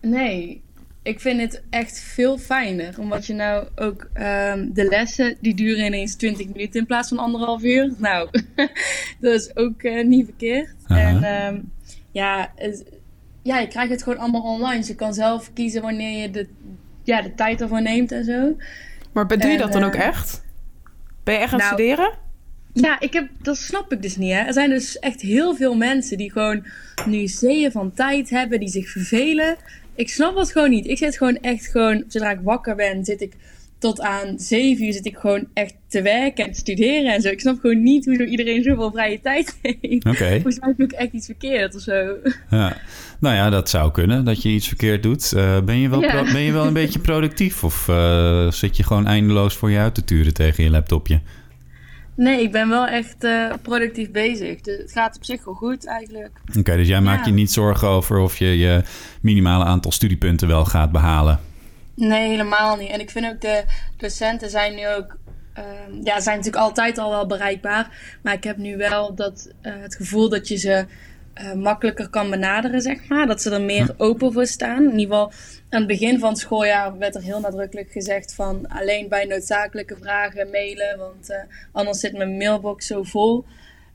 Nee, 0.00 0.62
ik 1.02 1.20
vind 1.20 1.40
het 1.40 1.62
echt 1.70 2.00
veel 2.00 2.38
fijner. 2.38 2.94
Omdat 2.98 3.26
je 3.26 3.34
nou 3.34 3.68
ook 3.74 4.02
um, 4.02 4.72
de 4.72 4.84
lessen, 4.84 5.36
die 5.40 5.54
duren 5.54 5.86
ineens 5.86 6.14
20 6.14 6.46
minuten 6.46 6.80
in 6.80 6.86
plaats 6.86 7.08
van 7.08 7.18
anderhalf 7.18 7.62
uur. 7.62 7.92
Nou, 7.98 8.28
dat 9.20 9.34
is 9.34 9.56
ook 9.56 9.82
uh, 9.82 10.04
niet 10.04 10.24
verkeerd. 10.24 10.74
Uh 10.88 10.88
-huh. 10.88 11.24
En 11.24 11.54
um, 11.54 11.72
ja, 12.10 12.52
het, 12.56 12.84
ja, 13.42 13.58
je 13.58 13.68
krijgt 13.68 13.90
het 13.90 14.02
gewoon 14.02 14.18
allemaal 14.18 14.42
online. 14.42 14.78
Dus 14.78 14.88
je 14.88 14.94
kan 14.94 15.14
zelf 15.14 15.52
kiezen 15.52 15.82
wanneer 15.82 16.20
je 16.20 16.30
de, 16.30 16.48
ja, 17.02 17.22
de 17.22 17.34
tijd 17.34 17.60
ervoor 17.60 17.82
neemt 17.82 18.12
en 18.12 18.24
zo. 18.24 18.56
Maar 19.12 19.28
doe 19.28 19.50
je 19.50 19.58
dat 19.58 19.72
dan 19.72 19.84
ook 19.84 19.94
echt? 19.94 20.44
Ben 21.24 21.34
je 21.34 21.40
echt 21.40 21.52
aan 21.52 21.58
het 21.58 21.68
nou, 21.68 21.80
studeren? 21.80 22.20
Ja, 22.72 23.00
ik 23.00 23.12
heb, 23.12 23.28
dat 23.42 23.56
snap 23.56 23.92
ik 23.92 24.02
dus 24.02 24.16
niet. 24.16 24.32
Hè. 24.32 24.38
Er 24.38 24.52
zijn 24.52 24.70
dus 24.70 24.98
echt 24.98 25.20
heel 25.20 25.54
veel 25.54 25.74
mensen 25.74 26.16
die 26.16 26.32
gewoon 26.32 26.66
nu 27.06 27.26
zeeën 27.28 27.72
van 27.72 27.92
tijd 27.92 28.30
hebben, 28.30 28.60
die 28.60 28.68
zich 28.68 28.88
vervelen. 28.88 29.56
Ik 29.94 30.08
snap 30.08 30.34
dat 30.34 30.52
gewoon 30.52 30.70
niet. 30.70 30.86
Ik 30.86 30.98
zit 30.98 31.16
gewoon 31.16 31.36
echt 31.36 31.66
gewoon, 31.66 32.04
zodra 32.08 32.30
ik 32.30 32.40
wakker 32.42 32.76
ben, 32.76 33.04
zit 33.04 33.20
ik 33.20 33.32
tot 33.82 34.00
aan 34.00 34.38
zeven 34.38 34.84
uur 34.84 34.92
zit 34.92 35.06
ik 35.06 35.16
gewoon 35.16 35.46
echt 35.54 35.74
te 35.88 36.02
werken 36.02 36.44
en 36.44 36.52
te 36.52 36.58
studeren 36.58 37.12
en 37.12 37.20
zo. 37.20 37.28
Ik 37.28 37.40
snap 37.40 37.60
gewoon 37.60 37.82
niet 37.82 38.04
hoe 38.04 38.26
iedereen 38.26 38.62
zoveel 38.62 38.90
vrije 38.90 39.20
tijd 39.20 39.58
heeft. 39.62 40.06
Oké. 40.06 40.30
Volgens 40.42 40.58
mij 40.58 40.74
doe 40.76 40.86
ik 40.86 40.92
echt 40.92 41.12
iets 41.12 41.26
verkeerd 41.26 41.74
of 41.74 41.80
zo. 41.80 42.16
Ja. 42.50 42.76
Nou 43.20 43.34
ja, 43.34 43.50
dat 43.50 43.70
zou 43.70 43.90
kunnen, 43.92 44.24
dat 44.24 44.42
je 44.42 44.48
iets 44.48 44.68
verkeerd 44.68 45.02
doet. 45.02 45.32
Uh, 45.36 45.60
ben, 45.60 45.78
je 45.78 45.88
wel 45.88 46.00
Ja. 46.02 46.32
ben 46.32 46.40
je 46.40 46.52
wel 46.52 46.66
een 46.66 46.72
beetje 46.72 46.98
productief 46.98 47.64
of 47.64 47.88
uh, 47.88 48.50
zit 48.50 48.76
je 48.76 48.82
gewoon 48.82 49.06
eindeloos 49.06 49.54
voor 49.54 49.70
je 49.70 49.78
uit 49.78 49.94
te 49.94 50.04
turen 50.04 50.34
tegen 50.34 50.64
je 50.64 50.70
laptopje? 50.70 51.20
Nee, 52.22 52.42
ik 52.42 52.52
ben 52.52 52.68
wel 52.68 52.86
echt 52.86 53.24
uh, 53.24 53.52
productief 53.62 54.10
bezig. 54.10 54.60
Dus 54.60 54.78
het 54.78 54.92
gaat 54.92 55.16
op 55.16 55.24
zich 55.24 55.44
wel 55.44 55.54
goed 55.54 55.86
eigenlijk. 55.86 56.40
Oké, 56.48 56.58
okay, 56.58 56.76
dus 56.76 56.88
jij 56.88 57.00
maakt 57.00 57.26
je 57.26 57.32
niet 57.32 57.52
zorgen 57.52 57.88
over 57.88 58.18
of 58.18 58.36
je 58.36 58.58
je 58.58 58.82
minimale 59.20 59.64
aantal 59.64 59.92
studiepunten 59.92 60.48
wel 60.48 60.64
gaat 60.64 60.92
behalen? 60.92 61.40
Nee, 61.94 62.28
helemaal 62.28 62.76
niet. 62.76 62.90
En 62.90 63.00
ik 63.00 63.10
vind 63.10 63.26
ook 63.26 63.40
de 63.40 63.64
docenten 63.96 64.50
zijn 64.50 64.74
nu 64.74 64.88
ook. 64.88 65.16
Uh, 65.58 65.64
ja, 66.04 66.20
zijn 66.20 66.36
natuurlijk 66.36 66.64
altijd 66.64 66.98
al 66.98 67.10
wel 67.10 67.26
bereikbaar. 67.26 68.16
Maar 68.22 68.34
ik 68.34 68.44
heb 68.44 68.56
nu 68.56 68.76
wel 68.76 69.14
dat, 69.14 69.52
uh, 69.62 69.72
het 69.80 69.94
gevoel 69.94 70.28
dat 70.28 70.48
je 70.48 70.56
ze 70.56 70.86
uh, 71.40 71.52
makkelijker 71.52 72.08
kan 72.08 72.30
benaderen, 72.30 72.80
zeg 72.80 73.08
maar. 73.08 73.26
Dat 73.26 73.42
ze 73.42 73.50
er 73.50 73.60
meer 73.60 73.94
open 73.96 74.32
voor 74.32 74.46
staan. 74.46 74.90
In 74.90 74.98
ieder 74.98 75.16
geval, 75.16 75.32
aan 75.70 75.78
het 75.78 75.86
begin 75.86 76.18
van 76.18 76.28
het 76.28 76.38
schooljaar 76.38 76.98
werd 76.98 77.14
er 77.14 77.22
heel 77.22 77.40
nadrukkelijk 77.40 77.92
gezegd 77.92 78.34
van 78.34 78.68
alleen 78.68 79.08
bij 79.08 79.24
noodzakelijke 79.24 79.96
vragen 79.96 80.50
mailen, 80.50 80.98
want 80.98 81.30
uh, 81.30 81.36
anders 81.72 82.00
zit 82.00 82.16
mijn 82.16 82.36
mailbox 82.36 82.86
zo 82.86 83.02
vol. 83.02 83.44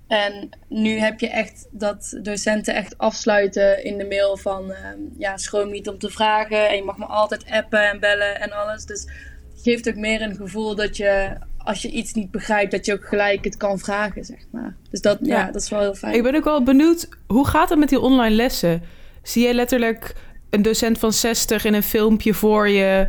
En 0.07 0.49
nu 0.67 0.99
heb 0.99 1.19
je 1.19 1.29
echt 1.29 1.67
dat 1.71 2.19
docenten 2.21 2.75
echt 2.75 2.97
afsluiten 2.97 3.83
in 3.83 3.97
de 3.97 4.05
mail 4.05 4.37
van 4.37 4.69
uh, 4.69 4.77
ja, 5.17 5.37
schroom 5.37 5.71
niet 5.71 5.87
om 5.87 5.97
te 5.97 6.09
vragen 6.09 6.69
en 6.69 6.75
je 6.75 6.83
mag 6.83 6.97
me 6.97 7.05
altijd 7.05 7.45
appen 7.49 7.89
en 7.89 7.99
bellen 7.99 8.39
en 8.39 8.51
alles. 8.51 8.85
Dus 8.85 9.01
het 9.01 9.61
geeft 9.61 9.89
ook 9.89 9.95
meer 9.95 10.21
een 10.21 10.35
gevoel 10.35 10.75
dat 10.75 10.97
je 10.97 11.37
als 11.67 11.81
je 11.81 11.89
iets 11.89 12.13
niet 12.13 12.31
begrijpt, 12.31 12.71
dat 12.71 12.85
je 12.85 12.93
ook 12.93 13.07
gelijk 13.07 13.43
het 13.43 13.57
kan 13.57 13.79
vragen, 13.79 14.25
zeg 14.25 14.39
maar. 14.51 14.75
Dus 14.89 15.01
dat, 15.01 15.17
ja. 15.21 15.37
ja 15.37 15.51
dat 15.51 15.61
is 15.61 15.69
wel 15.69 15.79
heel 15.79 15.95
fijn. 15.95 16.15
Ik 16.15 16.23
ben 16.23 16.35
ook 16.35 16.43
wel 16.43 16.63
benieuwd, 16.63 17.09
hoe 17.27 17.47
gaat 17.47 17.69
het 17.69 17.79
met 17.79 17.89
die 17.89 17.99
online 17.99 18.35
lessen? 18.35 18.81
Zie 19.23 19.47
je 19.47 19.53
letterlijk 19.53 20.15
een 20.49 20.61
docent 20.61 20.99
van 20.99 21.13
60 21.13 21.65
in 21.65 21.73
een 21.73 21.83
filmpje 21.83 22.33
voor 22.33 22.69
je... 22.69 23.07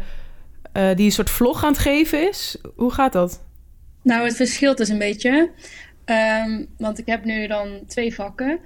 Uh, 0.76 0.94
die 0.94 1.04
een 1.04 1.12
soort 1.12 1.30
vlog 1.30 1.64
aan 1.64 1.72
het 1.72 1.80
geven 1.80 2.28
is? 2.28 2.56
Hoe 2.76 2.92
gaat 2.92 3.12
dat? 3.12 3.42
Nou, 4.02 4.24
het 4.24 4.36
verschilt 4.36 4.76
dus 4.76 4.88
een 4.88 4.98
beetje. 4.98 5.50
Um, 6.44 6.66
want 6.78 6.98
ik 6.98 7.06
heb 7.06 7.24
nu 7.24 7.46
dan 7.46 7.80
twee 7.86 8.14
vakken. 8.14 8.58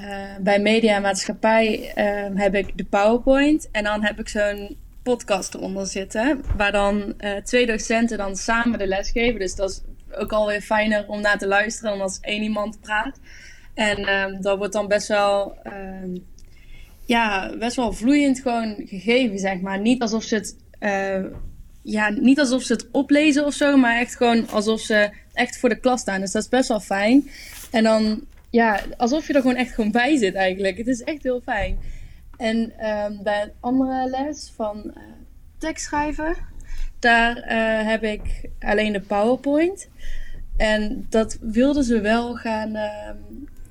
Uh, 0.00 0.36
bij 0.40 0.60
media 0.60 0.94
en 0.94 1.02
maatschappij 1.02 1.92
uh, 1.96 2.40
heb 2.40 2.54
ik 2.54 2.78
de 2.78 2.84
PowerPoint. 2.84 3.68
En 3.70 3.84
dan 3.84 4.04
heb 4.04 4.18
ik 4.18 4.28
zo'n 4.28 4.76
podcast 5.02 5.54
eronder 5.54 5.86
zitten. 5.86 6.40
Waar 6.56 6.72
dan 6.72 7.14
uh, 7.18 7.36
twee 7.36 7.66
docenten 7.66 8.18
dan 8.18 8.36
samen 8.36 8.78
de 8.78 8.86
les 8.86 9.10
geven. 9.10 9.40
Dus 9.40 9.54
dat 9.54 9.70
is 9.70 9.80
ook 10.18 10.32
alweer 10.32 10.60
fijner 10.60 11.08
om 11.08 11.20
naar 11.20 11.38
te 11.38 11.46
luisteren 11.46 11.90
dan 11.90 12.00
als 12.00 12.18
één 12.20 12.42
iemand 12.42 12.80
praat. 12.80 13.18
En 13.74 14.08
um, 14.08 14.40
dat 14.40 14.58
wordt 14.58 14.72
dan 14.72 14.88
best 14.88 15.08
wel, 15.08 15.58
um, 15.64 16.26
ja, 17.06 17.56
best 17.58 17.76
wel 17.76 17.92
vloeiend 17.92 18.40
gewoon 18.40 18.74
gegeven, 18.84 19.38
zeg 19.38 19.60
maar. 19.60 19.80
Niet 19.80 20.02
alsof 20.02 20.22
ze 20.22 20.34
het, 20.34 20.56
uh, 20.80 21.24
ja, 21.82 22.08
niet 22.08 22.38
alsof 22.38 22.62
ze 22.62 22.72
het 22.72 22.88
oplezen 22.90 23.44
of 23.44 23.54
zo, 23.54 23.76
maar 23.76 23.98
echt 23.98 24.16
gewoon 24.16 24.48
alsof 24.48 24.80
ze 24.80 25.10
echt 25.32 25.58
voor 25.58 25.68
de 25.68 25.80
klas 25.80 26.00
staan. 26.00 26.20
Dus 26.20 26.32
dat 26.32 26.42
is 26.42 26.48
best 26.48 26.68
wel 26.68 26.80
fijn. 26.80 27.30
En 27.70 27.84
dan, 27.84 28.24
ja, 28.50 28.80
alsof 28.96 29.26
je 29.26 29.32
er 29.32 29.40
gewoon 29.40 29.56
echt 29.56 29.74
gewoon 29.74 29.90
bij 29.90 30.16
zit 30.16 30.34
eigenlijk. 30.34 30.76
Het 30.76 30.86
is 30.88 31.02
echt 31.02 31.22
heel 31.22 31.40
fijn. 31.44 31.78
En 32.42 32.56
um, 32.56 33.22
bij 33.22 33.42
een 33.42 33.52
andere 33.60 34.08
les 34.10 34.52
van 34.56 34.82
uh, 34.84 35.02
tekstschrijven, 35.58 36.36
daar 36.98 37.36
uh, 37.36 37.88
heb 37.88 38.02
ik 38.02 38.48
alleen 38.60 38.92
de 38.92 39.00
PowerPoint. 39.00 39.88
En 40.56 41.06
dat 41.08 41.38
wilden 41.40 41.84
ze 41.84 42.00
wel 42.00 42.34
gaan 42.34 42.76
uh, 42.76 43.10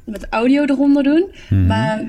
met 0.05 0.27
audio 0.29 0.63
eronder 0.63 1.03
doen. 1.03 1.31
Mm-hmm. 1.49 1.67
Maar 1.67 2.03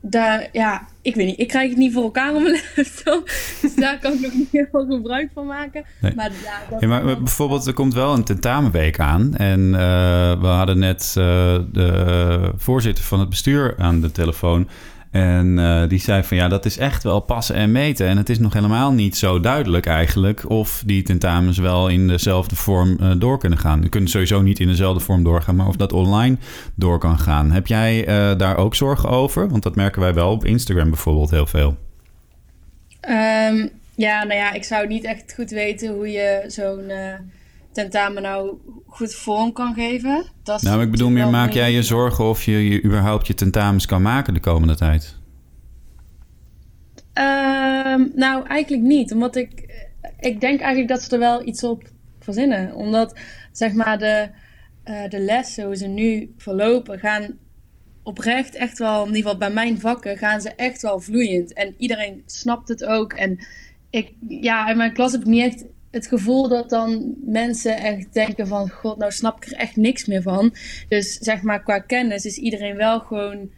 daar, 0.00 0.48
ja, 0.52 0.86
ik 1.02 1.14
weet 1.14 1.26
niet. 1.26 1.40
Ik 1.40 1.48
krijg 1.48 1.68
het 1.68 1.78
niet 1.78 1.92
voor 1.92 2.02
elkaar 2.02 2.34
op 2.34 2.42
mijn 2.42 2.60
laptop. 2.76 3.24
Dus 3.62 3.74
daar 3.74 3.98
kan 3.98 4.12
ik 4.12 4.20
nog 4.20 4.32
niet 4.32 4.48
heel 4.52 4.66
veel 4.70 4.86
gebruik 4.86 5.30
van 5.34 5.46
maken. 5.46 5.84
Nee. 6.00 6.14
Maar, 6.14 6.30
ja, 6.44 6.60
dat 6.70 6.80
ja, 6.80 6.88
maar 6.88 7.04
wel... 7.04 7.16
bijvoorbeeld, 7.16 7.66
er 7.66 7.74
komt 7.74 7.94
wel 7.94 8.14
een 8.14 8.24
tentamenweek 8.24 8.98
aan. 9.00 9.34
En 9.34 9.60
uh, 9.60 10.40
we 10.40 10.46
hadden 10.46 10.78
net 10.78 11.14
uh, 11.18 11.24
de 11.72 12.52
voorzitter 12.56 13.04
van 13.04 13.20
het 13.20 13.28
bestuur 13.28 13.74
aan 13.78 14.00
de 14.00 14.12
telefoon. 14.12 14.68
En 15.16 15.58
uh, 15.58 15.88
die 15.88 15.98
zei 15.98 16.22
van 16.22 16.36
ja, 16.36 16.48
dat 16.48 16.64
is 16.64 16.78
echt 16.78 17.02
wel 17.02 17.20
passen 17.20 17.54
en 17.54 17.72
meten. 17.72 18.06
En 18.06 18.16
het 18.16 18.28
is 18.28 18.38
nog 18.38 18.52
helemaal 18.52 18.92
niet 18.92 19.16
zo 19.16 19.40
duidelijk 19.40 19.86
eigenlijk 19.86 20.50
of 20.50 20.82
die 20.86 21.02
tentamens 21.02 21.58
wel 21.58 21.88
in 21.88 22.08
dezelfde 22.08 22.56
vorm 22.56 22.96
uh, 23.00 23.12
door 23.18 23.38
kunnen 23.38 23.58
gaan. 23.58 23.80
Die 23.80 23.90
kunnen 23.90 24.10
sowieso 24.10 24.42
niet 24.42 24.60
in 24.60 24.66
dezelfde 24.66 25.04
vorm 25.04 25.24
doorgaan, 25.24 25.56
maar 25.56 25.68
of 25.68 25.76
dat 25.76 25.92
online 25.92 26.36
door 26.74 26.98
kan 26.98 27.18
gaan. 27.18 27.50
Heb 27.50 27.66
jij 27.66 28.08
uh, 28.08 28.38
daar 28.38 28.56
ook 28.56 28.74
zorgen 28.74 29.08
over? 29.08 29.48
Want 29.48 29.62
dat 29.62 29.76
merken 29.76 30.00
wij 30.00 30.14
wel 30.14 30.30
op 30.30 30.44
Instagram 30.44 30.90
bijvoorbeeld 30.90 31.30
heel 31.30 31.46
veel. 31.46 31.76
Um, 33.08 33.70
ja, 33.94 34.24
nou 34.24 34.34
ja, 34.40 34.52
ik 34.52 34.64
zou 34.64 34.86
niet 34.86 35.04
echt 35.04 35.34
goed 35.34 35.50
weten 35.50 35.94
hoe 35.94 36.10
je 36.10 36.44
zo'n 36.46 36.90
tentamen 37.76 38.22
nou 38.22 38.58
goed 38.86 39.14
vorm 39.14 39.52
kan 39.52 39.74
geven. 39.74 40.24
Dat 40.42 40.62
nou, 40.62 40.82
ik 40.82 40.90
bedoel 40.90 41.10
meer, 41.10 41.28
maak 41.28 41.52
jij 41.52 41.72
je 41.72 41.82
zorgen 41.82 42.24
of 42.24 42.42
je, 42.42 42.68
je 42.68 42.82
überhaupt 42.82 43.26
je 43.26 43.34
tentamens 43.34 43.86
kan 43.86 44.02
maken 44.02 44.34
de 44.34 44.40
komende 44.40 44.76
tijd? 44.76 45.16
Um, 47.18 48.12
nou, 48.14 48.46
eigenlijk 48.46 48.82
niet. 48.82 49.12
Omdat 49.12 49.36
ik, 49.36 49.50
ik 50.20 50.40
denk 50.40 50.60
eigenlijk 50.60 50.88
dat 50.88 51.02
ze 51.02 51.10
er 51.10 51.18
wel 51.18 51.46
iets 51.46 51.64
op 51.64 51.82
verzinnen. 52.20 52.74
Omdat, 52.74 53.18
zeg 53.52 53.72
maar, 53.72 53.98
de, 53.98 54.28
uh, 54.84 55.08
de 55.08 55.20
lessen, 55.20 55.64
hoe 55.64 55.76
ze 55.76 55.86
nu 55.86 56.34
verlopen, 56.36 56.98
gaan 56.98 57.38
oprecht 58.02 58.54
echt 58.54 58.78
wel, 58.78 59.00
in 59.00 59.06
ieder 59.06 59.22
geval 59.22 59.38
bij 59.38 59.50
mijn 59.50 59.80
vakken, 59.80 60.18
gaan 60.18 60.40
ze 60.40 60.54
echt 60.54 60.82
wel 60.82 61.00
vloeiend. 61.00 61.52
En 61.52 61.74
iedereen 61.78 62.22
snapt 62.26 62.68
het 62.68 62.84
ook. 62.84 63.12
En 63.12 63.38
ik, 63.90 64.12
ja, 64.28 64.68
in 64.68 64.76
mijn 64.76 64.92
klas 64.92 65.12
heb 65.12 65.20
ik 65.20 65.26
niet 65.26 65.42
echt 65.42 65.64
het 65.96 66.06
gevoel 66.06 66.48
dat 66.48 66.70
dan 66.70 67.14
mensen 67.24 67.76
echt 67.76 68.14
denken 68.14 68.46
van... 68.46 68.70
God, 68.70 68.98
nou 68.98 69.12
snap 69.12 69.36
ik 69.36 69.50
er 69.50 69.58
echt 69.58 69.76
niks 69.76 70.06
meer 70.06 70.22
van. 70.22 70.54
Dus 70.88 71.18
zeg 71.18 71.42
maar 71.42 71.62
qua 71.62 71.78
kennis 71.78 72.24
is 72.24 72.36
iedereen 72.36 72.76
wel 72.76 73.00
gewoon... 73.00 73.50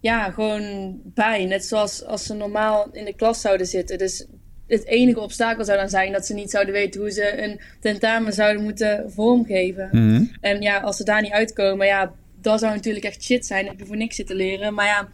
Ja, 0.00 0.30
gewoon 0.30 0.96
bij. 1.04 1.44
Net 1.44 1.64
zoals 1.64 2.04
als 2.04 2.24
ze 2.26 2.34
normaal 2.34 2.88
in 2.92 3.04
de 3.04 3.14
klas 3.14 3.40
zouden 3.40 3.66
zitten. 3.66 3.98
Dus 3.98 4.26
het 4.66 4.86
enige 4.86 5.20
obstakel 5.20 5.64
zou 5.64 5.78
dan 5.78 5.88
zijn 5.88 6.12
dat 6.12 6.26
ze 6.26 6.34
niet 6.34 6.50
zouden 6.50 6.74
weten... 6.74 7.00
hoe 7.00 7.10
ze 7.10 7.42
een 7.42 7.60
tentamen 7.80 8.32
zouden 8.32 8.62
moeten 8.62 9.12
vormgeven. 9.12 9.88
Mm-hmm. 9.92 10.30
En 10.40 10.60
ja, 10.60 10.78
als 10.78 10.96
ze 10.96 11.04
daar 11.04 11.22
niet 11.22 11.32
uitkomen... 11.32 11.86
Ja, 11.86 12.12
dat 12.40 12.60
zou 12.60 12.74
natuurlijk 12.74 13.04
echt 13.04 13.22
shit 13.22 13.46
zijn. 13.46 13.66
Heb 13.66 13.78
je 13.78 13.86
voor 13.86 13.96
niks 13.96 14.16
zitten 14.16 14.36
leren. 14.36 14.74
Maar 14.74 14.86
ja, 14.86 15.08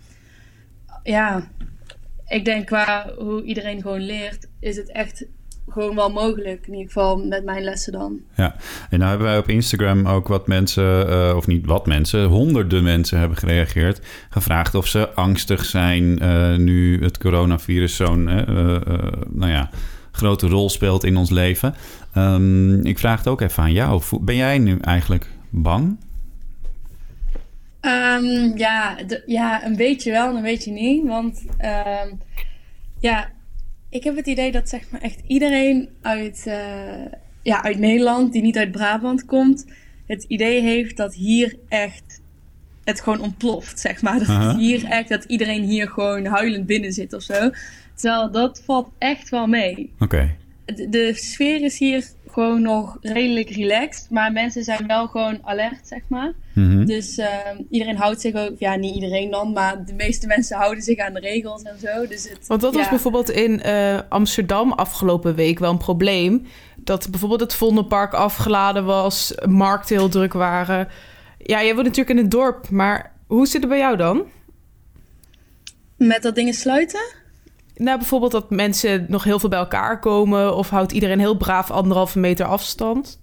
ja... 1.03 1.51
Ik 2.27 2.45
denk 2.45 2.67
qua 2.67 3.13
hoe 3.19 3.43
iedereen 3.43 3.83
gewoon 3.83 4.01
leert... 4.01 4.49
is 4.61 4.77
het 4.77 4.91
echt 4.91 5.27
gewoon 5.73 5.95
wel 5.95 6.11
mogelijk. 6.11 6.67
In 6.67 6.73
ieder 6.73 6.93
geval 6.93 7.17
met 7.17 7.45
mijn 7.45 7.63
lessen 7.63 7.93
dan. 7.93 8.21
Ja, 8.37 8.57
en 8.91 8.99
nou 8.99 9.11
hebben 9.11 9.29
wij 9.29 9.39
op 9.39 9.49
Instagram 9.49 10.07
ook 10.07 10.29
wat 10.29 10.47
mensen, 10.47 11.09
uh, 11.09 11.37
of 11.37 11.47
niet 11.47 11.67
wat 11.67 11.87
mensen, 11.87 12.25
honderden 12.25 12.83
mensen 12.83 13.19
hebben 13.19 13.39
gereageerd. 13.39 14.01
Gevraagd 14.31 14.75
of 14.75 14.87
ze 14.87 15.11
angstig 15.15 15.65
zijn 15.65 16.23
uh, 16.23 16.57
nu 16.57 17.03
het 17.03 17.19
coronavirus 17.19 17.97
zo'n, 17.97 18.29
uh, 18.29 18.47
nou 19.29 19.51
ja, 19.51 19.71
grote 20.13 20.47
rol 20.47 20.71
speelt 20.71 21.05
in 21.05 21.17
ons 21.17 21.31
leven. 21.31 21.75
Um, 22.17 22.87
ik 22.87 22.99
vraag 22.99 23.19
het 23.19 23.29
ook 23.29 23.41
even 23.41 23.63
aan 23.63 23.73
jou. 23.73 24.03
Ben 24.21 24.37
jij 24.37 24.59
nu 24.59 24.79
eigenlijk 24.81 25.27
bang? 25.51 25.97
Um, 27.81 28.57
ja, 28.59 28.97
ja, 29.27 29.67
een 29.67 29.77
beetje 29.77 30.11
wel 30.11 30.29
en 30.29 30.37
een 30.37 30.43
beetje 30.43 30.73
niet. 30.73 31.07
Want 31.07 31.45
um, 32.05 32.21
ja, 32.99 33.31
ik 33.93 34.05
heb 34.05 34.17
het 34.17 34.27
idee 34.27 34.53
dat 34.53 34.69
zeg 34.69 34.91
maar 34.91 35.01
echt 35.01 35.21
iedereen 35.27 35.89
uit, 36.01 36.45
uh, 36.47 36.55
ja, 37.43 37.63
uit 37.63 37.79
Nederland, 37.79 38.33
die 38.33 38.43
niet 38.43 38.59
uit 38.59 38.71
Brabant 38.71 39.25
komt, 39.25 39.67
het 40.07 40.25
idee 40.29 40.61
heeft 40.61 40.97
dat 40.97 41.15
hier 41.15 41.57
echt 41.69 42.21
het 42.85 43.01
gewoon 43.01 43.21
ontploft, 43.21 43.81
zeg 43.81 44.03
maar. 44.03 44.19
Dat 44.19 44.29
Aha. 44.29 44.57
hier 44.57 44.85
echt, 44.85 45.09
dat 45.09 45.25
iedereen 45.25 45.63
hier 45.63 45.89
gewoon 45.89 46.25
huilend 46.25 46.67
binnen 46.67 46.93
zit 46.93 47.13
of 47.13 47.23
zo. 47.23 47.51
Terwijl 47.95 48.31
dat 48.31 48.63
valt 48.65 48.89
echt 48.99 49.29
wel 49.29 49.47
mee. 49.47 49.93
Oké. 49.99 50.37
De, 50.65 50.89
de 50.89 51.15
sfeer 51.15 51.63
is 51.63 51.79
hier 51.79 52.05
gewoon 52.33 52.63
nog 52.63 52.97
redelijk 53.01 53.51
relaxed, 53.51 54.11
maar 54.11 54.33
mensen 54.33 54.65
zijn 54.65 54.87
wel 54.87 55.07
gewoon 55.07 55.39
alert, 55.43 55.87
zeg 55.87 56.01
maar. 56.09 56.33
Mhm. 56.55 56.85
Dus 56.85 57.19
ehm, 57.19 57.57
iedereen 57.71 57.97
houdt 57.97 58.21
zich 58.21 58.35
ook, 58.35 58.59
ja, 58.59 58.75
niet 58.75 58.95
iedereen 58.95 59.31
dan, 59.31 59.53
maar 59.53 59.85
de 59.85 59.95
meeste 59.95 60.27
mensen 60.27 60.57
houden 60.57 60.83
zich 60.83 60.99
aan 60.99 61.13
de 61.13 61.21
regels 61.21 61.63
en 61.63 61.79
zo. 61.81 62.07
Dus 62.07 62.29
het, 62.29 62.47
Want 62.47 62.61
dat 62.61 62.75
was 62.75 62.89
bijvoorbeeld 62.89 63.31
in 63.31 63.63
eh, 63.63 63.99
Amsterdam 64.09 64.73
afgelopen 64.73 65.35
week 65.35 65.59
wel 65.59 65.71
een 65.71 65.79
probleem. 65.79 66.47
Dat 66.77 67.11
bijvoorbeeld 67.11 67.41
het 67.41 67.55
Vondelpark 67.55 68.13
afgeladen 68.13 68.85
was, 68.85 69.35
markten 69.49 69.97
heel 69.97 70.09
druk 70.09 70.33
waren. 70.33 70.89
Ja, 71.39 71.63
jij 71.63 71.75
woont 71.75 71.87
natuurlijk 71.87 72.17
in 72.17 72.23
het 72.23 72.31
dorp, 72.31 72.71
maar 72.71 73.13
hoe 73.27 73.47
zit 73.47 73.61
het 73.61 73.71
bij 73.71 73.79
jou 73.79 73.97
dan? 73.97 74.23
Met 75.97 76.23
dat 76.23 76.35
dingen 76.35 76.55
sluiten? 76.55 77.01
Nou, 77.83 77.99
bijvoorbeeld 77.99 78.33
dat 78.33 78.51
mensen 78.51 79.05
nog 79.09 79.25
heel 79.25 79.39
veel 79.39 79.49
bij 79.49 79.59
elkaar 79.59 79.99
komen... 79.99 80.57
of 80.57 80.71
houdt 80.71 80.93
iedereen 80.93 81.19
heel 81.19 81.37
braaf 81.37 81.71
anderhalve 81.71 82.19
meter 82.19 82.47
afstand? 82.47 83.21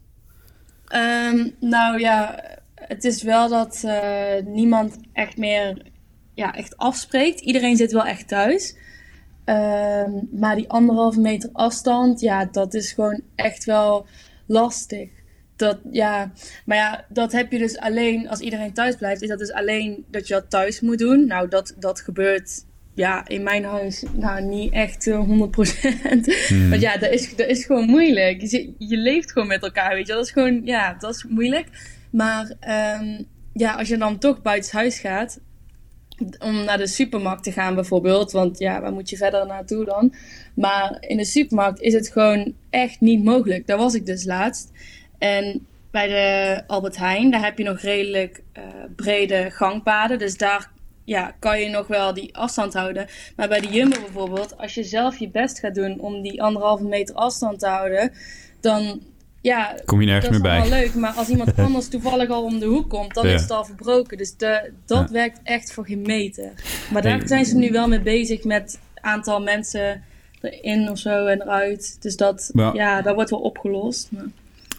Ehm, 0.87 1.49
nou 1.59 1.99
ja, 1.99 2.43
het 2.75 3.03
is 3.03 3.23
wel 3.23 3.49
dat 3.49 3.83
eh, 3.85 4.45
niemand 4.45 4.97
echt 5.13 5.37
meer 5.37 5.81
ja, 6.33 6.55
echt 6.55 6.77
afspreekt. 6.77 7.39
Iedereen 7.39 7.75
zit 7.75 7.91
wel 7.91 8.05
echt 8.05 8.27
thuis. 8.27 8.75
Ehm, 9.45 10.11
maar 10.31 10.55
die 10.55 10.69
anderhalve 10.69 11.19
meter 11.19 11.49
afstand, 11.53 12.19
ja, 12.19 12.45
dat 12.45 12.73
is 12.73 12.91
gewoon 12.91 13.21
echt 13.35 13.65
wel 13.65 14.05
lastig. 14.47 15.09
Dat, 15.55 15.79
ja, 15.91 16.31
maar 16.65 16.77
ja, 16.77 17.05
dat 17.09 17.31
heb 17.31 17.51
je 17.51 17.57
dus 17.57 17.77
alleen 17.77 18.29
als 18.29 18.39
iedereen 18.39 18.73
thuis 18.73 18.95
blijft. 18.95 19.21
Is 19.21 19.29
dat 19.29 19.39
dus 19.39 19.51
alleen 19.51 20.05
dat 20.07 20.27
je 20.27 20.33
dat 20.33 20.49
thuis 20.49 20.81
moet 20.81 20.99
doen. 20.99 21.27
Nou, 21.27 21.49
dat, 21.49 21.75
dat 21.77 22.01
gebeurt 22.01 22.67
ja, 22.99 23.27
in 23.27 23.43
mijn 23.43 23.63
huis 23.63 24.03
nou, 24.11 24.41
niet 24.41 24.73
echt 24.73 25.07
eh, 25.07 25.19
100%. 25.19 25.27
Hmm. 26.47 26.69
Want 26.69 26.81
ja, 26.81 26.97
dat 26.97 27.11
is, 27.11 27.35
dat 27.35 27.47
is 27.47 27.65
gewoon 27.65 27.85
moeilijk. 27.85 28.41
Je, 28.41 28.73
je 28.77 28.97
leeft 28.97 29.31
gewoon 29.31 29.47
met 29.47 29.63
elkaar, 29.63 29.95
weet 29.95 30.07
je. 30.07 30.13
Dat 30.13 30.25
is 30.25 30.31
gewoon, 30.31 30.61
ja, 30.63 30.95
dat 30.99 31.15
is 31.15 31.25
moeilijk. 31.29 31.67
Maar 32.09 32.53
ehm, 32.59 33.23
ja, 33.53 33.73
als 33.73 33.87
je 33.87 33.97
dan 33.97 34.17
toch 34.17 34.41
buiten 34.41 34.77
huis 34.77 34.99
gaat, 34.99 35.39
om 36.39 36.63
naar 36.63 36.77
de 36.77 36.87
supermarkt 36.87 37.43
te 37.43 37.51
gaan 37.51 37.75
bijvoorbeeld. 37.75 38.31
Want 38.31 38.59
ja, 38.59 38.81
waar 38.81 38.93
moet 38.93 39.09
je 39.09 39.17
verder 39.17 39.45
naartoe 39.45 39.85
dan? 39.85 40.13
Maar 40.53 40.97
in 40.99 41.17
de 41.17 41.25
supermarkt 41.25 41.81
is 41.81 41.93
het 41.93 42.09
gewoon 42.09 42.53
echt 42.69 42.99
niet 42.99 43.23
mogelijk. 43.23 43.67
Daar 43.67 43.77
was 43.77 43.93
ik 43.93 44.05
dus 44.05 44.25
laatst. 44.25 44.71
En 45.17 45.67
bij 45.91 46.07
de 46.07 46.63
Albert 46.67 46.97
Heijn, 46.97 47.31
daar 47.31 47.43
heb 47.43 47.57
je 47.57 47.63
nog 47.63 47.79
redelijk 47.79 48.41
eh, 48.51 48.63
brede 48.95 49.49
gangpaden. 49.51 50.19
Dus 50.19 50.37
daar 50.37 50.71
ja, 51.09 51.35
kan 51.39 51.59
je 51.59 51.69
nog 51.69 51.87
wel 51.87 52.13
die 52.13 52.35
afstand 52.35 52.73
houden. 52.73 53.07
Maar 53.35 53.47
bij 53.47 53.59
de 53.59 53.67
Jumbo 53.67 53.99
bijvoorbeeld, 53.99 54.57
als 54.57 54.73
je 54.73 54.83
zelf 54.83 55.17
je 55.17 55.29
best 55.29 55.59
gaat 55.59 55.75
doen 55.75 55.99
om 55.99 56.21
die 56.21 56.41
anderhalve 56.43 56.83
meter 56.83 57.15
afstand 57.15 57.59
te 57.59 57.67
houden, 57.67 58.11
dan 58.59 59.01
ja, 59.41 59.75
Kom 59.85 59.99
je 60.01 60.05
nergens 60.05 60.37
dat 60.37 60.45
is 60.45 60.51
allemaal 60.51 60.79
leuk. 60.79 60.93
Maar 60.95 61.11
als 61.13 61.27
iemand 61.29 61.57
anders 61.65 61.87
toevallig 61.87 62.29
al 62.29 62.43
om 62.43 62.59
de 62.59 62.65
hoek 62.65 62.89
komt, 62.89 63.13
dan 63.13 63.27
Ja. 63.27 63.33
is 63.33 63.41
het 63.41 63.51
al 63.51 63.65
verbroken. 63.65 64.17
Dus 64.17 64.37
de, 64.37 64.71
dat 64.85 65.07
Ja. 65.07 65.13
werkt 65.13 65.39
echt 65.43 65.73
voor 65.73 65.85
geen 65.85 66.01
meter. 66.01 66.51
Maar 66.91 67.01
daar 67.01 67.21
zijn 67.27 67.45
ze 67.45 67.55
nu 67.55 67.71
wel 67.71 67.87
mee 67.87 68.01
bezig 68.01 68.43
met 68.43 68.79
aantal 69.01 69.41
mensen 69.41 70.03
erin 70.41 70.89
of 70.89 70.97
zo 70.97 71.25
en 71.25 71.41
eruit. 71.41 71.97
Dus 72.01 72.15
dat, 72.17 72.49
Ja. 72.53 72.71
ja, 72.73 73.01
dat 73.01 73.15
wordt 73.15 73.29
wel 73.29 73.39
opgelost. 73.39 74.07
Maar... 74.11 74.25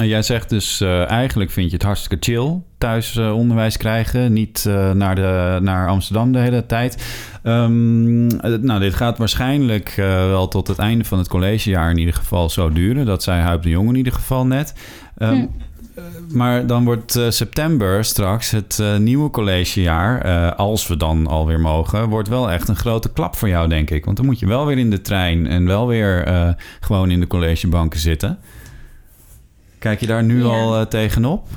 Jij 0.07 0.23
zegt 0.23 0.49
dus 0.49 0.81
eh, 0.81 1.11
eigenlijk 1.11 1.51
vind 1.51 1.71
je 1.71 1.77
het 1.77 1.85
hartstikke 1.85 2.33
chill 2.33 2.61
thuis 2.81 3.17
eh, 3.17 3.37
onderwijs 3.37 3.77
krijgen, 3.77 4.33
niet 4.33 4.65
eh, 4.67 4.91
naar, 4.91 5.15
de, 5.15 5.59
naar 5.63 5.89
Amsterdam 5.89 6.33
de 6.33 6.39
hele 6.39 6.67
tijd. 6.67 7.05
Ehm, 7.43 8.29
eh, 8.31 8.55
nou, 8.61 8.81
dit 8.81 8.95
gaat 8.95 9.19
waarschijnlijk 9.19 9.93
wel 9.97 10.49
tot 10.49 10.67
het 10.67 10.79
einde 10.79 11.05
van 11.05 11.19
het 11.19 11.29
collegejaar 11.29 11.91
in 11.91 11.99
ieder 11.99 12.15
geval 12.15 12.51
zo 12.51 12.73
duren. 12.73 13.07
Dat 13.07 13.23
zei 13.23 13.41
Huip 13.41 13.63
de 13.63 13.69
Jong 13.69 13.89
in 13.89 13.95
ieder 13.95 14.13
geval 14.13 14.47
net. 14.47 14.75
Ehm, 15.17 15.35
Hm. 15.35 16.37
Maar 16.37 16.67
dan 16.67 16.85
wordt 16.85 17.21
september 17.29 18.05
straks 18.05 18.51
het 18.51 18.83
nieuwe 18.99 19.31
collegejaar, 19.31 20.55
als 20.55 20.87
we 20.87 20.97
dan 20.97 21.27
alweer 21.27 21.61
mogen, 21.61 22.09
wordt 22.09 22.29
wel 22.29 22.51
echt 22.51 22.69
een 22.69 22.77
grote 22.77 23.13
klap 23.13 23.37
voor 23.37 23.49
jou, 23.49 23.69
denk 23.69 23.91
ik. 23.91 24.05
Want 24.05 24.17
dan 24.17 24.27
moet 24.27 24.39
je 24.39 24.47
wel 24.47 24.67
weer 24.67 24.79
in 24.79 24.91
de 24.91 25.01
trein 25.01 25.47
en 25.47 25.67
wel 25.67 25.87
weer 25.87 26.25
gewoon 26.81 27.11
in 27.11 27.21
de 27.21 27.27
collegebanken 27.27 28.01
zitten. 28.01 28.39
Kijk 29.81 30.01
je 30.01 30.07
daar 30.07 30.25
nu 30.25 30.39
Ja. 30.43 30.49
al 30.49 30.81
eh, 30.81 30.87
tegenop? 30.87 31.49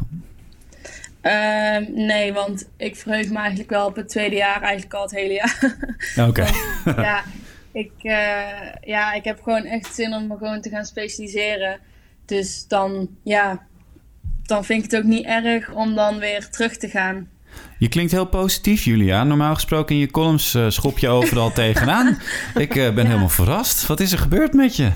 Ehm, 1.22 1.84
nee, 1.94 2.34
want 2.34 2.70
ik 2.78 2.96
verheug 2.96 3.30
me 3.30 3.38
eigenlijk 3.38 3.70
wel 3.70 3.86
op 3.86 3.96
het 3.96 4.10
tweede 4.10 4.36
jaar, 4.36 4.62
eigenlijk 4.62 4.94
al 4.94 5.02
het 5.02 5.12
hele 5.12 5.34
jaar. 5.34 5.76
Oké. 6.28 6.46
ja, 7.02 7.24
ik, 7.72 7.92
eh, 8.02 8.72
ja, 8.86 9.14
ik 9.14 9.24
heb 9.24 9.42
gewoon 9.42 9.64
echt 9.66 9.96
zin 9.96 10.14
om 10.14 10.28
me 10.28 10.38
gewoon 10.38 10.62
te 10.62 10.70
gaan 10.70 10.86
specialiseren. 10.86 11.80
Dus 12.26 12.66
dan, 12.68 13.08
ja, 13.24 13.62
dan 14.44 14.66
vind 14.66 14.84
ik 14.84 14.92
het 14.92 15.00
ook 15.00 15.08
niet 15.08 15.26
erg 15.26 15.72
om 15.72 15.96
dan 15.96 16.20
weer 16.20 16.50
terug 16.50 16.78
te 16.78 16.88
gaan. 16.90 17.28
Je 17.78 17.90
klinkt 17.90 18.12
heel 18.12 18.26
positief, 18.26 18.84
Julia. 18.84 19.24
Normaal 19.24 19.54
gesproken 19.54 19.96
in 19.96 20.02
je 20.02 20.12
columns 20.12 20.54
eh, 20.54 20.70
schop 20.70 20.98
je 21.00 21.10
overal 21.10 21.52
tegenaan. 21.52 22.18
Ik 22.56 22.74
ben 22.74 23.06
helemaal 23.06 23.30
verrast. 23.30 23.88
Wat 23.88 24.00
is 24.00 24.12
er 24.12 24.18
gebeurd 24.18 24.54
met 24.54 24.76
je? 24.76 24.92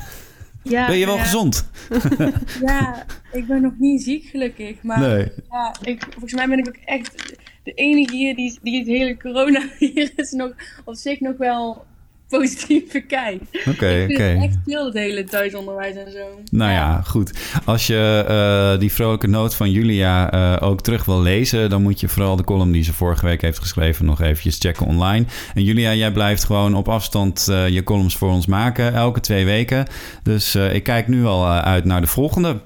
Ja, 0.69 0.87
ben 0.87 0.97
je 0.97 1.05
wel 1.05 1.15
ja. 1.15 1.23
gezond? 1.23 1.69
Ja, 2.65 3.05
ik 3.31 3.47
ben 3.47 3.61
nog 3.61 3.73
niet 3.77 4.03
ziek 4.03 4.25
gelukkig. 4.25 4.81
Maar 4.83 4.99
Nee. 4.99 5.31
ja, 5.51 5.75
ik, 5.81 6.03
volgens 6.09 6.33
mij 6.33 6.47
ben 6.47 6.57
ik 6.57 6.67
ook 6.67 6.79
echt 6.85 7.35
de 7.63 7.73
enige 7.73 8.15
hier 8.15 8.35
die, 8.35 8.59
die 8.61 8.77
het 8.79 8.87
hele 8.87 9.17
coronavirus 9.17 10.31
nog 10.31 10.53
op 10.85 10.95
zich 10.95 11.19
nog 11.19 11.37
wel 11.37 11.85
positief 12.39 12.91
bekijkt. 12.91 13.43
Oké, 13.67 13.87
ik 13.87 14.05
vind 14.07 14.11
oké. 14.11 14.23
het 14.23 14.43
echt 14.43 14.57
veel, 14.65 14.85
het 14.85 14.93
hele 14.93 15.23
thuisonderwijs 15.23 15.95
en 15.95 16.11
zo. 16.11 16.41
Nou 16.51 16.71
ja, 16.71 17.01
goed. 17.01 17.31
Als 17.65 17.87
je 17.87 18.25
eh, 18.27 18.79
die 18.79 18.93
vrolijke 18.93 19.27
noot 19.27 19.55
van 19.55 19.71
Julia 19.71 20.31
eh, 20.31 20.67
ook 20.67 20.81
terug 20.81 21.05
wil 21.05 21.21
lezen, 21.21 21.69
dan 21.69 21.81
moet 21.81 21.99
je 21.99 22.07
vooral 22.07 22.35
de 22.35 22.43
column 22.43 22.71
die 22.71 22.83
ze 22.83 22.93
vorige 22.93 23.25
week 23.25 23.41
heeft 23.41 23.59
geschreven 23.59 24.05
nog 24.05 24.21
eventjes 24.21 24.57
checken 24.59 24.85
online. 24.85 25.25
En 25.53 25.63
Julia, 25.63 25.93
jij 25.93 26.11
blijft 26.11 26.43
gewoon 26.43 26.75
op 26.75 26.89
afstand 26.89 27.47
eh, 27.47 27.67
je 27.67 27.83
columns 27.83 28.17
voor 28.17 28.31
ons 28.31 28.45
maken, 28.45 28.93
elke 28.93 29.19
twee 29.19 29.45
weken. 29.45 29.85
Dus 30.23 30.55
ik 30.55 30.83
kijk 30.83 31.07
nu 31.07 31.25
al 31.25 31.47
uit 31.49 31.85
naar 31.85 32.01
de 32.01 32.07
volgende. 32.07 32.59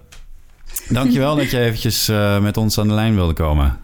Dankjewel 0.90 1.36
dat 1.36 1.52
je 1.52 1.60
eventjes 1.68 2.12
met 2.42 2.58
ons 2.58 2.80
aan 2.80 2.88
de 2.88 2.94
lijn 2.94 3.16
wilde 3.16 3.34
komen. 3.34 3.78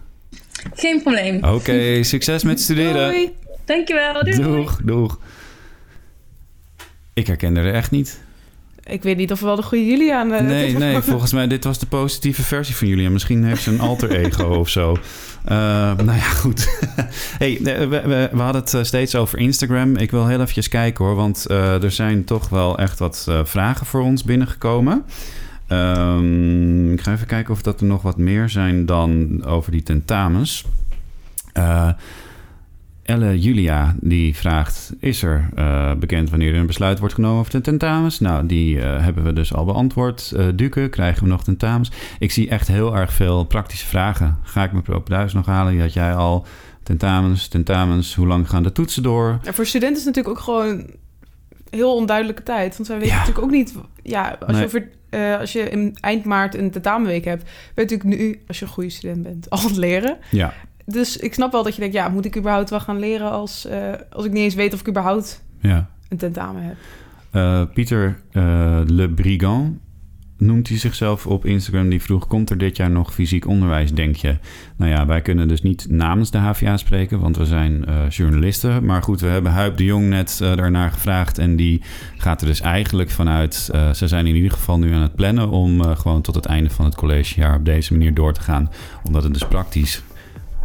Geen 0.74 1.02
probleem. 1.02 1.44
Oké, 1.44 2.02
succes 2.02 2.42
met 2.42 2.60
studeren. 2.70 3.10
Doei. 3.10 3.30
Dankjewel. 3.64 4.24
Doei. 4.24 4.42
Doeg, 4.42 4.80
doeg. 4.84 5.18
Ik 7.18 7.26
herkende 7.26 7.60
er 7.60 7.74
echt 7.74 7.90
niet. 7.90 8.20
Ik 8.84 9.02
weet 9.02 9.16
niet 9.16 9.32
of 9.32 9.40
we 9.40 9.46
wel 9.46 9.56
de 9.56 9.62
goede 9.62 9.86
Julia 9.86 10.20
aan 10.20 10.28
de... 10.28 10.34
Nee, 10.34 10.76
nee, 10.76 11.00
volgens 11.00 11.32
mij, 11.32 11.46
dit 11.46 11.64
was 11.64 11.78
de 11.78 11.86
positieve 11.86 12.42
versie 12.42 12.76
van 12.76 12.88
Julia. 12.88 13.10
Misschien 13.10 13.44
heeft 13.44 13.62
ze 13.62 13.70
een 13.70 13.80
alter 13.80 14.10
ego 14.10 14.44
of 14.64 14.68
zo. 14.68 14.96
Eh, 15.44 15.56
nou 15.96 16.12
ja, 16.12 16.20
goed. 16.20 16.68
hey, 17.38 17.58
we, 17.62 17.86
we, 17.88 18.28
we 18.32 18.40
hadden 18.40 18.62
het 18.62 18.74
eh, 18.74 18.82
steeds 18.82 19.14
over 19.14 19.38
Instagram. 19.38 19.96
Ik 19.96 20.10
wil 20.10 20.26
heel 20.26 20.40
eventjes 20.40 20.68
kijken 20.68 21.04
hoor, 21.04 21.14
want 21.14 21.46
eh, 21.46 21.82
er 21.82 21.90
zijn 21.90 22.24
toch 22.24 22.48
wel 22.48 22.78
echt 22.78 22.98
wat 22.98 23.26
eh, 23.28 23.40
vragen 23.44 23.86
voor 23.86 24.00
ons 24.00 24.24
binnengekomen. 24.24 25.04
Ehm, 25.66 26.92
ik 26.92 27.00
ga 27.00 27.12
even 27.12 27.26
kijken 27.26 27.54
of 27.54 27.62
dat 27.62 27.80
er 27.80 27.86
nog 27.86 28.02
wat 28.02 28.16
meer 28.16 28.48
zijn 28.48 28.86
dan 28.86 29.44
over 29.44 29.72
die 29.72 29.82
tentamens. 29.82 30.64
Eh 31.52 31.88
Elle 33.08 33.38
Julia 33.38 33.94
die 34.00 34.36
vraagt: 34.36 34.92
Is 35.00 35.22
er 35.22 35.48
eh, 35.54 35.94
bekend 35.94 36.30
wanneer 36.30 36.52
er 36.54 36.60
een 36.60 36.66
besluit 36.66 36.98
wordt 36.98 37.14
genomen 37.14 37.38
over 37.38 37.52
de 37.52 37.60
tentamens? 37.60 38.20
Nou, 38.20 38.46
die 38.46 38.80
eh, 38.80 39.04
hebben 39.04 39.24
we 39.24 39.32
dus 39.32 39.54
al 39.54 39.64
beantwoord. 39.64 40.32
Eh 40.36 40.46
Duke, 40.54 40.88
krijgen 40.88 41.22
we 41.22 41.28
nog 41.28 41.44
tentamens? 41.44 41.90
Ik 42.18 42.30
zie 42.32 42.48
echt 42.48 42.68
heel 42.68 42.96
erg 42.96 43.12
veel 43.12 43.44
praktische 43.44 43.86
vragen. 43.86 44.38
Ga 44.42 44.64
ik 44.64 44.72
mijn 44.72 44.84
propenduis 44.84 45.32
nog 45.32 45.46
halen? 45.46 45.72
Die 45.72 45.80
had 45.80 45.92
jij 45.92 46.14
al. 46.14 46.46
Tentamens, 46.82 47.48
tentamens. 47.48 48.14
Hoe 48.14 48.26
lang 48.26 48.48
gaan 48.50 48.62
de 48.62 48.72
toetsen 48.72 49.02
door? 49.02 49.38
Ja, 49.42 49.52
voor 49.52 49.66
studenten 49.66 49.98
is 49.98 50.04
het 50.04 50.14
natuurlijk 50.16 50.38
ook 50.38 50.44
gewoon 50.44 50.86
heel 51.70 51.94
onduidelijke 51.94 52.42
tijd. 52.42 52.76
Want 52.76 52.88
wij 52.88 52.98
weten 52.98 53.12
Ja. 53.14 53.18
natuurlijk 53.18 53.46
ook 53.46 53.52
niet... 53.52 53.74
Ja, 54.02 54.36
als, 54.40 54.52
Nee. 54.56 54.60
je 54.60 54.66
over, 54.66 55.38
als 55.40 55.52
je 55.52 55.60
in 55.70 55.96
eind 56.00 56.24
maart 56.24 56.54
een 56.54 56.70
tentamenweek 56.70 57.24
hebt... 57.24 57.42
je 57.42 57.80
natuurlijk 57.80 58.08
nu, 58.18 58.40
als 58.46 58.58
je 58.58 58.64
een 58.64 58.70
goede 58.70 58.90
student 58.90 59.22
bent, 59.22 59.50
al 59.50 59.62
het 59.62 59.76
leren. 59.76 60.16
Ja, 60.30 60.54
Dus 60.90 61.16
ik 61.16 61.34
snap 61.34 61.52
wel 61.52 61.62
dat 61.62 61.74
je 61.74 61.80
denkt... 61.80 61.94
ja, 61.94 62.08
moet 62.08 62.24
ik 62.24 62.36
überhaupt 62.36 62.70
wel 62.70 62.80
gaan 62.80 62.98
leren... 62.98 63.30
als, 63.30 63.66
eh, 63.66 63.92
als 64.10 64.24
ik 64.24 64.32
niet 64.32 64.42
eens 64.42 64.54
weet 64.54 64.74
of 64.74 64.80
ik 64.80 64.88
überhaupt 64.88 65.44
ja. 65.60 65.90
een 66.08 66.16
tentamen 66.16 66.62
heb. 66.62 66.76
Eh, 67.30 67.62
Pieter 67.74 68.20
eh, 68.32 68.80
Le 68.86 69.08
Brigand 69.08 69.78
noemt 70.38 70.68
hij 70.68 70.78
zichzelf 70.78 71.26
op 71.26 71.44
Instagram. 71.44 71.88
Die 71.88 72.02
vroeg, 72.02 72.26
komt 72.26 72.50
er 72.50 72.58
dit 72.58 72.76
jaar 72.76 72.90
nog 72.90 73.14
fysiek 73.14 73.46
onderwijs, 73.46 73.92
denk 73.92 74.16
je? 74.16 74.38
Nou 74.76 74.90
ja, 74.90 75.06
wij 75.06 75.22
kunnen 75.22 75.48
dus 75.48 75.62
niet 75.62 75.86
namens 75.88 76.30
de 76.30 76.38
HVA 76.38 76.76
spreken, 76.76 77.20
want 77.20 77.36
we 77.36 77.46
zijn 77.46 77.84
uh, 77.88 78.08
journalisten. 78.08 78.84
Maar 78.84 79.02
goed, 79.02 79.20
we 79.20 79.26
hebben 79.26 79.52
Huip 79.52 79.76
de 79.76 79.84
Jong 79.84 80.08
net 80.08 80.38
uh, 80.42 80.56
daarnaar 80.56 80.90
gevraagd. 80.90 81.38
En 81.38 81.56
die 81.56 81.82
gaat 82.16 82.40
er 82.40 82.46
dus 82.46 82.60
eigenlijk 82.60 83.10
vanuit... 83.10 83.70
Uh, 83.74 83.92
ze 83.92 84.08
zijn 84.08 84.26
in 84.26 84.34
ieder 84.34 84.50
geval 84.50 84.78
nu 84.78 84.92
aan 84.92 85.02
het 85.02 85.14
plannen 85.14 85.48
om 85.48 85.82
gewoon 85.82 86.22
tot 86.22 86.34
het 86.34 86.46
einde 86.46 86.70
van 86.70 86.84
het 86.84 86.94
collegejaar 86.94 87.56
op 87.56 87.64
deze 87.64 87.92
manier 87.92 88.14
door 88.14 88.32
te 88.32 88.40
gaan. 88.40 88.70
Omdat 89.04 89.22
het 89.22 89.32
dus 89.32 89.46
praktisch 89.46 90.02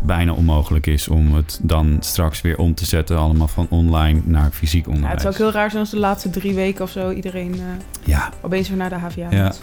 bijna 0.05 0.33
onmogelijk 0.33 0.87
is 0.87 1.07
om 1.07 1.33
het 1.33 1.59
dan 1.61 1.97
straks 1.99 2.41
weer 2.41 2.57
om 2.57 2.75
te 2.75 2.85
zetten, 2.85 3.17
allemaal 3.17 3.47
van 3.47 3.67
online 3.69 4.21
naar 4.23 4.51
fysiek 4.51 4.87
onderwijs. 4.87 5.09
Ja, 5.09 5.13
het 5.13 5.21
zou 5.21 5.33
ook 5.33 5.39
heel 5.39 5.61
raar 5.61 5.69
zijn 5.69 5.81
als 5.81 5.91
de 5.91 5.99
laatste 5.99 6.29
drie 6.29 6.53
weken 6.53 6.83
of 6.83 6.91
zo 6.91 7.11
iedereen 7.11 7.55
uh, 7.55 7.61
ja. 8.03 8.29
opeens 8.41 8.67
weer 8.67 8.77
naar 8.77 8.89
de 8.89 8.95
HVA 8.95 9.27
ja. 9.29 9.53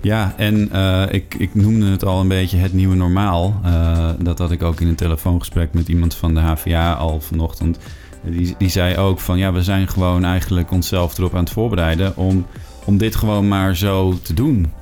Ja, 0.00 0.34
en 0.36 0.68
uh, 0.72 1.02
ik, 1.10 1.34
ik 1.34 1.54
noemde 1.54 1.86
het 1.86 2.04
al 2.04 2.20
een 2.20 2.28
beetje 2.28 2.56
het 2.56 2.72
nieuwe 2.72 2.94
normaal. 2.94 3.60
Uh, 3.64 4.08
dat 4.18 4.38
had 4.38 4.50
ik 4.50 4.62
ook 4.62 4.80
in 4.80 4.88
een 4.88 4.94
telefoongesprek 4.94 5.72
met 5.72 5.88
iemand 5.88 6.14
van 6.14 6.34
de 6.34 6.40
HVA 6.40 6.92
al 6.92 7.20
vanochtend. 7.20 7.78
Die, 8.22 8.54
die 8.58 8.68
zei 8.68 8.96
ook 8.96 9.20
van 9.20 9.38
ja, 9.38 9.52
we 9.52 9.62
zijn 9.62 9.88
gewoon 9.88 10.24
eigenlijk 10.24 10.70
onszelf 10.70 11.18
erop 11.18 11.34
aan 11.34 11.44
het 11.44 11.52
voorbereiden 11.52 12.16
om, 12.16 12.46
om 12.84 12.98
dit 12.98 13.16
gewoon 13.16 13.48
maar 13.48 13.76
zo 13.76 14.18
te 14.22 14.34
doen. 14.34 14.72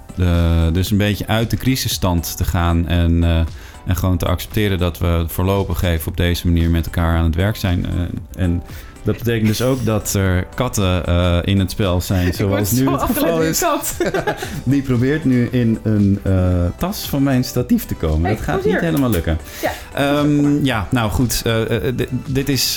Dus 0.72 0.90
een 0.90 0.96
beetje 0.96 1.26
uit 1.26 1.50
de 1.50 1.56
crisisstand 1.56 2.36
te 2.36 2.44
gaan 2.44 2.88
en 2.88 3.24
en 3.86 3.96
gewoon 3.96 4.16
te 4.16 4.26
accepteren 4.26 4.78
dat 4.78 4.98
we 4.98 5.24
voorlopig 5.26 5.82
even 5.82 6.08
op 6.08 6.16
deze 6.16 6.46
manier 6.46 6.70
met 6.70 6.84
elkaar 6.84 7.16
aan 7.16 7.24
het 7.24 7.34
werk 7.34 7.56
zijn. 7.56 7.86
Uh, 7.94 8.42
en 8.42 8.62
dat 9.02 9.16
betekent 9.18 9.46
dus 9.46 9.62
ook 9.62 9.84
dat 9.84 10.14
er 10.14 10.46
katten 10.54 11.02
uh, 11.08 11.38
in 11.42 11.58
het 11.58 11.70
spel 11.70 12.00
zijn, 12.00 12.32
zoals 12.34 12.70
nu 12.70 12.90
het 12.90 13.02
geval 13.02 13.42
is. 13.42 13.58
Kat. 13.58 13.96
Die 14.64 14.82
probeert 14.82 15.24
nu 15.24 15.48
in 15.50 15.78
een 15.82 16.20
uh, 16.26 16.34
tas 16.76 17.08
van 17.08 17.22
mijn 17.22 17.44
statief 17.44 17.86
te 17.86 17.94
komen. 17.94 18.24
Hey, 18.24 18.34
dat 18.34 18.44
gaat 18.44 18.64
niet 18.64 18.80
helemaal 18.80 19.10
lukken. 19.10 19.38
Ja, 19.94 20.18
um, 20.18 20.64
ja 20.64 20.86
nou 20.90 21.10
goed. 21.10 21.42
Uh, 21.46 21.54
dit 22.26 22.48
is 22.48 22.74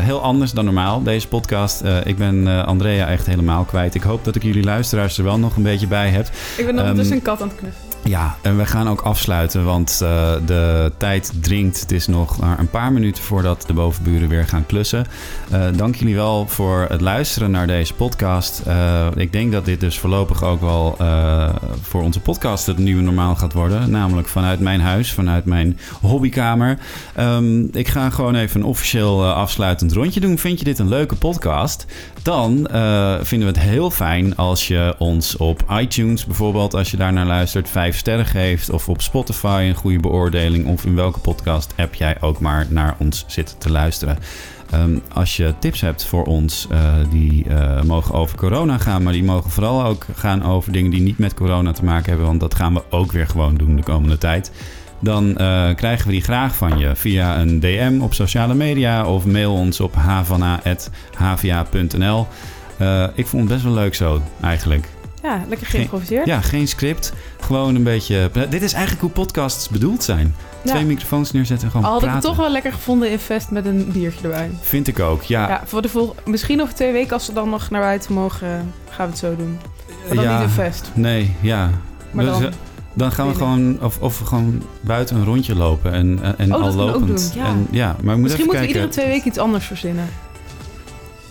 heel 0.00 0.22
anders 0.22 0.52
dan 0.52 0.64
normaal, 0.64 1.02
deze 1.02 1.28
podcast. 1.28 1.82
ik 2.04 2.16
ben 2.16 2.66
Andrea 2.66 3.08
echt 3.08 3.26
helemaal 3.26 3.64
kwijt. 3.64 3.94
Ik 3.94 4.02
hoop 4.02 4.24
dat 4.24 4.34
ik 4.34 4.42
jullie 4.42 4.64
luisteraars 4.64 5.18
er 5.18 5.24
wel 5.24 5.38
nog 5.38 5.56
een 5.56 5.62
beetje 5.62 5.86
bij 5.86 6.08
heb. 6.08 6.26
Ik 6.56 6.66
ben 6.66 6.74
nog 6.74 6.86
um, 6.86 6.94
dus 6.94 7.10
een 7.10 7.22
kat 7.22 7.42
aan 7.42 7.48
het 7.48 7.56
knuffelen. 7.56 7.91
Ja, 8.04 8.36
en 8.40 8.56
we 8.56 8.66
gaan 8.66 8.88
ook 8.88 9.00
afsluiten, 9.00 9.64
want 9.64 10.00
uh, 10.02 10.32
de 10.46 10.92
tijd 10.96 11.32
dringt. 11.40 11.80
Het 11.80 11.92
is 11.92 12.06
nog 12.06 12.38
maar 12.38 12.58
een 12.58 12.70
paar 12.70 12.92
minuten 12.92 13.22
voordat 13.22 13.64
de 13.66 13.72
bovenburen 13.72 14.28
weer 14.28 14.48
gaan 14.48 14.66
klussen. 14.66 15.06
Uh, 15.52 15.64
dank 15.76 15.94
jullie 15.94 16.14
wel 16.14 16.46
voor 16.46 16.86
het 16.88 17.00
luisteren 17.00 17.50
naar 17.50 17.66
deze 17.66 17.94
podcast. 17.94 18.62
Uh, 18.66 19.06
ik 19.16 19.32
denk 19.32 19.52
dat 19.52 19.64
dit 19.64 19.80
dus 19.80 19.98
voorlopig 19.98 20.44
ook 20.44 20.60
wel 20.60 20.96
voor 21.82 22.02
onze 22.02 22.20
podcast 22.20 22.66
het 22.66 22.78
nieuwe 22.78 23.02
normaal 23.02 23.34
gaat 23.34 23.52
worden. 23.52 23.90
Namelijk 23.90 24.28
vanuit 24.28 24.60
mijn 24.60 24.80
huis, 24.80 25.12
vanuit 25.12 25.44
mijn 25.44 25.78
hobbykamer. 26.00 26.78
Um, 27.20 27.68
ik 27.72 27.88
ga 27.88 28.10
gewoon 28.10 28.34
even 28.34 28.60
een 28.60 28.66
officieel 28.66 29.26
afsluitend 29.26 29.92
rondje 29.92 30.20
doen. 30.20 30.38
Vind 30.38 30.58
je 30.58 30.64
dit 30.64 30.78
een 30.78 30.88
leuke 30.88 31.14
podcast? 31.14 31.86
Dan 32.22 32.68
vinden 33.22 33.52
we 33.52 33.58
het 33.58 33.68
heel 33.68 33.90
fijn 33.90 34.36
als 34.36 34.68
je 34.68 34.94
ons 34.98 35.36
op 35.36 35.64
iTunes 35.70 36.24
bijvoorbeeld, 36.24 36.74
als 36.74 36.90
je 36.90 36.96
daar 36.96 37.12
naar 37.12 37.26
luistert, 37.26 37.68
5 37.68 37.91
sterren 37.94 38.26
geeft. 38.26 38.70
Of 38.70 38.88
op 38.88 39.00
Spotify 39.00 39.64
een 39.68 39.74
goede 39.74 40.00
beoordeling. 40.00 40.66
Of 40.66 40.84
in 40.84 40.94
welke 40.94 41.18
podcast 41.18 41.72
app 41.76 41.94
jij 41.94 42.16
ook 42.20 42.40
maar 42.40 42.66
naar 42.68 42.94
ons 42.98 43.24
zit 43.26 43.56
te 43.58 43.70
luisteren. 43.70 44.18
Um, 44.74 45.02
als 45.12 45.36
je 45.36 45.54
tips 45.58 45.80
hebt 45.80 46.04
voor 46.04 46.24
ons, 46.24 46.68
uh, 46.72 46.94
die 47.10 47.44
uh, 47.48 47.82
mogen 47.82 48.14
over 48.14 48.36
corona 48.36 48.78
gaan. 48.78 49.02
Maar 49.02 49.12
die 49.12 49.24
mogen 49.24 49.50
vooral 49.50 49.84
ook 49.84 50.06
gaan 50.14 50.44
over 50.44 50.72
dingen 50.72 50.90
die 50.90 51.00
niet 51.00 51.18
met 51.18 51.34
corona 51.34 51.72
te 51.72 51.84
maken 51.84 52.08
hebben. 52.08 52.26
Want 52.26 52.40
dat 52.40 52.54
gaan 52.54 52.74
we 52.74 52.82
ook 52.90 53.12
weer 53.12 53.26
gewoon 53.26 53.54
doen 53.54 53.76
de 53.76 53.82
komende 53.82 54.18
tijd. 54.18 54.52
Dan 55.00 55.28
uh, 55.28 55.34
krijgen 55.74 56.06
we 56.06 56.12
die 56.12 56.22
graag 56.22 56.56
van 56.56 56.78
je 56.78 56.96
via 56.96 57.40
een 57.40 57.60
DM 57.60 57.98
op 58.00 58.14
sociale 58.14 58.54
media. 58.54 59.06
Of 59.06 59.26
mail 59.26 59.52
ons 59.52 59.80
op 59.80 59.94
havana.hva.nl. 59.94 60.66
ik 63.14 63.26
vond 63.26 63.42
het 63.42 63.52
best 63.52 63.64
wel 63.64 63.74
leuk 63.74 63.94
zo, 63.94 64.22
eigenlijk. 64.40 64.88
Ja, 65.22 65.44
lekker 65.48 65.66
geïmproviseerd. 65.66 66.24
Geen, 66.24 66.34
ja, 66.34 66.40
geen 66.40 66.68
script. 66.68 67.12
Gewoon 67.40 67.74
een 67.74 67.82
beetje... 67.82 68.30
Dit 68.48 68.62
is 68.62 68.72
eigenlijk 68.72 69.02
hoe 69.02 69.10
podcasts 69.10 69.68
bedoeld 69.68 70.02
zijn. 70.02 70.34
Twee 70.64 70.80
ja. 70.80 70.86
microfoons 70.86 71.32
neerzetten 71.32 71.66
en 71.66 71.72
gewoon 71.72 71.86
Al 71.86 71.92
had 71.92 72.00
praten. 72.00 72.18
ik 72.18 72.24
het 72.24 72.34
toch 72.34 72.44
wel 72.44 72.52
lekker 72.52 72.72
gevonden 72.72 73.10
in 73.10 73.18
Vest 73.18 73.50
met 73.50 73.66
een 73.66 73.90
biertje 73.92 74.22
erbij. 74.22 74.50
Vind 74.60 74.88
ik 74.88 75.00
ook, 75.00 75.22
ja. 75.22 75.48
ja 75.48 75.62
voor 75.64 75.82
de 75.82 75.88
vol 75.88 76.14
misschien 76.24 76.62
over 76.62 76.74
twee 76.74 76.92
weken 76.92 77.12
als 77.12 77.26
we 77.26 77.32
dan 77.32 77.50
nog 77.50 77.70
naar 77.70 77.80
buiten 77.80 78.12
mogen, 78.12 78.72
gaan 78.90 79.06
we 79.06 79.12
het 79.12 79.18
zo 79.18 79.36
doen. 79.36 79.58
Maar 80.06 80.14
dan 80.14 80.24
ja, 80.24 80.38
niet 80.38 80.48
in 80.48 80.54
Vest. 80.54 80.90
Nee, 80.94 81.36
ja. 81.40 81.70
Maar 82.10 82.24
dus, 82.24 82.38
dan, 82.38 82.52
dan 82.94 83.12
gaan 83.12 83.28
we 83.28 83.34
gewoon, 83.34 83.82
of, 83.82 83.98
of 84.00 84.18
we 84.18 84.24
gewoon 84.24 84.62
buiten 84.80 85.16
een 85.16 85.24
rondje 85.24 85.54
lopen 85.54 85.92
en, 85.92 86.38
en 86.38 86.54
oh, 86.54 86.62
al 86.62 86.74
lopend. 86.74 87.32
Doen, 87.32 87.42
ja. 87.42 87.46
En, 87.46 87.66
ja, 87.70 87.96
maar 88.02 88.18
Misschien 88.18 88.44
moeten 88.44 88.62
we 88.62 88.68
iedere 88.68 88.88
twee 88.88 89.06
weken 89.06 89.28
iets 89.28 89.38
anders 89.38 89.64
verzinnen. 89.64 90.08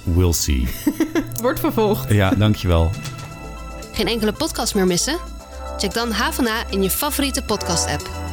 We'll 0.03 0.33
see. 0.33 0.67
Wordt 1.41 1.59
vervolgd. 1.59 2.13
Ja, 2.13 2.29
dankjewel. 2.29 2.89
Geen 3.91 4.07
enkele 4.07 4.33
podcast 4.33 4.75
meer 4.75 4.87
missen? 4.87 5.19
Check 5.77 5.93
dan 5.93 6.11
HVA 6.11 6.63
in 6.69 6.83
je 6.83 6.89
favoriete 6.89 7.43
podcast-app. 7.43 8.30